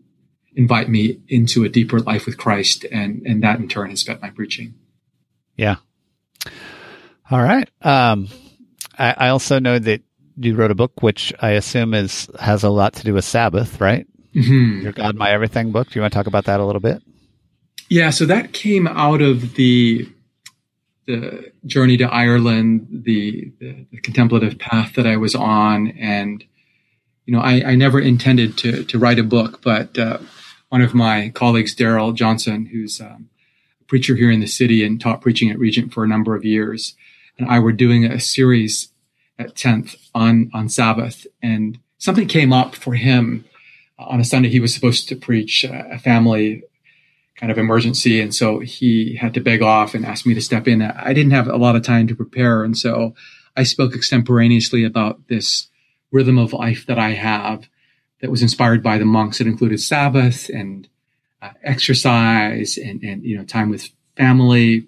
invite 0.55 0.89
me 0.89 1.21
into 1.29 1.65
a 1.65 1.69
deeper 1.69 2.01
life 2.01 2.27
with 2.27 2.39
Christ. 2.39 2.85
And, 2.91 3.23
and 3.27 3.43
that 3.43 3.59
in 3.59 3.69
turn 3.69 3.91
has 3.91 4.03
fed 4.03 4.21
my 4.21 4.31
preaching. 4.31 4.75
Yeah. 5.57 5.77
All 7.31 7.43
right. 7.43 7.69
Um, 7.83 8.29
I, 8.99 9.15
I 9.17 9.29
also 9.29 9.59
know 9.59 9.79
that 9.79 10.03
you 10.37 10.55
wrote 10.55 10.71
a 10.71 10.75
book, 10.75 11.03
which 11.03 11.33
I 11.41 11.51
assume 11.51 11.95
is, 11.95 12.29
has 12.41 12.65
a 12.65 12.71
lot 12.71 12.95
to 12.95 13.05
do 13.05 13.15
with 13.15 13.25
Sabbath, 13.25 13.81
right? 13.81 14.07
Mm-hmm. 14.35 14.83
Your 14.83 14.93
God, 14.93 15.17
My 15.17 15.31
Everything 15.31 15.73
book. 15.73 15.91
Do 15.91 15.99
you 15.99 16.01
want 16.01 16.13
to 16.13 16.19
talk 16.19 16.27
about 16.27 16.47
that 16.47 16.61
a 16.61 16.65
little 16.65 16.81
bit? 16.81 17.03
Yeah, 17.93 18.09
so 18.09 18.25
that 18.25 18.55
came 18.55 18.87
out 18.87 19.21
of 19.21 19.53
the 19.53 20.09
the 21.07 21.53
journey 21.67 21.99
to 21.99 22.05
Ireland, 22.05 22.89
the, 23.05 23.53
the, 23.61 23.87
the 23.91 24.01
contemplative 24.01 24.59
path 24.59 24.95
that 24.95 25.07
I 25.07 25.19
was 25.19 25.35
on, 25.35 25.89
and 25.89 26.43
you 27.27 27.35
know, 27.35 27.41
I, 27.41 27.73
I 27.73 27.75
never 27.75 28.01
intended 28.01 28.57
to 28.59 28.83
to 28.85 28.99
write 28.99 29.19
a 29.19 29.23
book, 29.23 29.61
but 29.61 29.99
uh, 29.99 30.21
one 30.71 30.81
of 30.81 30.95
my 30.95 31.33
colleagues, 31.35 31.75
Darrell 31.75 32.13
Johnson, 32.13 32.65
who's 32.65 32.99
um, 32.99 33.29
a 33.83 33.85
preacher 33.85 34.17
here 34.17 34.31
in 34.31 34.41
the 34.41 34.47
city 34.47 34.83
and 34.83 34.99
taught 34.99 35.21
preaching 35.21 35.51
at 35.51 35.59
Regent 35.59 35.93
for 35.93 36.03
a 36.03 36.09
number 36.09 36.35
of 36.35 36.47
years, 36.47 36.95
and 37.39 37.47
I 37.47 37.59
were 37.59 37.73
doing 37.73 38.07
a 38.07 38.19
series 38.19 38.91
at 39.39 39.55
Tenth 39.55 39.97
on 40.15 40.51
on 40.55 40.71
Sabbath, 40.71 41.27
and 41.43 41.79
something 41.99 42.27
came 42.27 42.55
up 42.55 42.75
for 42.75 42.95
him 42.95 43.45
on 43.99 44.19
a 44.19 44.25
Sunday. 44.25 44.49
He 44.49 44.61
was 44.61 44.75
supposed 44.75 45.11
to 45.11 45.15
preach 45.15 45.63
a 45.65 45.99
family 45.99 46.63
kind 47.37 47.51
of 47.51 47.59
emergency. 47.59 48.21
And 48.21 48.35
so 48.35 48.61
he 48.61 49.17
had 49.17 49.35
to 49.35 49.41
beg 49.41 49.63
off 49.63 49.95
and 49.95 50.05
ask 50.05 50.27
me 50.27 50.35
to 50.35 50.41
step 50.41 50.69
in. 50.69 50.83
I 50.83 51.13
didn't 51.13 51.33
have 51.33 51.49
a 51.49 51.57
lot 51.57 51.77
of 51.77 51.83
time 51.83 52.07
to 52.09 52.15
prepare. 52.15 52.63
And 52.63 52.77
so 52.77 53.15
I 53.57 53.63
spoke 53.65 53.95
extemporaneously 53.95 54.85
about 54.85 55.29
this 55.29 55.69
rhythm 56.11 56.39
of 56.39 56.53
life 56.53 56.87
that 56.87 56.99
I 56.99 57.13
have 57.13 57.69
that 58.21 58.31
was 58.31 58.43
inspired 58.43 58.83
by 58.83 58.99
the 58.99 59.05
monks. 59.05 59.41
It 59.41 59.47
included 59.47 59.81
Sabbath 59.81 60.49
and 60.49 60.89
uh, 61.41 61.51
exercise 61.65 62.77
and, 62.77 63.03
and, 63.03 63.25
you 63.25 63.37
know, 63.37 63.45
time 63.45 63.71
with 63.71 63.91
family 64.17 64.87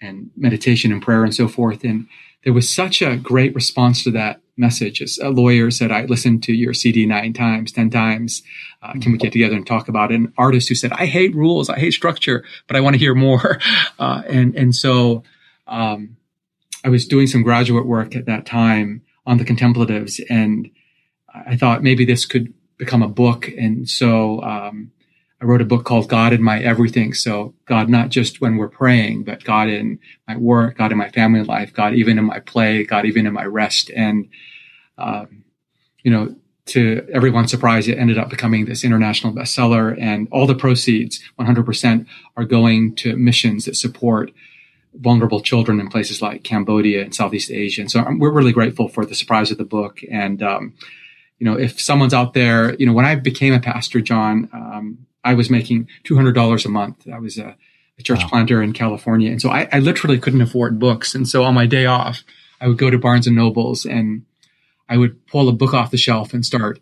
and 0.00 0.30
meditation 0.36 0.92
and 0.92 1.00
prayer 1.00 1.24
and 1.24 1.34
so 1.34 1.48
forth. 1.48 1.84
And 1.84 2.06
there 2.44 2.52
was 2.52 2.72
such 2.72 3.02
a 3.02 3.16
great 3.16 3.54
response 3.54 4.04
to 4.04 4.10
that 4.12 4.40
message. 4.56 5.02
As 5.02 5.18
a 5.18 5.30
lawyer 5.30 5.70
said, 5.70 5.90
I 5.90 6.04
listened 6.04 6.42
to 6.44 6.52
your 6.52 6.74
CD 6.74 7.06
nine 7.06 7.32
times, 7.32 7.72
10 7.72 7.90
times. 7.90 8.42
Uh, 8.82 8.92
can 9.00 9.12
we 9.12 9.18
get 9.18 9.32
together 9.32 9.56
and 9.56 9.66
talk 9.66 9.88
about 9.88 10.12
it? 10.12 10.16
An 10.16 10.32
artist 10.38 10.68
who 10.68 10.74
said, 10.74 10.92
I 10.92 11.06
hate 11.06 11.34
rules. 11.34 11.68
I 11.68 11.78
hate 11.78 11.92
structure, 11.92 12.44
but 12.68 12.76
I 12.76 12.80
want 12.80 12.94
to 12.94 13.00
hear 13.00 13.14
more. 13.14 13.60
Uh, 13.96 14.22
and, 14.28 14.56
and 14.56 14.74
so, 14.74 15.22
um, 15.68 16.16
I 16.84 16.88
was 16.88 17.06
doing 17.06 17.26
some 17.26 17.42
graduate 17.42 17.86
work 17.86 18.16
at 18.16 18.26
that 18.26 18.44
time 18.44 19.02
on 19.24 19.38
the 19.38 19.44
contemplatives 19.44 20.20
and 20.28 20.68
I 21.34 21.56
thought 21.56 21.82
maybe 21.82 22.04
this 22.04 22.26
could 22.26 22.52
become 22.76 23.02
a 23.02 23.08
book. 23.08 23.48
And 23.48 23.88
so, 23.88 24.42
um, 24.42 24.92
I 25.44 25.46
wrote 25.46 25.60
a 25.60 25.66
book 25.66 25.84
called 25.84 26.08
God 26.08 26.32
in 26.32 26.42
My 26.42 26.58
Everything. 26.58 27.12
So 27.12 27.52
God, 27.66 27.90
not 27.90 28.08
just 28.08 28.40
when 28.40 28.56
we're 28.56 28.66
praying, 28.66 29.24
but 29.24 29.44
God 29.44 29.68
in 29.68 29.98
my 30.26 30.38
work, 30.38 30.78
God 30.78 30.90
in 30.90 30.96
my 30.96 31.10
family 31.10 31.42
life, 31.42 31.74
God 31.74 31.92
even 31.92 32.16
in 32.16 32.24
my 32.24 32.40
play, 32.40 32.82
God 32.82 33.04
even 33.04 33.26
in 33.26 33.34
my 33.34 33.44
rest. 33.44 33.90
And, 33.94 34.30
um, 34.96 35.44
you 36.02 36.10
know, 36.10 36.34
to 36.66 37.06
everyone's 37.12 37.50
surprise, 37.50 37.88
it 37.88 37.98
ended 37.98 38.16
up 38.16 38.30
becoming 38.30 38.64
this 38.64 38.84
international 38.84 39.34
bestseller 39.34 39.94
and 40.00 40.28
all 40.32 40.46
the 40.46 40.54
proceeds, 40.54 41.20
100% 41.38 42.06
are 42.38 42.44
going 42.46 42.94
to 42.96 43.14
missions 43.14 43.66
that 43.66 43.76
support 43.76 44.30
vulnerable 44.94 45.42
children 45.42 45.78
in 45.78 45.90
places 45.90 46.22
like 46.22 46.42
Cambodia 46.42 47.02
and 47.02 47.14
Southeast 47.14 47.50
Asia. 47.50 47.82
And 47.82 47.90
so 47.90 48.02
we're 48.16 48.32
really 48.32 48.52
grateful 48.52 48.88
for 48.88 49.04
the 49.04 49.14
surprise 49.14 49.50
of 49.50 49.58
the 49.58 49.64
book. 49.64 50.00
And, 50.10 50.42
um, 50.42 50.72
you 51.38 51.44
know, 51.44 51.58
if 51.58 51.78
someone's 51.78 52.14
out 52.14 52.32
there, 52.32 52.74
you 52.76 52.86
know, 52.86 52.94
when 52.94 53.04
I 53.04 53.16
became 53.16 53.52
a 53.52 53.60
pastor, 53.60 54.00
John, 54.00 54.48
um, 54.54 55.06
I 55.24 55.34
was 55.34 55.50
making 55.50 55.88
$200 56.04 56.64
a 56.64 56.68
month. 56.68 57.08
I 57.12 57.18
was 57.18 57.38
a, 57.38 57.56
a 57.98 58.02
church 58.02 58.20
wow. 58.22 58.28
planter 58.28 58.62
in 58.62 58.72
California. 58.72 59.30
And 59.30 59.40
so 59.40 59.50
I, 59.50 59.68
I, 59.72 59.78
literally 59.78 60.18
couldn't 60.18 60.42
afford 60.42 60.78
books. 60.78 61.14
And 61.14 61.26
so 61.26 61.42
on 61.44 61.54
my 61.54 61.66
day 61.66 61.86
off, 61.86 62.22
I 62.60 62.68
would 62.68 62.78
go 62.78 62.90
to 62.90 62.98
Barnes 62.98 63.26
and 63.26 63.36
Nobles 63.36 63.84
and 63.84 64.24
I 64.88 64.96
would 64.96 65.26
pull 65.26 65.48
a 65.48 65.52
book 65.52 65.72
off 65.72 65.90
the 65.90 65.96
shelf 65.96 66.34
and 66.34 66.44
start 66.44 66.78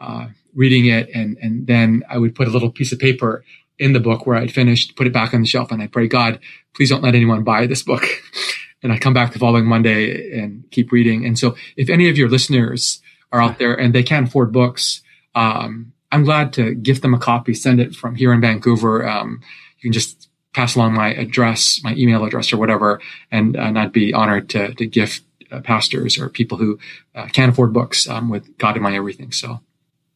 uh, 0.00 0.28
reading 0.54 0.86
it. 0.86 1.08
And, 1.14 1.38
and 1.40 1.66
then 1.66 2.04
I 2.08 2.18
would 2.18 2.34
put 2.34 2.46
a 2.46 2.50
little 2.50 2.70
piece 2.70 2.92
of 2.92 2.98
paper 2.98 3.44
in 3.78 3.92
the 3.92 4.00
book 4.00 4.26
where 4.26 4.36
I'd 4.36 4.52
finished, 4.52 4.96
put 4.96 5.06
it 5.06 5.12
back 5.12 5.32
on 5.32 5.40
the 5.40 5.46
shelf. 5.46 5.70
And 5.70 5.82
I 5.82 5.86
pray, 5.86 6.08
God, 6.08 6.40
please 6.74 6.90
don't 6.90 7.02
let 7.02 7.14
anyone 7.14 7.44
buy 7.44 7.66
this 7.66 7.82
book. 7.82 8.04
and 8.82 8.92
I 8.92 8.98
come 8.98 9.14
back 9.14 9.32
the 9.32 9.38
following 9.38 9.66
Monday 9.66 10.38
and 10.38 10.64
keep 10.70 10.92
reading. 10.92 11.24
And 11.24 11.38
so 11.38 11.56
if 11.76 11.88
any 11.88 12.08
of 12.08 12.18
your 12.18 12.28
listeners 12.28 13.00
are 13.32 13.40
out 13.40 13.58
there 13.58 13.74
and 13.74 13.94
they 13.94 14.02
can't 14.02 14.28
afford 14.28 14.52
books, 14.52 15.02
um, 15.34 15.92
I'm 16.10 16.24
glad 16.24 16.52
to 16.54 16.74
gift 16.74 17.02
them 17.02 17.14
a 17.14 17.18
copy, 17.18 17.54
send 17.54 17.80
it 17.80 17.94
from 17.94 18.14
here 18.14 18.32
in 18.32 18.40
Vancouver. 18.40 19.06
Um, 19.06 19.42
you 19.78 19.82
can 19.82 19.92
just 19.92 20.28
pass 20.54 20.74
along 20.74 20.94
my 20.94 21.14
address, 21.14 21.80
my 21.84 21.94
email 21.94 22.24
address 22.24 22.52
or 22.52 22.56
whatever, 22.56 23.00
and, 23.30 23.56
and 23.56 23.78
I'd 23.78 23.92
be 23.92 24.14
honored 24.14 24.48
to, 24.50 24.74
to 24.74 24.86
gift 24.86 25.22
uh, 25.52 25.60
pastors 25.60 26.18
or 26.18 26.28
people 26.28 26.58
who 26.58 26.78
uh, 27.14 27.26
can't 27.26 27.52
afford 27.52 27.72
books 27.72 28.08
um, 28.08 28.28
with 28.28 28.56
God 28.58 28.76
in 28.76 28.82
my 28.82 28.94
everything. 28.94 29.32
So, 29.32 29.60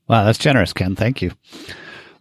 wow, 0.09 0.24
that's 0.24 0.38
generous, 0.38 0.72
Ken. 0.72 0.97
Thank 0.97 1.22
you. 1.22 1.32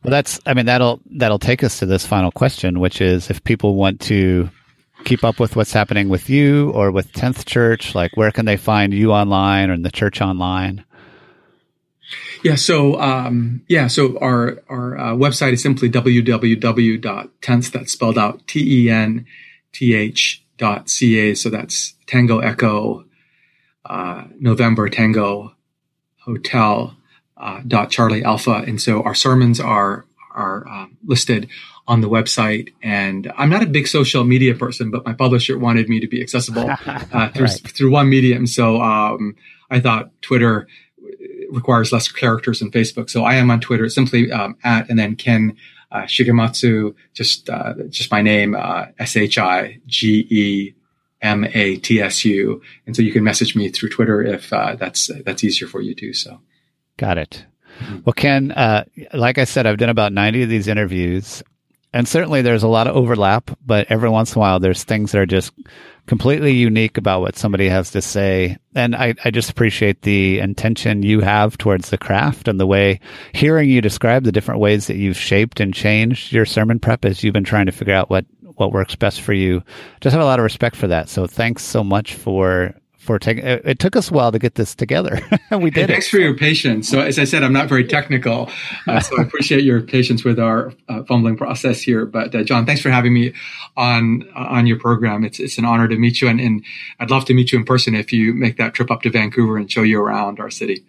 Well, 0.04 0.12
that's, 0.12 0.40
I 0.46 0.54
mean, 0.54 0.66
that'll, 0.66 1.00
that'll 1.06 1.40
take 1.40 1.64
us 1.64 1.80
to 1.80 1.86
this 1.86 2.06
final 2.06 2.32
question, 2.32 2.80
which 2.80 3.02
is 3.02 3.30
if 3.30 3.44
people 3.44 3.76
want 3.76 4.02
to 4.02 4.50
keep 5.04 5.24
up 5.24 5.40
with 5.40 5.56
what's 5.56 5.74
happening 5.74 6.10
with 6.10 6.30
you 6.30 6.72
or 6.72 6.92
with 6.92 7.12
10th 7.14 7.46
Church, 7.46 7.96
like 7.96 8.16
where 8.16 8.32
can 8.32 8.46
they 8.46 8.58
find 8.58 8.94
you 8.94 9.12
online 9.12 9.70
or 9.70 9.74
in 9.74 9.84
the 9.84 9.92
church 9.92 10.22
online? 10.22 10.84
Yeah. 12.44 12.56
So, 12.56 13.00
um, 13.00 13.62
yeah. 13.68 13.88
So 13.88 14.18
our, 14.20 14.62
our 14.70 14.98
uh, 14.98 15.14
website 15.14 15.54
is 15.54 15.62
simply 15.62 15.90
www.tenth, 15.90 17.72
that's 17.72 17.92
spelled 17.92 18.18
out 18.18 18.48
T-E-N-T-H 18.48 20.46
dot 20.58 20.90
C-A. 20.90 21.36
So 21.36 21.50
that's 21.50 21.94
Tango 22.08 22.40
Echo, 22.40 23.06
uh, 23.86 24.26
November 24.40 24.90
Tango 24.90 25.54
Hotel, 26.20 26.96
uh, 27.38 27.62
dot 27.68 27.90
Charlie 27.90 28.24
Alpha. 28.24 28.64
And 28.68 28.82
so 28.82 29.02
our 29.04 29.16
sermons 29.16 29.60
are, 29.60 30.06
are 30.34 30.68
um, 30.68 30.98
listed 31.04 31.50
on 31.88 32.02
the 32.02 32.10
website. 32.10 32.74
And 32.82 33.32
I'm 33.38 33.50
not 33.50 33.64
a 33.64 33.66
big 33.66 33.88
social 33.88 34.24
media 34.24 34.56
person, 34.56 34.92
but 34.92 35.06
my 35.06 35.14
publisher 35.14 35.58
wanted 35.58 35.90
me 35.90 36.00
to 36.00 36.08
be 36.08 36.22
accessible 36.22 36.70
uh, 36.86 37.30
through, 37.30 37.46
right. 37.46 37.62
through 37.68 37.92
one 37.92 38.10
medium. 38.10 38.48
So 38.48 38.82
um, 38.82 39.36
I 39.70 39.80
thought 39.80 40.12
Twitter 40.22 40.68
requires 41.52 41.92
less 41.92 42.12
characters 42.12 42.60
than 42.60 42.72
Facebook. 42.72 43.10
So 43.10 43.24
I 43.24 43.36
am 43.36 43.52
on 43.52 43.60
Twitter, 43.60 43.90
simply 43.90 44.32
um, 44.32 44.58
at 44.64 44.90
and 44.90 44.98
then 44.98 45.16
Ken 45.16 45.58
uh, 45.92 46.04
Shigematsu, 46.04 46.96
just 47.14 47.50
uh, 47.50 47.74
just 47.90 48.12
my 48.12 48.22
name, 48.22 48.56
uh, 48.56 48.86
S 48.98 49.16
H 49.16 49.38
I 49.38 49.80
G 49.88 50.26
E 50.30 50.74
M 51.22 51.46
A 51.46 51.76
T 51.78 52.02
S 52.02 52.26
U, 52.26 52.62
and 52.88 52.96
so 52.96 53.02
you 53.02 53.12
can 53.12 53.24
message 53.24 53.56
me 53.56 53.70
through 53.70 53.90
Twitter 53.90 54.24
if 54.24 54.52
uh, 54.54 54.76
that's 54.76 55.12
that's 55.26 55.44
easier 55.44 55.68
for 55.68 55.82
you 55.82 55.94
too. 55.94 56.14
So, 56.14 56.40
got 56.98 57.18
it. 57.18 57.46
Mm-hmm. 57.80 58.00
Well, 58.06 58.14
Ken, 58.14 58.52
uh, 58.52 58.86
like 59.14 59.38
I 59.38 59.44
said, 59.44 59.68
I've 59.68 59.78
done 59.78 59.90
about 59.90 60.14
ninety 60.14 60.44
of 60.44 60.50
these 60.50 60.68
interviews, 60.68 61.44
and 61.94 62.08
certainly 62.08 62.42
there's 62.42 62.64
a 62.64 62.68
lot 62.68 62.88
of 62.88 62.96
overlap, 62.96 63.52
but 63.66 63.88
every 63.90 64.10
once 64.10 64.34
in 64.34 64.40
a 64.40 64.42
while 64.42 64.60
there's 64.60 64.84
things 64.84 65.12
that 65.12 65.20
are 65.20 65.26
just 65.26 65.52
completely 66.08 66.54
unique 66.54 66.98
about 66.98 67.22
what 67.22 67.38
somebody 67.38 67.68
has 67.70 67.92
to 67.92 68.02
say. 68.02 68.58
And 68.76 68.96
I, 68.96 69.14
I 69.24 69.32
just 69.32 69.50
appreciate 69.50 70.02
the 70.02 70.40
intention 70.40 71.04
you 71.04 71.20
have 71.22 71.58
towards 71.58 71.90
the 71.90 71.98
craft 71.98 72.48
and 72.48 72.60
the 72.60 72.66
way 72.66 73.00
hearing 73.34 73.70
you 73.70 73.82
describe 73.82 74.24
the 74.24 74.32
different 74.32 74.62
ways 74.62 74.88
that 74.88 74.98
you've 74.98 75.18
shaped 75.18 75.60
and 75.60 75.74
changed 75.74 76.32
your 76.32 76.46
sermon 76.46 76.80
prep 76.80 77.06
as 77.06 77.24
you've 77.24 77.34
been 77.34 77.44
trying 77.44 77.68
to 77.68 77.72
figure 77.72 77.94
out 77.94 78.10
what, 78.10 78.26
what 78.42 78.72
works 78.72 78.96
best 78.96 79.22
for 79.22 79.34
you. 79.34 79.62
Just 80.00 80.14
have 80.14 80.22
a 80.22 80.26
lot 80.26 80.40
of 80.40 80.44
respect 80.44 80.76
for 80.76 80.88
that. 80.88 81.10
So 81.10 81.28
thanks 81.28 81.64
so 81.64 81.84
much 81.84 82.16
for 82.16 82.74
for 83.02 83.18
taking. 83.18 83.46
It, 83.46 83.62
it, 83.66 83.80
took 83.80 83.96
us 83.96 84.12
a 84.12 84.14
while 84.14 84.32
to 84.32 84.40
get 84.40 84.56
this 84.56 84.76
together. 84.76 85.20
and 85.50 85.62
we 85.64 85.72
did. 85.72 85.90
Thanks 85.90 86.08
for 86.08 86.18
your 86.18 86.36
patience. 86.36 86.88
So, 86.88 87.00
as 87.00 87.18
I 87.18 87.24
said, 87.24 87.44
I'm 87.44 87.52
not 87.52 87.68
very 87.68 87.84
technical, 87.84 88.50
uh, 88.88 89.00
so 89.00 89.18
I 89.18 89.24
appreciate 89.24 89.64
your 89.64 89.82
patience 89.82 90.24
with 90.24 90.40
our 90.40 90.72
uh, 90.88 91.04
fumbling 91.04 91.36
process 91.36 91.82
here. 91.82 92.06
But 92.06 92.34
uh, 92.36 92.44
John, 92.44 92.66
thanks 92.66 92.82
for 92.82 92.90
having 92.90 93.14
me 93.14 93.34
on 93.76 94.30
uh, 94.36 94.46
on 94.50 94.68
your 94.68 94.78
program. 94.80 95.24
It's 95.24 95.40
it's 95.40 95.58
an 95.58 95.66
honor 95.66 95.88
to 95.88 95.98
meet 95.98 96.22
you, 96.22 96.28
and, 96.28 96.40
and 96.40 96.64
I'd 97.00 97.10
love 97.10 97.26
to 97.26 97.34
meet 97.34 97.52
you 97.52 97.60
in 97.60 97.66
person 97.66 97.96
if 97.96 98.14
you 98.14 98.34
make 98.34 98.58
that 98.58 98.74
trip 98.74 98.92
up 98.92 99.02
to 99.02 99.10
Vancouver 99.10 99.58
and 99.58 99.70
show 99.70 99.82
you 99.82 100.00
around 100.00 100.40
our 100.40 100.52
city. 100.52 100.86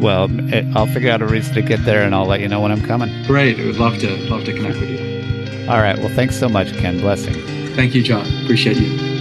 Well, 0.00 0.28
it, 0.52 0.64
I'll 0.74 0.86
figure 0.86 1.10
out 1.10 1.22
a 1.22 1.26
reason 1.26 1.54
to 1.54 1.62
get 1.62 1.84
there, 1.84 2.02
and 2.02 2.14
I'll 2.14 2.26
let 2.26 2.40
you 2.40 2.48
know 2.48 2.60
when 2.60 2.72
I'm 2.72 2.82
coming. 2.82 3.10
Great. 3.26 3.60
I 3.60 3.66
would 3.66 3.76
love 3.76 3.98
to 3.98 4.16
love 4.30 4.44
to 4.46 4.52
connect 4.54 4.80
with 4.80 4.90
you. 4.90 5.70
All 5.70 5.80
right. 5.80 5.98
Well, 5.98 6.08
thanks 6.08 6.36
so 6.36 6.48
much, 6.48 6.72
Ken. 6.78 7.00
Blessing. 7.00 7.34
Thank 7.76 7.94
you, 7.94 8.02
John. 8.02 8.26
Appreciate 8.42 8.78
you. 8.78 9.19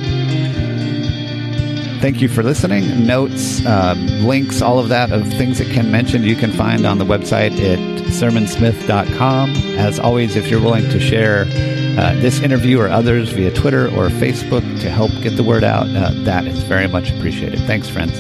Thank 2.00 2.22
you 2.22 2.30
for 2.30 2.44
listening. 2.44 3.06
Notes, 3.06 3.66
um, 3.66 4.08
links, 4.26 4.62
all 4.62 4.80
of 4.80 4.88
that 4.88 5.12
of 5.12 5.28
things 5.34 5.58
that 5.58 5.68
Ken 5.68 5.92
mentioned, 5.92 6.24
you 6.24 6.36
can 6.36 6.52
find 6.54 6.86
on 6.86 6.98
the 6.98 7.04
website 7.04 7.52
at 7.60 7.78
sermonsmith.com. 8.08 9.50
As 9.78 10.00
always, 10.00 10.38
if 10.38 10.50
you're 10.50 10.62
willing 10.62 10.90
to 10.92 11.00
share 11.00 11.42
uh, 12.00 12.14
this 12.22 12.40
interview 12.40 12.80
or 12.80 12.88
others 12.88 13.30
via 13.32 13.52
Twitter 13.52 13.88
or 13.88 14.08
Facebook 14.08 14.64
to 14.80 14.90
help 14.90 15.12
get 15.22 15.36
the 15.36 15.44
word 15.44 15.66
out, 15.66 15.88
uh, 15.90 16.12
that 16.24 16.48
is 16.48 16.64
very 16.64 16.88
much 16.88 17.12
appreciated. 17.12 17.60
Thanks, 17.62 17.90
friends. 17.90 18.18